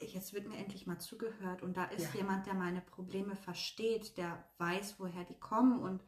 jetzt 0.00 0.32
wird 0.32 0.48
mir 0.48 0.56
endlich 0.56 0.86
mal 0.86 0.98
zugehört 0.98 1.62
und 1.62 1.76
da 1.76 1.84
ist 1.86 2.14
ja. 2.14 2.20
jemand, 2.20 2.46
der 2.46 2.54
meine 2.54 2.80
Probleme 2.80 3.36
versteht, 3.36 4.16
der 4.16 4.44
weiß, 4.58 4.98
woher 4.98 5.24
die 5.24 5.38
kommen 5.38 5.80
und 5.80 6.02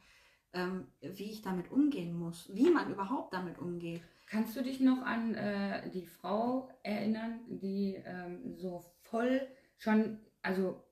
ähm, 0.52 0.88
wie 1.00 1.30
ich 1.30 1.42
damit 1.42 1.70
umgehen 1.70 2.16
muss, 2.16 2.52
wie 2.54 2.70
man 2.70 2.90
überhaupt 2.90 3.34
damit 3.34 3.58
umgeht. 3.58 4.02
Kannst 4.26 4.56
du 4.56 4.62
dich 4.62 4.80
noch 4.80 5.02
an 5.02 5.34
äh, 5.34 5.90
die 5.90 6.06
Frau 6.06 6.70
erinnern, 6.82 7.40
die 7.48 7.96
ähm, 8.04 8.56
so 8.56 8.84
voll 9.02 9.46
schon, 9.76 10.20
also 10.42 10.84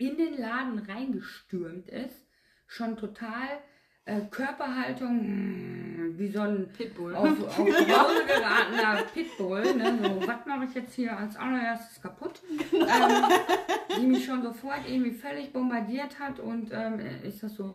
in 0.00 0.16
den 0.16 0.38
Laden 0.38 0.78
reingestürmt 0.78 1.88
ist, 1.88 2.26
schon 2.66 2.96
total 2.96 3.60
äh, 4.04 4.22
Körperhaltung 4.30 5.20
hm, 5.20 6.18
wie 6.18 6.28
so 6.28 6.40
ein 6.40 6.72
Pitbull. 6.72 7.14
auf, 7.14 7.28
auf 7.28 7.58
Hause 7.58 8.24
geratener 8.26 9.02
Pitbull. 9.12 9.74
Ne? 9.74 9.98
So, 10.02 10.26
was 10.26 10.46
mache 10.46 10.64
ich 10.64 10.74
jetzt 10.74 10.94
hier 10.94 11.16
als 11.16 11.36
allererstes 11.36 12.00
kaputt? 12.02 12.42
Ähm, 12.72 14.00
die 14.00 14.06
mich 14.06 14.24
schon 14.24 14.42
sofort 14.42 14.88
irgendwie 14.88 15.12
völlig 15.12 15.52
bombardiert 15.52 16.18
hat 16.18 16.40
und 16.40 16.70
ähm, 16.72 17.00
ist 17.22 17.42
das 17.42 17.54
so 17.54 17.74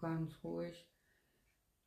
ganz 0.00 0.32
ruhig 0.42 0.86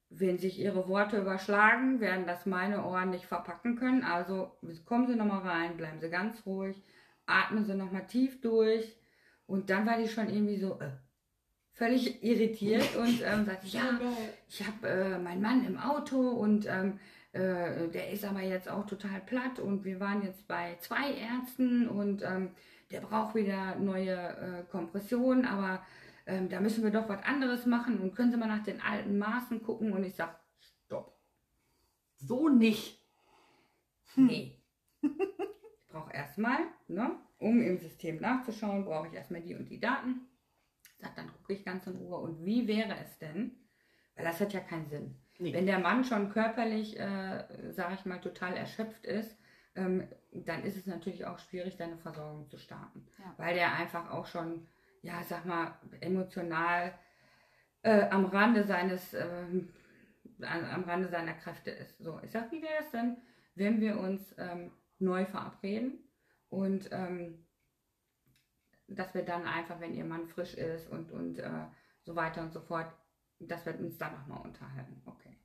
wenn 0.09 0.39
sich 0.39 0.59
ihre 0.59 0.87
Worte 0.87 1.17
überschlagen, 1.17 1.99
werden 1.99 2.25
das 2.25 2.45
meine 2.45 2.83
Ohren 2.83 3.11
nicht 3.11 3.25
verpacken 3.25 3.75
können. 3.75 4.03
Also 4.03 4.51
kommen 4.85 5.07
Sie 5.07 5.15
nochmal 5.15 5.41
rein, 5.41 5.77
bleiben 5.77 5.99
Sie 5.99 6.09
ganz 6.09 6.45
ruhig, 6.45 6.81
atmen 7.27 7.65
Sie 7.65 7.75
nochmal 7.75 8.07
tief 8.07 8.41
durch. 8.41 8.97
Und 9.49 9.71
dann 9.71 9.87
war 9.87 9.97
die 9.97 10.07
schon 10.07 10.29
irgendwie 10.29 10.59
so 10.59 10.79
äh, 10.79 10.91
völlig 11.73 12.23
irritiert 12.23 12.95
und 12.95 13.21
ähm, 13.25 13.45
sagte, 13.45 13.65
ja, 13.67 13.99
ich 14.47 14.65
habe 14.65 14.87
äh, 14.87 15.17
meinen 15.17 15.41
Mann 15.41 15.65
im 15.65 15.79
Auto 15.79 16.19
und 16.19 16.67
ähm, 16.67 16.99
äh, 17.31 17.87
der 17.87 18.11
ist 18.11 18.23
aber 18.25 18.41
jetzt 18.41 18.69
auch 18.69 18.85
total 18.85 19.21
platt 19.21 19.57
und 19.57 19.85
wir 19.85 19.99
waren 19.99 20.21
jetzt 20.21 20.47
bei 20.47 20.77
zwei 20.81 21.13
Ärzten 21.13 21.89
und 21.89 22.21
ähm, 22.21 22.51
der 22.91 23.01
braucht 23.01 23.33
wieder 23.33 23.75
neue 23.77 24.15
äh, 24.15 24.63
Kompressionen, 24.69 25.45
aber 25.45 25.83
ähm, 26.27 26.47
da 26.47 26.59
müssen 26.59 26.83
wir 26.83 26.91
doch 26.91 27.09
was 27.09 27.23
anderes 27.23 27.65
machen 27.65 27.99
und 28.01 28.15
können 28.15 28.31
Sie 28.31 28.37
mal 28.37 28.47
nach 28.47 28.63
den 28.63 28.79
alten 28.81 29.17
Maßen 29.17 29.63
gucken 29.63 29.93
und 29.93 30.03
ich 30.03 30.13
sage, 30.13 30.35
stopp. 30.85 31.19
So 32.17 32.49
nicht. 32.49 33.03
Hm. 34.13 34.27
Nee. 34.27 34.61
ich 35.01 35.87
brauche 35.87 36.13
erstmal, 36.13 36.59
ne, 36.87 37.17
um 37.39 37.61
im 37.61 37.77
System 37.77 38.19
nachzuschauen, 38.19 38.85
brauche 38.85 39.07
ich 39.07 39.13
erstmal 39.13 39.41
die 39.41 39.55
und 39.55 39.69
die 39.69 39.79
Daten. 39.79 40.27
Sag, 40.99 41.15
dann 41.15 41.27
gucke 41.27 41.53
ich 41.53 41.65
ganz 41.65 41.87
in 41.87 41.95
Ruhe. 41.95 42.17
Und 42.17 42.45
wie 42.45 42.67
wäre 42.67 42.95
es 43.01 43.17
denn? 43.19 43.51
Weil 44.15 44.25
das 44.25 44.39
hat 44.39 44.53
ja 44.53 44.59
keinen 44.59 44.87
Sinn. 44.87 45.15
Nee. 45.39 45.53
Wenn 45.53 45.65
der 45.65 45.79
Mann 45.79 46.03
schon 46.03 46.29
körperlich, 46.31 46.99
äh, 46.99 47.71
sage 47.71 47.95
ich 47.95 48.05
mal, 48.05 48.19
total 48.19 48.57
erschöpft 48.57 49.05
ist, 49.05 49.37
ähm, 49.75 50.07
dann 50.33 50.63
ist 50.63 50.75
es 50.75 50.85
natürlich 50.85 51.25
auch 51.25 51.39
schwierig, 51.39 51.77
deine 51.77 51.97
Versorgung 51.97 52.49
zu 52.49 52.57
starten. 52.57 53.07
Ja. 53.17 53.33
Weil 53.37 53.55
der 53.55 53.73
einfach 53.73 54.11
auch 54.11 54.25
schon 54.25 54.67
ja, 55.01 55.23
sag 55.23 55.45
mal, 55.45 55.73
emotional 56.01 56.93
äh, 57.83 58.09
am 58.09 58.25
Rande 58.25 58.63
seines, 58.63 59.13
äh, 59.13 59.45
am 60.41 60.83
Rande 60.83 61.09
seiner 61.09 61.33
Kräfte 61.33 61.71
ist. 61.71 61.97
So, 61.99 62.19
ich 62.23 62.31
sag, 62.31 62.51
wie 62.51 62.61
wäre 62.61 62.83
es 62.83 62.91
denn, 62.91 63.17
wenn 63.55 63.79
wir 63.81 63.99
uns 63.99 64.35
ähm, 64.37 64.71
neu 64.99 65.25
verabreden 65.25 65.99
und 66.49 66.89
ähm, 66.91 67.45
dass 68.87 69.13
wir 69.13 69.23
dann 69.23 69.45
einfach, 69.45 69.79
wenn 69.79 69.93
ihr 69.93 70.05
Mann 70.05 70.27
frisch 70.27 70.55
ist 70.55 70.89
und, 70.89 71.11
und 71.11 71.39
äh, 71.39 71.65
so 72.03 72.15
weiter 72.15 72.41
und 72.41 72.53
so 72.53 72.59
fort, 72.59 72.91
dass 73.39 73.65
wir 73.65 73.79
uns 73.79 73.97
dann 73.97 74.13
nochmal 74.13 74.41
unterhalten. 74.41 75.01
Okay. 75.05 75.37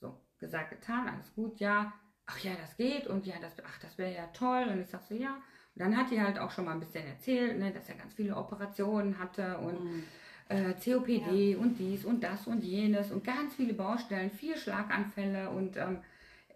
So, 0.00 0.20
gesagt, 0.38 0.70
getan, 0.70 1.08
alles 1.08 1.34
gut, 1.34 1.60
ja. 1.60 1.92
Ach 2.26 2.38
ja, 2.40 2.52
das 2.60 2.76
geht 2.76 3.06
und 3.06 3.26
ja, 3.26 3.36
das, 3.40 3.54
ach, 3.64 3.78
das 3.80 3.96
wäre 3.96 4.14
ja 4.14 4.26
toll. 4.28 4.66
Und 4.70 4.80
ich 4.80 4.88
sag 4.88 5.02
so, 5.02 5.14
ja, 5.14 5.40
dann 5.76 5.96
hat 5.96 6.10
die 6.10 6.20
halt 6.20 6.38
auch 6.38 6.50
schon 6.50 6.66
mal 6.66 6.72
ein 6.72 6.80
bisschen 6.80 7.06
erzählt, 7.06 7.58
ne, 7.58 7.72
dass 7.72 7.88
er 7.88 7.94
ganz 7.94 8.12
viele 8.12 8.36
Operationen 8.36 9.18
hatte 9.18 9.56
und 9.58 9.82
mhm. 9.82 10.04
äh, 10.48 10.74
COPD 10.74 11.52
ja. 11.52 11.58
und 11.58 11.78
dies 11.78 12.04
und 12.04 12.22
das 12.22 12.46
und 12.46 12.62
jenes 12.62 13.12
und 13.12 13.24
ganz 13.24 13.54
viele 13.54 13.72
Baustellen, 13.72 14.30
vier 14.30 14.56
Schlaganfälle 14.56 15.48
und 15.48 15.76
ähm, 15.78 16.02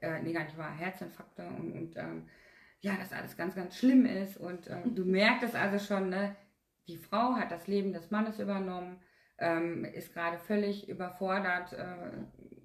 äh, 0.02 0.20
nee, 0.20 0.32
gar 0.32 0.44
nicht 0.44 0.58
wahr, 0.58 0.72
Herzinfarkte 0.72 1.46
und, 1.46 1.72
und 1.72 1.96
ähm, 1.96 2.28
ja, 2.82 2.96
das 2.96 3.12
alles 3.12 3.36
ganz, 3.36 3.54
ganz 3.54 3.76
schlimm 3.76 4.04
ist. 4.04 4.36
Und 4.36 4.66
äh, 4.66 4.82
du 4.84 5.04
merkst 5.06 5.44
es 5.44 5.54
also 5.54 5.78
schon, 5.78 6.10
ne? 6.10 6.36
die 6.88 6.98
Frau 6.98 7.34
hat 7.34 7.50
das 7.50 7.66
Leben 7.68 7.92
des 7.92 8.10
Mannes 8.10 8.38
übernommen, 8.38 9.00
ähm, 9.38 9.84
ist 9.84 10.12
gerade 10.12 10.38
völlig 10.38 10.88
überfordert 10.88 11.72
äh, 11.72 12.24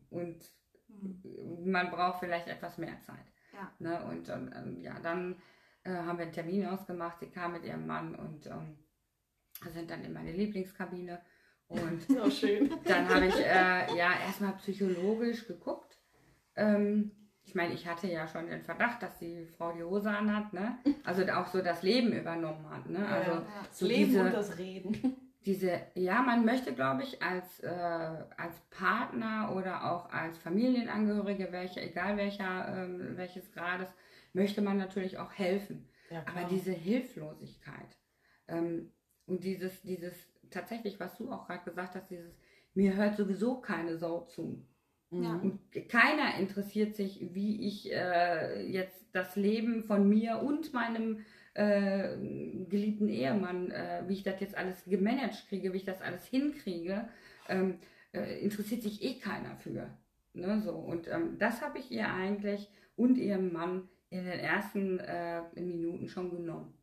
und 0.10 0.40
mhm. 0.88 1.72
man 1.72 1.92
braucht 1.92 2.20
vielleicht 2.20 2.48
etwas 2.48 2.78
mehr 2.78 3.00
Zeit. 3.02 3.26
Ja. 3.54 3.72
Ne? 3.80 4.04
Und 4.06 4.30
ähm, 4.30 4.82
ja, 4.82 5.00
dann 5.00 5.36
äh, 5.84 5.92
haben 5.92 6.18
wir 6.18 6.26
einen 6.26 6.34
Termin 6.34 6.66
ausgemacht. 6.66 7.20
Sie 7.20 7.30
kam 7.30 7.54
mit 7.54 7.64
ihrem 7.64 7.86
Mann 7.88 8.16
und 8.16 8.48
ähm, 8.48 8.78
sind 9.72 9.90
dann 9.90 10.04
in 10.04 10.14
meine 10.14 10.32
Lieblingskabine. 10.32 11.22
Und 11.68 12.06
schön. 12.34 12.72
dann 12.86 13.10
habe 13.10 13.28
ich 13.28 13.36
äh, 13.36 13.96
ja 13.98 14.20
erstmal 14.26 14.54
psychologisch 14.58 15.48
geguckt. 15.48 15.98
Ähm, 16.56 17.12
meine, 17.58 17.74
ich 17.74 17.86
hatte 17.86 18.08
ja 18.08 18.26
schon 18.28 18.48
den 18.48 18.64
Verdacht, 18.64 19.04
dass 19.04 19.18
die 19.18 19.46
Frau 19.58 19.74
die 19.74 19.84
Hose 19.84 20.10
anhat, 20.10 20.54
ne? 20.54 20.78
Also 21.04 21.24
auch 21.34 21.48
so 21.48 21.62
das 21.62 21.84
Leben 21.84 22.14
übernommen 22.14 22.70
hat, 22.70 22.90
ne? 22.90 23.06
Also 23.06 23.32
ja, 23.32 23.46
das 23.68 23.80
so 23.80 23.86
Leben 23.86 24.12
diese, 24.12 24.22
und 24.22 24.34
das 24.34 24.58
Reden. 24.58 25.16
Diese, 25.46 25.80
ja, 25.96 26.22
man 26.24 26.44
möchte, 26.44 26.74
glaube 26.74 27.04
ich, 27.04 27.24
als, 27.24 27.62
äh, 27.62 27.70
als 27.70 28.60
Partner 28.70 29.54
oder 29.56 29.90
auch 29.90 30.12
als 30.12 30.38
Familienangehörige, 30.40 31.54
welche, 31.54 31.80
egal 31.80 32.18
welcher, 32.18 32.68
ähm, 32.68 33.16
welches 33.16 33.50
Grades, 33.54 33.88
möchte 34.34 34.62
man 34.62 34.78
natürlich 34.78 35.18
auch 35.18 35.32
helfen. 35.32 35.88
Ja, 36.10 36.26
Aber 36.26 36.50
diese 36.50 36.74
Hilflosigkeit 36.74 37.98
ähm, 38.50 38.92
und 39.26 39.46
dieses, 39.46 39.82
dieses 39.84 40.14
tatsächlich, 40.50 41.00
was 41.00 41.18
du 41.18 41.32
auch 41.32 41.48
gerade 41.48 41.64
gesagt 41.64 41.96
hast, 41.96 42.10
dieses, 42.10 42.38
mir 42.74 42.98
hört 42.98 43.16
sowieso 43.16 43.62
keine 43.62 43.98
Sau 43.98 44.26
zu. 44.26 44.66
Ja. 45.10 45.36
Und 45.36 45.60
keiner 45.90 46.38
interessiert 46.38 46.96
sich, 46.96 47.34
wie 47.34 47.68
ich 47.68 47.92
äh, 47.92 48.70
jetzt 48.70 49.06
das 49.14 49.36
Leben 49.36 49.84
von 49.84 50.08
mir 50.08 50.42
und 50.42 50.74
meinem 50.74 51.26
äh, 51.54 52.18
geliebten 52.70 53.08
Ehemann, 53.08 53.72
äh, 53.72 54.04
wie 54.08 54.14
ich 54.14 54.24
das 54.24 54.40
jetzt 54.42 54.58
alles 54.58 54.84
gemanagt 54.86 55.48
kriege, 55.48 55.72
wie 55.72 55.78
ich 55.78 55.86
das 55.86 56.02
alles 56.02 56.26
hinkriege, 56.26 57.08
ähm, 57.48 57.80
äh, 58.14 58.40
interessiert 58.42 58.84
sich 58.84 59.02
eh 59.02 59.20
keiner 59.20 59.56
für. 59.56 59.90
Ne, 60.34 60.62
so. 60.62 60.72
Und 60.72 61.08
ähm, 61.08 61.38
das 61.40 61.62
habe 61.62 61.80
ich 61.80 61.90
ihr 61.92 62.08
eigentlich 62.14 62.70
und 62.96 63.18
ihrem 63.18 63.54
Mann 63.54 63.88
in 64.10 64.26
den 64.26 64.40
ersten 64.40 65.00
äh, 65.00 65.42
Minuten 65.56 66.08
schon 66.10 66.30
genommen. 66.30 66.74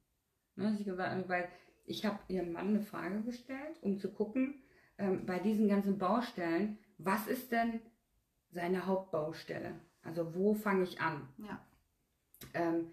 Ne, 0.57 0.77
ich 0.79 0.85
gesagt, 0.85 1.29
weil 1.29 1.49
ich 1.85 2.05
habe 2.05 2.19
ihrem 2.29 2.53
Mann 2.53 2.69
eine 2.69 2.81
Frage 2.81 3.23
gestellt, 3.23 3.79
um 3.83 3.99
zu 3.99 4.11
gucken, 4.13 4.63
ähm, 4.99 5.27
bei 5.27 5.39
diesen 5.39 5.69
ganzen 5.69 5.99
Baustellen, 5.99 6.79
was 6.99 7.27
ist 7.27 7.53
denn 7.53 7.81
seine 8.55 8.87
Hauptbaustelle? 8.87 9.75
Also 10.03 10.35
wo 10.35 10.55
fange 10.55 10.85
ich 10.85 11.01
an? 11.01 11.29
Ja. 11.39 11.61
Ähm, 12.55 12.93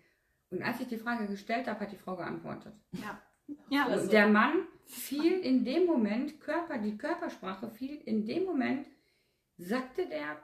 und 0.50 0.62
als 0.62 0.80
ich 0.82 0.88
die 0.88 0.98
Frage 0.98 1.28
gestellt 1.28 1.68
habe, 1.68 1.80
hat 1.80 1.92
die 1.92 1.98
Frau 1.98 2.18
geantwortet. 2.18 2.74
Ja. 2.92 3.22
ja 3.70 3.86
also. 3.88 4.10
Der 4.10 4.28
Mann 4.28 4.68
fiel 4.86 5.40
in 5.40 5.64
dem 5.64 5.86
Moment, 5.86 6.42
Körper, 6.42 6.78
die 6.78 6.98
Körpersprache 6.98 7.70
fiel 7.70 8.02
in 8.06 8.26
dem 8.26 8.46
Moment, 8.46 8.86
sagte 9.58 10.08
der 10.08 10.38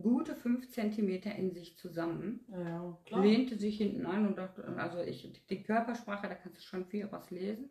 gute 0.00 0.34
fünf 0.34 0.68
Zentimeter 0.70 1.34
in 1.34 1.52
sich 1.52 1.78
zusammen, 1.78 2.44
ja, 2.48 3.20
lehnte 3.20 3.56
sich 3.56 3.78
hinten 3.78 4.04
an 4.04 4.26
und 4.26 4.36
dachte, 4.36 4.64
also 4.76 5.00
ich, 5.00 5.46
die 5.48 5.62
Körpersprache, 5.62 6.28
da 6.28 6.34
kannst 6.34 6.58
du 6.58 6.62
schon 6.62 6.84
viel 6.84 7.10
was 7.10 7.30
lesen. 7.30 7.70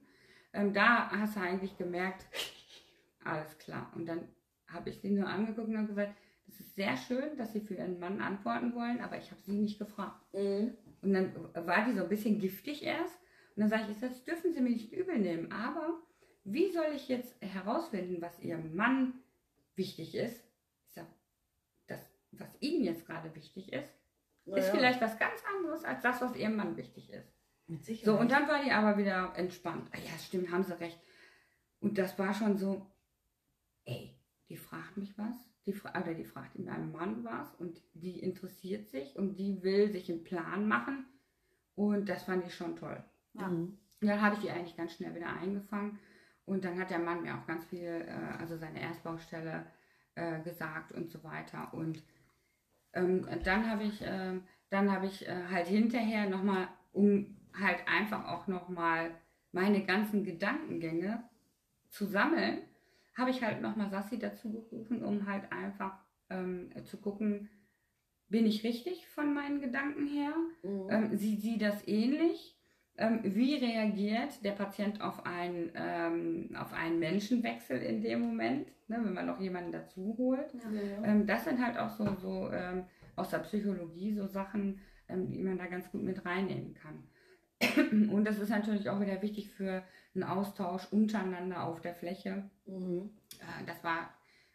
Ähm, 0.53 0.73
da 0.73 1.09
hast 1.11 1.35
du 1.35 1.41
eigentlich 1.41 1.77
gemerkt, 1.77 2.25
alles 3.23 3.57
klar. 3.57 3.91
Und 3.95 4.05
dann 4.05 4.27
habe 4.67 4.89
ich 4.89 4.99
sie 5.01 5.11
nur 5.11 5.27
angeguckt 5.27 5.67
und 5.67 5.87
gesagt, 5.87 6.15
das 6.47 6.59
ist 6.59 6.75
sehr 6.75 6.95
schön, 6.97 7.37
dass 7.37 7.53
Sie 7.53 7.61
für 7.61 7.75
Ihren 7.75 7.99
Mann 7.99 8.21
antworten 8.21 8.75
wollen, 8.75 9.01
aber 9.01 9.17
ich 9.17 9.31
habe 9.31 9.41
Sie 9.41 9.53
nicht 9.53 9.79
gefragt. 9.79 10.21
Mhm. 10.33 10.75
Und 11.01 11.13
dann 11.13 11.35
war 11.53 11.85
die 11.85 11.93
so 11.93 12.03
ein 12.03 12.09
bisschen 12.09 12.39
giftig 12.39 12.83
erst. 12.83 13.15
Und 13.55 13.61
dann 13.61 13.69
sage 13.69 13.91
ich, 13.91 13.99
das 13.99 14.23
dürfen 14.25 14.53
Sie 14.53 14.61
mir 14.61 14.69
nicht 14.69 14.91
übel 14.91 15.17
nehmen. 15.17 15.51
Aber 15.51 16.01
wie 16.43 16.71
soll 16.71 16.91
ich 16.95 17.07
jetzt 17.07 17.35
herausfinden, 17.41 18.21
was 18.21 18.39
Ihrem 18.39 18.75
Mann 18.75 19.13
wichtig 19.75 20.15
ist? 20.15 20.43
Ich 20.87 20.93
sage, 20.93 21.07
das, 21.87 21.99
was 22.31 22.49
Ihnen 22.59 22.83
jetzt 22.83 23.05
gerade 23.05 23.33
wichtig 23.33 23.73
ist, 23.73 23.91
Na 24.45 24.57
ist 24.57 24.69
vielleicht 24.69 25.01
was 25.01 25.17
ganz 25.17 25.41
anderes 25.55 25.83
als 25.83 26.01
das, 26.01 26.21
was 26.21 26.35
Ihrem 26.35 26.55
Mann 26.55 26.77
wichtig 26.77 27.11
ist. 27.11 27.31
Mit 27.67 27.83
Sicherheit. 27.83 28.05
So, 28.05 28.19
und 28.19 28.29
dann 28.29 28.47
war 28.47 28.63
die 28.63 28.71
aber 28.71 28.97
wieder 28.97 29.33
entspannt. 29.35 29.89
Ah, 29.91 29.97
ja, 29.97 30.17
stimmt, 30.19 30.51
haben 30.51 30.63
Sie 30.63 30.77
recht. 30.79 30.99
Und 31.79 31.97
das 31.97 32.19
war 32.19 32.33
schon 32.33 32.57
so, 32.57 32.85
ey, 33.85 34.15
die 34.49 34.57
fragt 34.57 34.97
mich 34.97 35.17
was 35.17 35.54
die, 35.65 35.73
oder 35.73 36.13
die 36.13 36.25
fragt 36.25 36.55
in 36.55 36.65
meinem 36.65 36.91
Mann 36.91 37.23
was 37.23 37.53
und 37.55 37.81
die 37.93 38.19
interessiert 38.19 38.89
sich 38.89 39.15
und 39.15 39.37
die 39.37 39.63
will 39.63 39.91
sich 39.91 40.09
einen 40.09 40.23
Plan 40.23 40.67
machen. 40.67 41.05
Und 41.75 42.07
das 42.07 42.23
fand 42.23 42.45
ich 42.45 42.53
schon 42.53 42.75
toll. 42.75 43.03
Ja. 43.33 43.47
Mhm. 43.47 43.77
Dann 44.01 44.21
habe 44.21 44.35
ich 44.35 44.41
die 44.41 44.51
eigentlich 44.51 44.77
ganz 44.77 44.93
schnell 44.93 45.15
wieder 45.15 45.35
eingefangen. 45.35 45.99
Und 46.45 46.63
dann 46.63 46.79
hat 46.79 46.91
der 46.91 46.99
Mann 46.99 47.23
mir 47.23 47.35
auch 47.35 47.47
ganz 47.47 47.65
viel, 47.65 48.05
äh, 48.07 48.37
also 48.39 48.57
seine 48.57 48.79
Erstbaustelle 48.79 49.65
äh, 50.13 50.41
gesagt 50.41 50.91
und 50.91 51.09
so 51.09 51.23
weiter. 51.23 51.73
Und 51.73 52.03
ähm, 52.93 53.27
dann 53.43 53.69
habe 53.69 53.83
ich, 53.83 54.01
äh, 54.01 54.39
dann 54.69 54.91
habe 54.91 55.07
ich 55.07 55.27
äh, 55.27 55.47
halt 55.49 55.67
hinterher 55.67 56.29
nochmal, 56.29 56.67
um 56.93 57.35
halt 57.59 57.79
einfach 57.87 58.27
auch 58.27 58.47
nochmal 58.47 59.11
meine 59.51 59.85
ganzen 59.85 60.23
Gedankengänge 60.23 61.23
zu 61.89 62.05
sammeln, 62.05 62.59
habe 63.15 63.31
ich 63.31 63.43
halt 63.43 63.61
nochmal 63.61 63.89
Sassi 63.89 64.19
dazu 64.19 64.51
gerufen, 64.51 65.03
um 65.03 65.25
halt 65.25 65.51
einfach 65.51 65.97
ähm, 66.29 66.69
zu 66.85 66.97
gucken, 66.97 67.49
bin 68.27 68.45
ich 68.45 68.63
richtig 68.63 69.07
von 69.07 69.33
meinen 69.33 69.61
Gedanken 69.61 70.07
her? 70.07 70.33
Mhm. 70.63 70.87
Ähm, 70.89 71.17
sieht 71.17 71.41
sie 71.41 71.57
das 71.57 71.87
ähnlich? 71.87 72.57
Ähm, 72.97 73.19
wie 73.23 73.55
reagiert 73.55 74.43
der 74.43 74.53
Patient 74.53 75.01
auf, 75.01 75.25
ein, 75.25 75.71
ähm, 75.75 76.55
auf 76.57 76.71
einen 76.71 76.99
Menschenwechsel 76.99 77.81
in 77.81 78.01
dem 78.01 78.21
Moment, 78.21 78.67
ne, 78.87 78.99
wenn 79.03 79.13
man 79.13 79.25
noch 79.25 79.39
jemanden 79.39 79.73
dazu 79.73 80.15
holt? 80.17 80.53
Ja, 80.53 81.03
ähm, 81.03 81.27
das 81.27 81.43
sind 81.43 81.63
halt 81.63 81.77
auch 81.77 81.89
so, 81.89 82.15
so 82.15 82.49
ähm, 82.51 82.85
aus 83.17 83.29
der 83.29 83.39
Psychologie 83.39 84.13
so 84.13 84.27
Sachen, 84.27 84.79
ähm, 85.09 85.29
die 85.29 85.43
man 85.43 85.57
da 85.57 85.65
ganz 85.65 85.91
gut 85.91 86.03
mit 86.03 86.25
reinnehmen 86.25 86.73
kann. 86.73 87.03
Und 88.09 88.25
das 88.25 88.39
ist 88.39 88.49
natürlich 88.49 88.89
auch 88.89 89.01
wieder 89.01 89.21
wichtig 89.21 89.49
für 89.49 89.83
einen 90.15 90.23
Austausch 90.23 90.91
untereinander 90.91 91.63
auf 91.63 91.81
der 91.81 91.93
Fläche. 91.93 92.49
Mhm. 92.65 93.17
Äh, 93.39 93.65
das 93.65 93.83
war 93.83 94.09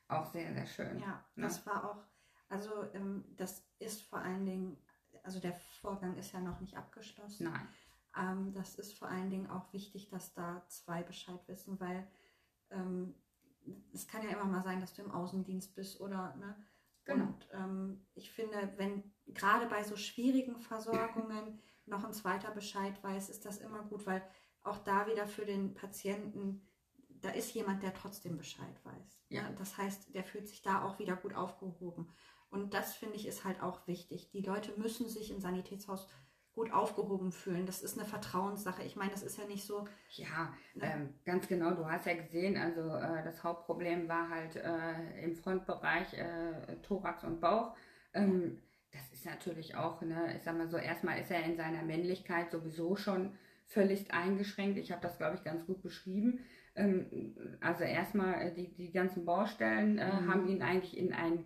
auch 0.08 0.26
sehr, 0.32 0.52
sehr 0.52 0.66
schön. 0.66 0.98
Ja, 0.98 1.24
ne? 1.36 1.46
das 1.46 1.64
war 1.66 1.90
auch, 1.90 2.04
also 2.48 2.70
ähm, 2.94 3.24
das 3.36 3.64
ist 3.78 4.02
vor 4.02 4.18
allen 4.18 4.44
Dingen, 4.44 4.76
also 5.22 5.38
der 5.38 5.52
Vorgang 5.52 6.16
ist 6.16 6.32
ja 6.32 6.40
noch 6.40 6.61
nicht 6.61 6.76
abgeschlossen. 6.76 7.44
Nein. 7.44 7.68
Ähm, 8.16 8.52
das 8.54 8.76
ist 8.76 8.98
vor 8.98 9.08
allen 9.08 9.30
Dingen 9.30 9.48
auch 9.48 9.72
wichtig, 9.72 10.08
dass 10.08 10.34
da 10.34 10.64
zwei 10.66 11.02
Bescheid 11.02 11.40
wissen, 11.46 11.78
weil 11.78 12.06
ähm, 12.70 13.14
es 13.92 14.08
kann 14.08 14.22
ja 14.22 14.30
immer 14.30 14.46
mal 14.46 14.62
sein, 14.62 14.80
dass 14.80 14.94
du 14.94 15.02
im 15.02 15.12
Außendienst 15.12 15.74
bist 15.74 16.00
oder 16.00 16.34
ne? 16.36 16.56
Genau. 17.04 17.26
Und 17.26 17.48
ähm, 17.52 18.06
ich 18.14 18.30
finde, 18.30 18.72
wenn 18.76 19.02
gerade 19.26 19.66
bei 19.66 19.82
so 19.82 19.96
schwierigen 19.96 20.56
Versorgungen 20.56 21.61
noch 21.86 22.04
ein 22.04 22.12
zweiter 22.12 22.50
Bescheid 22.50 23.02
weiß, 23.02 23.30
ist 23.30 23.44
das 23.44 23.58
immer 23.58 23.82
gut, 23.82 24.06
weil 24.06 24.22
auch 24.62 24.78
da 24.78 25.06
wieder 25.06 25.26
für 25.26 25.44
den 25.44 25.74
Patienten, 25.74 26.66
da 27.22 27.30
ist 27.30 27.54
jemand, 27.54 27.82
der 27.82 27.94
trotzdem 27.94 28.36
Bescheid 28.36 28.74
weiß. 28.84 29.22
Ja. 29.28 29.42
Ne? 29.42 29.54
Das 29.58 29.76
heißt, 29.76 30.14
der 30.14 30.24
fühlt 30.24 30.48
sich 30.48 30.62
da 30.62 30.82
auch 30.82 30.98
wieder 30.98 31.16
gut 31.16 31.34
aufgehoben. 31.34 32.12
Und 32.50 32.74
das 32.74 32.94
finde 32.94 33.16
ich 33.16 33.26
ist 33.26 33.44
halt 33.44 33.62
auch 33.62 33.86
wichtig. 33.86 34.30
Die 34.30 34.42
Leute 34.42 34.72
müssen 34.76 35.08
sich 35.08 35.30
im 35.30 35.40
Sanitätshaus 35.40 36.08
gut 36.52 36.72
aufgehoben 36.72 37.30
fühlen. 37.30 37.64
Das 37.64 37.82
ist 37.82 37.96
eine 37.96 38.08
Vertrauenssache. 38.08 38.82
Ich 38.82 38.96
meine, 38.96 39.12
das 39.12 39.22
ist 39.22 39.38
ja 39.38 39.46
nicht 39.46 39.64
so. 39.64 39.86
Ja, 40.11 40.52
ne? 40.74 40.92
ähm, 40.92 41.14
ganz 41.24 41.46
genau. 41.46 41.70
Du 41.72 41.86
hast 41.86 42.06
ja 42.06 42.14
gesehen, 42.14 42.56
also 42.56 42.80
äh, 42.80 43.22
das 43.22 43.44
Hauptproblem 43.44 44.08
war 44.08 44.28
halt 44.28 44.56
äh, 44.56 45.22
im 45.22 45.36
Frontbereich 45.36 46.12
äh, 46.14 46.76
Thorax 46.82 47.22
und 47.22 47.40
Bauch. 47.40 47.76
Ähm, 48.12 48.61
das 48.90 49.12
ist 49.12 49.24
natürlich 49.24 49.76
auch, 49.76 50.02
ne, 50.02 50.36
ich 50.36 50.42
sag 50.42 50.58
mal 50.58 50.68
so, 50.68 50.76
erstmal 50.76 51.20
ist 51.20 51.30
er 51.30 51.44
in 51.44 51.56
seiner 51.56 51.82
Männlichkeit 51.82 52.50
sowieso 52.50 52.96
schon 52.96 53.38
völlig 53.70 54.12
eingeschränkt. 54.12 54.78
Ich 54.78 54.90
habe 54.90 55.00
das, 55.00 55.16
glaube 55.16 55.36
ich, 55.36 55.44
ganz 55.44 55.64
gut 55.64 55.80
beschrieben. 55.80 56.40
Ähm, 56.74 57.36
also 57.60 57.84
erstmal 57.84 58.34
äh, 58.34 58.54
die, 58.54 58.68
die 58.74 58.92
ganzen 58.92 59.24
Baustellen 59.24 59.98
äh, 59.98 60.12
mhm. 60.12 60.28
haben 60.28 60.48
ihn 60.48 60.62
eigentlich 60.62 60.96
in 60.96 61.12
einen 61.12 61.44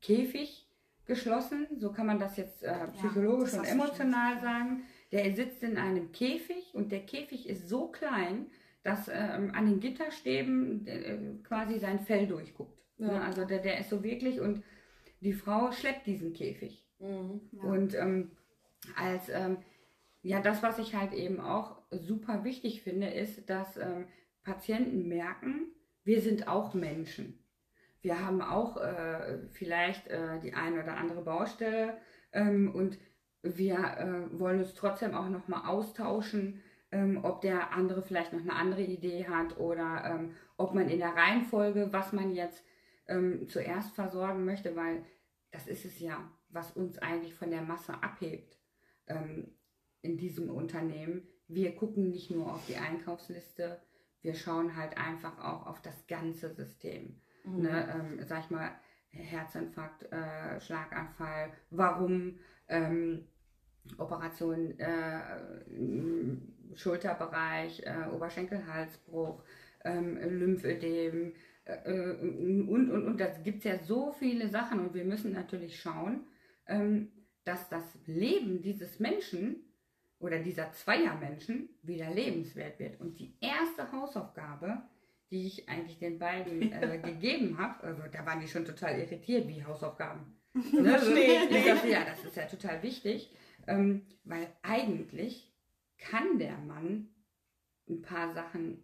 Käfig 0.00 0.66
geschlossen. 1.04 1.66
So 1.78 1.92
kann 1.92 2.06
man 2.06 2.18
das 2.18 2.36
jetzt 2.36 2.62
äh, 2.62 2.88
psychologisch 2.94 3.52
ja, 3.52 3.60
und 3.60 3.66
emotional 3.66 4.40
sagen. 4.40 4.82
Der 5.12 5.32
sitzt 5.34 5.62
in 5.62 5.76
einem 5.76 6.12
Käfig 6.12 6.74
und 6.74 6.90
der 6.92 7.04
Käfig 7.04 7.48
ist 7.48 7.68
so 7.68 7.88
klein, 7.88 8.46
dass 8.82 9.08
ähm, 9.08 9.52
an 9.54 9.66
den 9.66 9.80
Gitterstäben 9.80 10.86
äh, 10.86 11.18
quasi 11.44 11.78
sein 11.78 12.00
Fell 12.00 12.26
durchguckt. 12.26 12.78
Ja. 12.96 13.06
Ne? 13.08 13.20
Also 13.20 13.44
der, 13.44 13.58
der 13.58 13.78
ist 13.80 13.90
so 13.90 14.02
wirklich 14.02 14.40
und 14.40 14.62
die 15.20 15.34
Frau 15.34 15.72
schleppt 15.72 16.06
diesen 16.06 16.32
Käfig. 16.32 16.86
Mhm, 16.98 17.40
ja. 17.52 17.62
Und 17.62 17.94
ähm, 17.94 18.30
als 18.96 19.28
ähm, 19.28 19.58
ja, 20.26 20.40
das, 20.40 20.60
was 20.62 20.78
ich 20.80 20.96
halt 20.96 21.12
eben 21.12 21.40
auch 21.40 21.82
super 21.92 22.42
wichtig 22.42 22.82
finde, 22.82 23.06
ist, 23.06 23.48
dass 23.48 23.76
ähm, 23.76 24.08
Patienten 24.42 25.06
merken, 25.06 25.68
wir 26.02 26.20
sind 26.20 26.48
auch 26.48 26.74
Menschen. 26.74 27.44
Wir 28.00 28.24
haben 28.24 28.42
auch 28.42 28.76
äh, 28.76 29.38
vielleicht 29.52 30.08
äh, 30.08 30.40
die 30.40 30.52
eine 30.52 30.82
oder 30.82 30.96
andere 30.96 31.22
Baustelle, 31.22 31.96
ähm, 32.32 32.74
und 32.74 32.98
wir 33.42 33.76
äh, 33.76 34.40
wollen 34.40 34.58
uns 34.58 34.74
trotzdem 34.74 35.14
auch 35.14 35.28
nochmal 35.28 35.68
austauschen, 35.68 36.60
ähm, 36.90 37.20
ob 37.22 37.40
der 37.40 37.72
andere 37.72 38.02
vielleicht 38.02 38.32
noch 38.32 38.40
eine 38.40 38.54
andere 38.54 38.82
Idee 38.82 39.28
hat 39.28 39.58
oder 39.58 40.02
ähm, 40.06 40.34
ob 40.56 40.74
man 40.74 40.88
in 40.88 40.98
der 40.98 41.14
Reihenfolge, 41.14 41.92
was 41.92 42.12
man 42.12 42.34
jetzt 42.34 42.64
ähm, 43.06 43.46
zuerst 43.48 43.94
versorgen 43.94 44.44
möchte, 44.44 44.74
weil 44.74 45.04
das 45.52 45.68
ist 45.68 45.84
es 45.84 46.00
ja, 46.00 46.28
was 46.48 46.72
uns 46.72 46.98
eigentlich 46.98 47.34
von 47.34 47.50
der 47.50 47.62
Masse 47.62 47.94
abhebt 48.02 48.58
ähm, 49.06 49.52
in 50.02 50.16
diesem 50.16 50.50
Unternehmen. 50.50 51.26
Wir 51.48 51.74
gucken 51.74 52.10
nicht 52.10 52.30
nur 52.30 52.52
auf 52.52 52.66
die 52.66 52.76
Einkaufsliste, 52.76 53.80
wir 54.22 54.34
schauen 54.34 54.76
halt 54.76 54.98
einfach 54.98 55.38
auch 55.38 55.66
auf 55.66 55.80
das 55.82 56.06
ganze 56.08 56.52
System. 56.52 57.20
Mhm. 57.44 57.62
Ne, 57.62 57.94
ähm, 57.94 58.24
sag 58.26 58.44
ich 58.44 58.50
mal, 58.50 58.72
Herzinfarkt, 59.10 60.12
äh, 60.12 60.60
Schlaganfall, 60.60 61.52
warum 61.70 62.38
ähm, 62.68 63.26
Operation 63.98 64.78
äh, 64.78 65.20
Schulterbereich, 66.74 67.82
äh, 67.84 68.08
Oberschenkelhalsbruch, 68.12 69.42
ähm, 69.84 70.16
Lymphödem 70.16 71.32
äh, 71.64 71.90
und, 71.90 72.90
und, 72.90 73.06
und. 73.06 73.20
Das 73.20 73.42
gibt 73.42 73.58
es 73.58 73.64
ja 73.64 73.78
so 73.78 74.12
viele 74.12 74.48
Sachen 74.48 74.80
und 74.80 74.94
wir 74.94 75.04
müssen 75.04 75.32
natürlich 75.32 75.80
schauen, 75.80 76.26
ähm, 76.66 77.12
dass 77.44 77.68
das 77.68 77.84
Leben 78.06 78.60
dieses 78.60 78.98
Menschen 78.98 79.65
oder 80.26 80.40
dieser 80.40 80.72
Zweiermenschen 80.72 81.68
wieder 81.82 82.10
lebenswert 82.10 82.80
wird. 82.80 83.00
Und 83.00 83.20
die 83.20 83.36
erste 83.40 83.92
Hausaufgabe, 83.92 84.82
die 85.30 85.46
ich 85.46 85.68
eigentlich 85.68 86.00
den 86.00 86.18
beiden 86.18 86.72
äh, 86.72 86.98
gegeben 86.98 87.58
habe, 87.58 87.84
also 87.84 88.02
da 88.10 88.26
waren 88.26 88.40
die 88.40 88.48
schon 88.48 88.64
total 88.64 88.98
irritiert, 88.98 89.46
wie 89.46 89.64
Hausaufgaben. 89.64 90.34
Ne? 90.72 90.96
ich 91.50 91.66
dachte, 91.66 91.88
ja, 91.88 92.04
das 92.04 92.24
ist 92.24 92.36
ja 92.36 92.46
total 92.46 92.82
wichtig, 92.82 93.30
ähm, 93.66 94.06
weil 94.24 94.48
eigentlich 94.62 95.52
kann 95.98 96.38
der 96.38 96.56
Mann 96.56 97.08
ein 97.88 98.00
paar 98.00 98.32
Sachen 98.32 98.82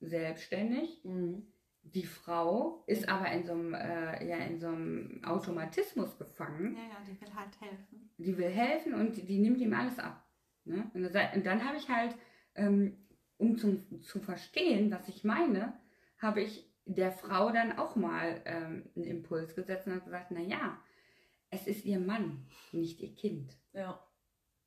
selbstständig. 0.00 1.04
Mhm. 1.04 1.46
Die 1.82 2.06
Frau 2.06 2.82
ist 2.86 3.08
aber 3.08 3.30
in 3.30 3.44
so 3.44 3.52
einem, 3.52 3.74
äh, 3.74 4.26
ja, 4.26 4.38
in 4.38 4.58
so 4.58 4.68
einem 4.68 5.22
Automatismus 5.22 6.16
gefangen. 6.16 6.76
Ja, 6.76 6.82
ja, 6.82 7.04
die 7.06 7.20
will 7.20 7.34
halt 7.34 7.60
helfen. 7.60 8.10
Die 8.16 8.38
will 8.38 8.48
helfen 8.48 8.94
und 8.94 9.16
die, 9.16 9.26
die 9.26 9.38
nimmt 9.38 9.60
ihm 9.60 9.74
alles 9.74 9.98
ab. 9.98 10.24
Ne? 10.64 10.90
Und, 10.94 11.02
dann 11.12 11.64
habe 11.64 11.76
ich 11.76 11.88
halt, 11.88 12.14
ähm, 12.54 12.96
um 13.36 13.56
zum, 13.58 14.02
zu 14.02 14.20
verstehen, 14.20 14.90
was 14.90 15.08
ich 15.08 15.24
meine, 15.24 15.74
habe 16.18 16.42
ich 16.42 16.70
der 16.84 17.12
Frau 17.12 17.50
dann 17.50 17.78
auch 17.78 17.96
mal 17.96 18.40
ähm, 18.44 18.90
einen 18.96 19.04
Impuls 19.04 19.54
gesetzt 19.54 19.86
und 19.86 20.04
gesagt, 20.04 20.30
naja, 20.30 20.78
es 21.50 21.66
ist 21.66 21.84
ihr 21.84 22.00
Mann, 22.00 22.46
nicht 22.72 23.00
ihr 23.00 23.14
Kind. 23.14 23.56
Ja. 23.72 24.02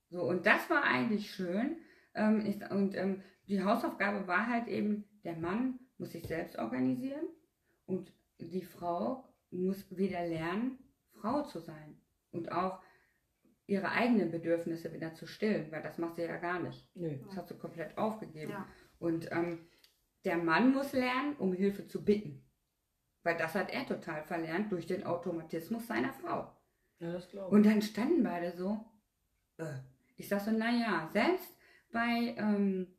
So, 0.09 0.21
und 0.21 0.45
das 0.45 0.69
war 0.69 0.83
eigentlich 0.83 1.31
schön. 1.31 1.77
Ähm, 2.13 2.45
ist, 2.45 2.69
und 2.69 2.95
ähm, 2.95 3.21
die 3.47 3.63
Hausaufgabe 3.63 4.27
war 4.27 4.47
halt 4.47 4.67
eben, 4.67 5.05
der 5.23 5.35
Mann 5.35 5.79
muss 5.97 6.11
sich 6.11 6.27
selbst 6.27 6.57
organisieren 6.57 7.25
und 7.85 8.11
die 8.39 8.61
Frau 8.61 9.27
muss 9.51 9.95
wieder 9.95 10.25
lernen, 10.25 10.77
Frau 11.11 11.43
zu 11.43 11.59
sein. 11.59 11.99
Und 12.31 12.51
auch 12.51 12.81
ihre 13.67 13.91
eigenen 13.91 14.31
Bedürfnisse 14.31 14.93
wieder 14.93 15.13
zu 15.13 15.25
stillen, 15.25 15.71
weil 15.71 15.81
das 15.81 15.97
macht 15.97 16.15
sie 16.15 16.23
ja 16.23 16.37
gar 16.37 16.59
nicht. 16.59 16.87
Nö. 16.95 17.17
Das 17.25 17.35
hat 17.35 17.47
sie 17.47 17.57
komplett 17.57 17.97
aufgegeben. 17.97 18.51
Ja. 18.51 18.67
Und 18.99 19.31
ähm, 19.31 19.67
der 20.23 20.37
Mann 20.37 20.73
muss 20.73 20.93
lernen, 20.93 21.35
um 21.37 21.53
Hilfe 21.53 21.87
zu 21.87 22.03
bitten. 22.03 22.43
Weil 23.23 23.37
das 23.37 23.55
hat 23.55 23.71
er 23.71 23.85
total 23.85 24.23
verlernt 24.23 24.71
durch 24.71 24.85
den 24.85 25.03
Automatismus 25.03 25.87
seiner 25.87 26.13
Frau. 26.13 26.55
Ja, 26.99 27.11
das 27.13 27.29
glaube 27.29 27.47
ich. 27.47 27.53
Und 27.53 27.65
dann 27.65 27.81
standen 27.81 28.23
beide 28.23 28.51
so. 28.51 28.85
Äh. 29.57 29.79
Ich 30.17 30.29
sag 30.29 30.41
so, 30.41 30.51
naja, 30.51 31.09
selbst 31.11 31.57
bei, 31.91 32.35
ähm, 32.37 32.95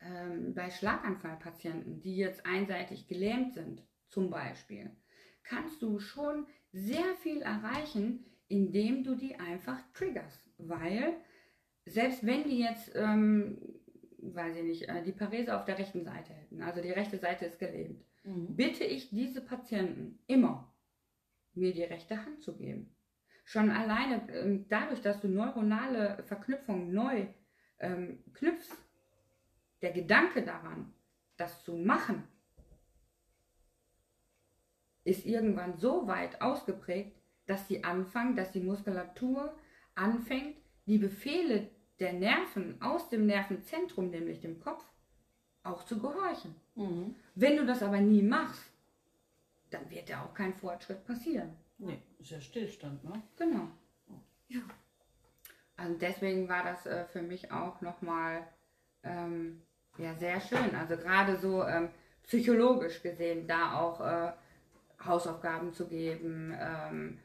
ähm, 0.00 0.54
bei 0.54 0.70
Schlaganfallpatienten, 0.70 2.00
die 2.00 2.16
jetzt 2.16 2.44
einseitig 2.44 3.06
gelähmt 3.06 3.54
sind, 3.54 3.82
zum 4.08 4.28
Beispiel, 4.28 4.90
kannst 5.42 5.80
du 5.80 6.00
schon 6.00 6.46
sehr 6.72 7.14
viel 7.22 7.42
erreichen, 7.42 8.26
indem 8.48 9.04
du 9.04 9.14
die 9.14 9.36
einfach 9.36 9.80
triggerst. 9.94 10.50
Weil 10.58 11.14
selbst 11.84 12.24
wenn 12.24 12.44
die 12.44 12.60
jetzt, 12.60 12.92
ähm, 12.94 13.58
weiß 14.18 14.56
ich 14.56 14.62
nicht, 14.62 14.88
äh, 14.88 15.02
die 15.02 15.12
Parese 15.12 15.56
auf 15.56 15.64
der 15.64 15.78
rechten 15.78 16.04
Seite 16.04 16.32
hätten, 16.32 16.62
also 16.62 16.80
die 16.80 16.90
rechte 16.90 17.18
Seite 17.18 17.46
ist 17.46 17.58
gelähmt, 17.58 18.04
mhm. 18.24 18.54
bitte 18.54 18.84
ich 18.84 19.10
diese 19.10 19.40
Patienten 19.40 20.18
immer, 20.26 20.72
mir 21.54 21.72
die 21.72 21.82
rechte 21.82 22.24
Hand 22.24 22.42
zu 22.42 22.56
geben. 22.56 22.94
Schon 23.44 23.70
alleine 23.70 24.28
ähm, 24.32 24.66
dadurch, 24.68 25.00
dass 25.00 25.20
du 25.20 25.28
neuronale 25.28 26.22
Verknüpfungen 26.24 26.92
neu 26.92 27.26
ähm, 27.80 28.22
knüpfst, 28.34 28.76
der 29.82 29.92
Gedanke 29.92 30.42
daran, 30.42 30.94
das 31.36 31.64
zu 31.64 31.76
machen, 31.76 32.22
ist 35.04 35.26
irgendwann 35.26 35.76
so 35.76 36.06
weit 36.06 36.40
ausgeprägt, 36.40 37.21
dass 37.46 37.68
sie 37.68 37.84
anfangen, 37.84 38.36
dass 38.36 38.52
die 38.52 38.60
Muskulatur 38.60 39.54
anfängt, 39.94 40.56
die 40.86 40.98
Befehle 40.98 41.68
der 41.98 42.12
Nerven 42.12 42.80
aus 42.80 43.08
dem 43.08 43.26
Nervenzentrum, 43.26 44.10
nämlich 44.10 44.40
dem 44.40 44.60
Kopf, 44.60 44.84
auch 45.62 45.84
zu 45.84 46.00
gehorchen. 46.00 46.54
Mhm. 46.74 47.14
Wenn 47.34 47.56
du 47.56 47.66
das 47.66 47.82
aber 47.82 48.00
nie 48.00 48.22
machst, 48.22 48.72
dann 49.70 49.88
wird 49.90 50.08
ja 50.08 50.24
auch 50.24 50.34
kein 50.34 50.54
Fortschritt 50.54 51.04
passieren. 51.04 51.56
Nee, 51.78 52.02
ist 52.18 52.30
ja 52.30 52.40
Stillstand, 52.40 53.04
ne? 53.04 53.22
Genau. 53.36 53.68
Ja. 54.48 54.60
Also 55.76 55.96
deswegen 55.98 56.48
war 56.48 56.64
das 56.64 56.86
äh, 56.86 57.06
für 57.06 57.22
mich 57.22 57.50
auch 57.50 57.80
nochmal 57.80 58.46
ähm, 59.02 59.62
ja, 59.98 60.14
sehr 60.14 60.40
schön. 60.40 60.74
Also 60.74 60.96
gerade 60.96 61.38
so 61.38 61.64
ähm, 61.64 61.90
psychologisch 62.24 63.02
gesehen, 63.02 63.46
da 63.46 63.78
auch 63.78 64.00
äh, 64.00 64.32
Hausaufgaben 65.04 65.72
zu 65.72 65.88
geben, 65.88 66.56
ähm, 66.58 67.18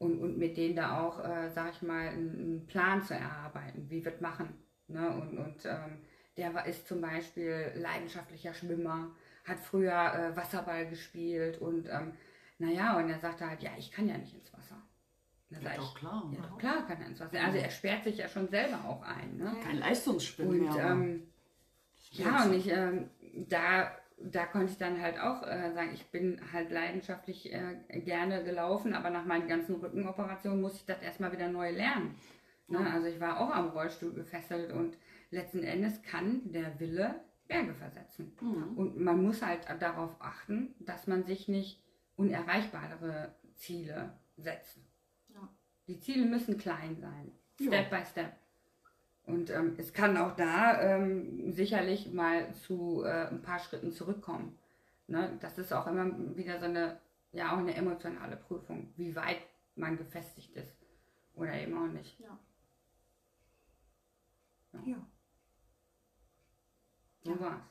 und, 0.00 0.18
und 0.18 0.38
mit 0.38 0.56
denen 0.56 0.74
da 0.74 1.02
auch, 1.02 1.22
äh, 1.22 1.50
sag 1.50 1.72
ich 1.72 1.82
mal, 1.82 2.08
einen, 2.08 2.66
Plan 2.66 3.02
zu 3.02 3.14
erarbeiten, 3.14 3.88
wie 3.90 4.02
wir 4.02 4.12
es 4.12 4.20
machen. 4.20 4.48
Ne? 4.88 5.08
Und, 5.10 5.36
und 5.38 5.66
ähm, 5.66 5.98
der 6.38 6.54
war, 6.54 6.66
ist 6.66 6.88
zum 6.88 7.02
Beispiel 7.02 7.70
leidenschaftlicher 7.74 8.54
Schwimmer, 8.54 9.14
hat 9.44 9.60
früher 9.60 9.92
äh, 9.92 10.36
Wasserball 10.36 10.88
gespielt 10.88 11.58
und 11.60 11.86
ähm, 11.88 12.14
naja, 12.58 12.96
und 12.96 13.10
er 13.10 13.18
sagte 13.18 13.46
halt, 13.46 13.62
ja, 13.62 13.70
ich 13.78 13.90
kann 13.90 14.08
ja 14.08 14.16
nicht 14.16 14.34
ins 14.34 14.52
Wasser. 14.54 14.82
Ja, 15.50 15.58
doch 15.76 15.94
klar. 15.94 16.30
Ja, 16.32 16.46
doch 16.46 16.58
klar 16.58 16.86
kann 16.86 17.00
er 17.02 17.08
ins 17.08 17.20
Wasser. 17.20 17.44
Also 17.44 17.58
er 17.58 17.70
sperrt 17.70 18.04
sich 18.04 18.16
ja 18.16 18.28
schon 18.28 18.48
selber 18.48 18.82
auch 18.86 19.02
ein. 19.02 19.36
Ne? 19.36 19.54
Kein 19.62 19.78
Leistungsschwimmen 19.78 20.60
und, 20.60 20.76
mehr. 20.76 20.86
Ähm, 20.86 21.26
ja, 22.12 22.44
und 22.44 22.54
ich, 22.54 22.68
ähm, 22.68 23.10
da 23.48 23.90
da 24.22 24.46
konnte 24.46 24.72
ich 24.72 24.78
dann 24.78 25.00
halt 25.00 25.18
auch 25.18 25.42
äh, 25.46 25.72
sagen, 25.72 25.90
ich 25.94 26.10
bin 26.10 26.40
halt 26.52 26.70
leidenschaftlich 26.70 27.52
äh, 27.52 27.76
gerne 28.00 28.44
gelaufen, 28.44 28.94
aber 28.94 29.10
nach 29.10 29.24
meinen 29.24 29.48
ganzen 29.48 29.76
Rückenoperationen 29.76 30.60
musste 30.60 30.78
ich 30.78 30.86
das 30.86 31.02
erstmal 31.02 31.32
wieder 31.32 31.48
neu 31.48 31.70
lernen. 31.70 32.14
Ne? 32.68 32.78
Also 32.92 33.06
ich 33.08 33.18
war 33.20 33.40
auch 33.40 33.50
am 33.50 33.70
Rollstuhl 33.70 34.12
gefesselt 34.12 34.72
und 34.72 34.96
letzten 35.30 35.62
Endes 35.62 36.02
kann 36.02 36.52
der 36.52 36.78
Wille 36.78 37.20
Berge 37.48 37.74
versetzen. 37.74 38.32
Mhm. 38.40 38.78
Und 38.78 39.00
man 39.00 39.22
muss 39.22 39.42
halt 39.42 39.66
darauf 39.80 40.14
achten, 40.20 40.74
dass 40.78 41.06
man 41.06 41.24
sich 41.24 41.48
nicht 41.48 41.82
unerreichbare 42.16 43.34
Ziele 43.56 44.18
setzt. 44.36 44.78
Ja. 45.28 45.48
Die 45.88 45.98
Ziele 45.98 46.26
müssen 46.26 46.58
klein 46.58 46.96
sein, 46.96 47.32
Step 47.60 47.90
ja. 47.90 47.98
by 47.98 48.04
Step. 48.06 48.32
Und 49.30 49.50
ähm, 49.50 49.74
es 49.78 49.92
kann 49.92 50.16
auch 50.16 50.34
da 50.36 50.80
ähm, 50.80 51.52
sicherlich 51.52 52.12
mal 52.12 52.52
zu 52.54 53.04
äh, 53.04 53.28
ein 53.28 53.42
paar 53.42 53.58
Schritten 53.60 53.92
zurückkommen. 53.92 54.58
Ne? 55.06 55.38
Das 55.40 55.58
ist 55.58 55.72
auch 55.72 55.86
immer 55.86 56.36
wieder 56.36 56.58
so 56.58 56.66
eine, 56.66 57.00
ja, 57.32 57.52
auch 57.52 57.58
eine 57.58 57.74
emotionale 57.74 58.36
Prüfung, 58.36 58.92
wie 58.96 59.14
weit 59.14 59.40
man 59.76 59.96
gefestigt 59.96 60.54
ist 60.56 60.76
oder 61.34 61.54
eben 61.54 61.76
auch 61.76 61.92
nicht. 61.92 62.18
Ja. 62.20 62.38
Ja. 64.72 64.80
ja. 64.84 65.06
So 67.22 67.30
ja. 67.32 67.40
war's. 67.40 67.62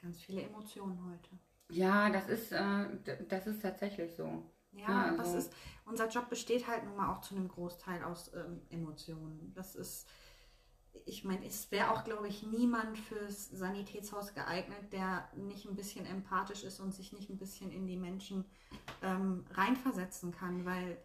Ganz 0.00 0.20
viele 0.20 0.42
Emotionen 0.42 0.98
heute. 1.10 1.30
Ja, 1.70 2.10
das 2.10 2.28
ist, 2.28 2.52
äh, 2.52 2.86
das 3.28 3.46
ist 3.46 3.62
tatsächlich 3.62 4.14
so. 4.14 4.42
Ja, 4.72 5.04
also. 5.04 5.16
das 5.16 5.34
ist, 5.34 5.52
unser 5.84 6.08
Job 6.08 6.28
besteht 6.28 6.66
halt 6.66 6.84
nun 6.84 6.96
mal 6.96 7.12
auch 7.12 7.20
zu 7.20 7.34
einem 7.34 7.48
Großteil 7.48 8.02
aus 8.04 8.32
ähm, 8.34 8.62
Emotionen. 8.70 9.52
Das 9.54 9.74
ist, 9.74 10.08
ich 11.04 11.24
meine, 11.24 11.44
es 11.46 11.70
wäre 11.70 11.90
auch, 11.90 12.04
glaube 12.04 12.28
ich, 12.28 12.42
niemand 12.42 12.98
fürs 12.98 13.50
Sanitätshaus 13.50 14.34
geeignet, 14.34 14.92
der 14.92 15.28
nicht 15.36 15.66
ein 15.66 15.76
bisschen 15.76 16.06
empathisch 16.06 16.64
ist 16.64 16.80
und 16.80 16.92
sich 16.92 17.12
nicht 17.12 17.28
ein 17.30 17.38
bisschen 17.38 17.70
in 17.70 17.86
die 17.86 17.96
Menschen 17.96 18.44
ähm, 19.02 19.44
reinversetzen 19.52 20.32
kann, 20.32 20.64
weil, 20.64 20.96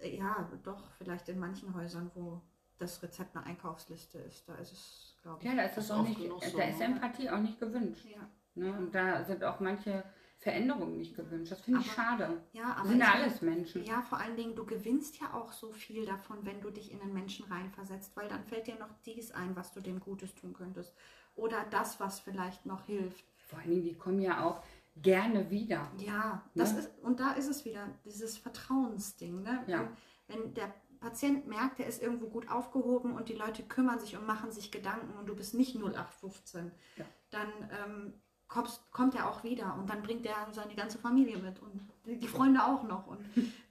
äh, 0.00 0.16
ja, 0.16 0.48
doch, 0.64 0.90
vielleicht 0.98 1.28
in 1.28 1.38
manchen 1.38 1.74
Häusern, 1.74 2.10
wo 2.14 2.42
das 2.78 3.02
Rezept 3.02 3.36
eine 3.36 3.46
Einkaufsliste 3.46 4.18
ist, 4.18 4.48
da 4.48 4.56
ist 4.56 4.72
es, 4.72 5.18
glaube 5.22 5.38
ich. 5.40 5.48
Ja, 5.48 5.54
da 5.54 5.62
ist 5.62 5.76
das 5.76 5.90
auch 5.90 6.02
nicht, 6.02 6.18
da 6.56 6.64
ist 6.64 6.80
Empathie 6.80 7.30
auch 7.30 7.38
nicht 7.38 7.60
gewünscht. 7.60 8.04
Ja. 8.06 8.28
Ne? 8.54 8.76
Und 8.76 8.94
da 8.94 9.24
sind 9.24 9.44
auch 9.44 9.60
manche 9.60 10.04
Veränderung 10.42 10.96
nicht 10.98 11.14
gewünscht. 11.14 11.52
Das 11.52 11.60
finde 11.60 11.80
ich 11.80 11.92
schade. 11.92 12.42
Ja, 12.52 12.74
aber 12.74 12.88
sind 12.88 12.98
ja 12.98 13.12
alles 13.12 13.40
Menschen. 13.42 13.84
Ja, 13.84 14.02
vor 14.02 14.18
allen 14.18 14.36
Dingen, 14.36 14.56
du 14.56 14.66
gewinnst 14.66 15.20
ja 15.20 15.32
auch 15.34 15.52
so 15.52 15.70
viel 15.70 16.04
davon, 16.04 16.44
wenn 16.44 16.60
du 16.60 16.70
dich 16.70 16.90
in 16.90 17.00
einen 17.00 17.14
Menschen 17.14 17.46
reinversetzt, 17.46 18.16
weil 18.16 18.28
dann 18.28 18.42
fällt 18.44 18.66
dir 18.66 18.74
noch 18.74 18.92
dies 19.06 19.30
ein, 19.30 19.54
was 19.54 19.72
du 19.72 19.80
dem 19.80 20.00
Gutes 20.00 20.34
tun 20.34 20.52
könntest. 20.52 20.92
Oder 21.36 21.64
das, 21.70 22.00
was 22.00 22.18
vielleicht 22.18 22.66
noch 22.66 22.84
hilft. 22.86 23.24
Vor 23.46 23.60
allen 23.60 23.70
Dingen, 23.70 23.84
die 23.84 23.94
kommen 23.94 24.20
ja 24.20 24.44
auch 24.44 24.62
gerne 24.96 25.48
wieder. 25.48 25.88
Ja, 25.98 26.42
das 26.56 26.72
Ne? 26.74 26.80
ist, 26.80 26.90
und 27.02 27.20
da 27.20 27.32
ist 27.32 27.46
es 27.48 27.64
wieder, 27.64 27.88
dieses 28.04 28.36
Vertrauensding. 28.36 29.42
Ne? 29.42 29.62
Ja. 29.68 29.88
Wenn, 30.26 30.42
wenn 30.44 30.54
der 30.54 30.74
Patient 30.98 31.46
merkt, 31.46 31.78
er 31.80 31.86
ist 31.86 32.02
irgendwo 32.02 32.26
gut 32.28 32.50
aufgehoben 32.50 33.12
und 33.14 33.28
die 33.28 33.34
Leute 33.34 33.62
kümmern 33.62 33.98
sich 34.00 34.16
und 34.16 34.26
machen 34.26 34.50
sich 34.50 34.70
Gedanken 34.72 35.16
und 35.18 35.26
du 35.26 35.36
bist 35.36 35.54
nicht 35.54 35.74
0815, 35.76 36.72
Ja. 36.96 37.04
dann 37.30 37.48
ähm, 37.84 38.14
kommst, 38.52 38.82
kommt 38.92 39.14
er 39.14 39.28
auch 39.28 39.42
wieder 39.44 39.74
und 39.78 39.88
dann 39.88 40.02
bringt 40.02 40.26
er 40.26 40.46
seine 40.50 40.74
ganze 40.74 40.98
Familie 40.98 41.38
mit 41.38 41.58
und 41.60 41.80
die, 42.04 42.28
Freunde 42.28 42.62
auch 42.62 42.82
noch. 42.82 43.06
Und, 43.06 43.20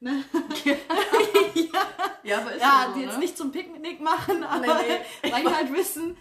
ne? 0.01 0.23
Ja, 2.23 2.39
aber 2.39 2.53
ist 2.53 2.61
ja, 2.61 2.85
so, 2.87 2.93
die 2.93 3.01
jetzt 3.01 3.13
ne? 3.13 3.19
nicht 3.19 3.35
zum 3.35 3.51
Picknick 3.51 3.99
machen, 3.99 4.43
aber 4.43 4.81
nee. 4.81 5.31
weil 5.31 5.41
die 5.43 5.49
halt 5.49 5.73
wissen, 5.73 6.15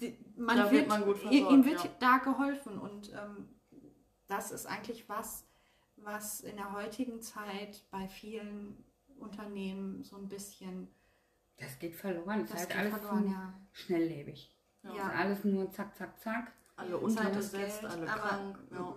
die, 0.00 0.16
man 0.34 0.56
Da 0.56 0.70
wird, 0.70 0.88
man 0.88 1.04
gut 1.04 1.18
versorgt, 1.18 1.52
ihm 1.52 1.64
wird 1.64 1.84
ja. 1.84 1.90
da 1.98 2.18
geholfen 2.18 2.78
und 2.78 3.12
ähm, 3.12 3.48
das 4.28 4.50
ist 4.50 4.66
eigentlich 4.66 5.08
was, 5.10 5.46
was 5.96 6.40
in 6.40 6.56
der 6.56 6.72
heutigen 6.72 7.20
Zeit 7.20 7.84
bei 7.90 8.08
vielen 8.08 8.82
Unternehmen 9.18 10.02
so 10.04 10.16
ein 10.16 10.28
bisschen 10.28 10.88
Das 11.58 11.78
geht 11.78 11.94
verloren. 11.94 12.44
Ist 12.44 12.52
das 12.52 12.60
halt 12.60 12.68
geht 12.70 12.78
alles 12.78 12.94
verloren, 12.94 13.30
ja. 13.30 13.54
schnelllebig. 13.72 14.56
Ja. 14.82 14.94
Ja. 14.94 15.10
alles 15.10 15.44
nur 15.44 15.70
zack, 15.70 15.94
zack, 15.96 16.18
zack. 16.18 16.52
Alle 16.76 16.90
Zeit 16.90 17.00
ist 17.00 17.04
unterbesetzt, 17.54 17.80
Geld, 17.80 17.92
alle 17.92 18.10
aber- 18.10 18.20
krank. 18.20 18.58
Ja. 18.70 18.76
Ja. 18.78 18.94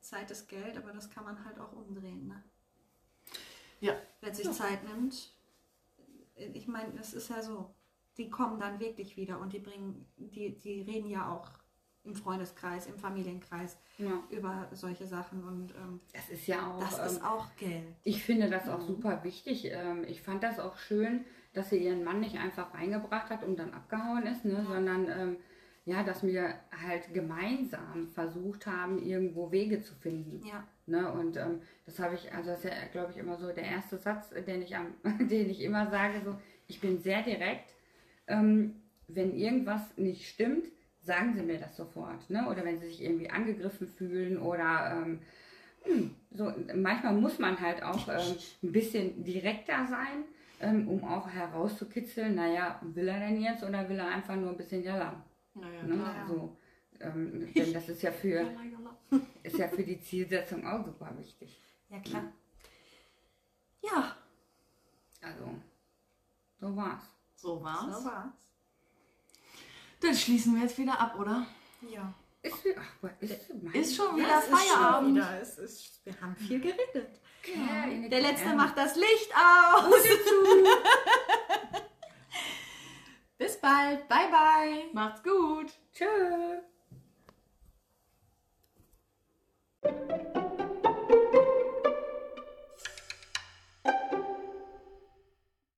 Zeit 0.00 0.30
ist 0.30 0.48
Geld, 0.48 0.76
aber 0.76 0.92
das 0.92 1.10
kann 1.10 1.24
man 1.24 1.44
halt 1.44 1.58
auch 1.58 1.72
umdrehen. 1.72 2.28
Ne? 2.28 2.42
Ja. 3.80 3.94
Wer 4.20 4.34
sich 4.34 4.50
Zeit 4.52 4.84
nimmt, 4.84 5.32
ich 6.36 6.68
meine, 6.68 6.92
es 7.00 7.14
ist 7.14 7.28
ja 7.30 7.42
so, 7.42 7.74
die 8.16 8.30
kommen 8.30 8.58
dann 8.60 8.78
wirklich 8.80 9.16
wieder 9.16 9.38
und 9.40 9.52
die 9.52 9.58
bringen, 9.58 10.06
die, 10.16 10.58
die 10.58 10.82
reden 10.82 11.08
ja 11.10 11.30
auch 11.32 11.48
im 12.04 12.14
Freundeskreis, 12.14 12.86
im 12.86 12.96
Familienkreis 12.98 13.76
Ja. 13.98 14.22
über 14.30 14.68
solche 14.72 15.06
Sachen 15.06 15.44
und 15.44 15.74
ähm, 15.74 16.00
Das 16.12 16.28
ist 16.30 16.46
ja 16.46 16.66
auch. 16.72 16.80
das 16.80 16.98
ähm, 16.98 17.04
ist 17.06 17.24
auch 17.24 17.46
Geld. 17.56 17.84
Ich 18.04 18.22
finde 18.24 18.48
das 18.48 18.68
auch 18.68 18.80
super 18.80 19.24
wichtig. 19.24 19.66
Ähm, 19.66 20.04
Ich 20.04 20.22
fand 20.22 20.42
das 20.42 20.58
auch 20.58 20.78
schön, 20.78 21.24
dass 21.52 21.70
sie 21.70 21.78
ihren 21.84 22.04
Mann 22.04 22.20
nicht 22.20 22.36
einfach 22.38 22.72
reingebracht 22.72 23.30
hat 23.30 23.42
und 23.44 23.56
dann 23.58 23.74
abgehauen 23.74 24.22
ist, 24.26 24.44
ne? 24.44 24.64
sondern 24.66 25.08
ähm, 25.10 25.36
ja, 25.88 26.02
dass 26.02 26.22
wir 26.22 26.54
halt 26.84 27.12
gemeinsam 27.12 28.08
versucht 28.14 28.66
haben, 28.66 29.02
irgendwo 29.02 29.50
Wege 29.50 29.80
zu 29.80 29.94
finden. 29.94 30.46
Ja, 30.46 30.64
Ne? 30.88 31.10
Und 31.12 31.36
ähm, 31.36 31.60
das 31.84 31.98
habe 31.98 32.14
ich, 32.14 32.32
also 32.32 32.50
das 32.50 32.64
ist 32.64 32.64
ja, 32.64 32.72
glaube 32.90 33.12
ich, 33.12 33.18
immer 33.18 33.36
so 33.36 33.52
der 33.52 33.64
erste 33.64 33.98
Satz, 33.98 34.30
den 34.30 34.62
ich, 34.62 34.74
am, 34.74 34.94
den 35.28 35.50
ich 35.50 35.60
immer 35.60 35.90
sage, 35.90 36.22
so, 36.24 36.36
ich 36.66 36.80
bin 36.80 36.98
sehr 36.98 37.22
direkt. 37.22 37.74
Ähm, 38.26 38.76
wenn 39.06 39.34
irgendwas 39.34 39.82
nicht 39.96 40.26
stimmt, 40.28 40.64
sagen 41.02 41.34
Sie 41.34 41.42
mir 41.42 41.58
das 41.58 41.76
sofort. 41.76 42.28
Ne? 42.30 42.48
Oder 42.48 42.64
wenn 42.64 42.78
Sie 42.78 42.86
sich 42.86 43.02
irgendwie 43.02 43.30
angegriffen 43.30 43.86
fühlen 43.86 44.38
oder 44.38 45.02
ähm, 45.02 45.20
hm, 45.84 46.14
so, 46.30 46.52
manchmal 46.74 47.14
muss 47.14 47.38
man 47.38 47.60
halt 47.60 47.82
auch 47.82 48.08
ähm, 48.08 48.36
ein 48.62 48.72
bisschen 48.72 49.24
direkter 49.24 49.86
sein, 49.88 50.24
ähm, 50.60 50.88
um 50.88 51.04
auch 51.04 51.28
herauszukitzeln, 51.28 52.34
naja, 52.34 52.80
will 52.82 53.08
er 53.08 53.20
denn 53.20 53.40
jetzt 53.40 53.62
oder 53.62 53.88
will 53.88 53.98
er 53.98 54.08
einfach 54.08 54.36
nur 54.36 54.50
ein 54.50 54.56
bisschen 54.56 54.82
jalla? 54.82 55.22
Naja, 55.60 55.82
Ne? 55.82 55.94
klar. 55.96 56.14
Ja. 56.16 56.26
So, 56.26 56.56
ähm, 57.00 57.52
denn 57.54 57.72
das 57.72 57.88
ist 57.88 58.02
ja 58.02 58.12
für 58.12 58.46
ist 59.42 59.58
ja 59.58 59.68
für 59.68 59.82
die 59.84 60.00
Zielsetzung 60.00 60.66
auch 60.66 60.84
super 60.84 61.12
wichtig. 61.18 61.60
ja 61.88 62.00
klar. 62.00 62.32
Ja, 63.82 64.16
Also, 65.22 65.54
so 66.60 66.76
war's. 66.76 67.02
So 67.36 67.62
war's. 67.62 67.98
so 67.98 68.04
war's. 68.04 68.32
Dann 70.00 70.14
schließen 70.14 70.54
wir 70.54 70.62
jetzt 70.62 70.78
wieder 70.78 70.98
ab, 71.00 71.18
oder? 71.18 71.46
Ja. 71.88 72.12
Ist, 72.42 72.54
ach, 72.76 73.10
ist, 73.20 73.52
mein 73.62 73.74
Ist 73.74 73.96
schon 73.96 74.16
wieder 74.16 74.28
Ja, 74.28 74.38
es 74.38 74.44
ist 74.44 74.50
schon 74.50 74.58
Feierabend. 74.58 75.14
wieder. 75.16 75.40
Es 75.40 75.58
ist, 75.58 76.06
wir 76.06 76.20
haben 76.20 76.36
viel 76.36 76.60
geredet. 76.60 77.20
Kerl, 77.42 78.08
Der 78.08 78.20
letzte 78.20 78.54
macht 78.54 78.76
das 78.76 78.94
Licht 78.96 79.32
aus. 79.34 79.94
Bis 83.38 83.56
bald. 83.60 84.08
Bye, 84.08 84.30
bye. 84.30 84.90
Macht's 84.92 85.22
gut. 85.22 85.72
Tschö. 85.92 86.60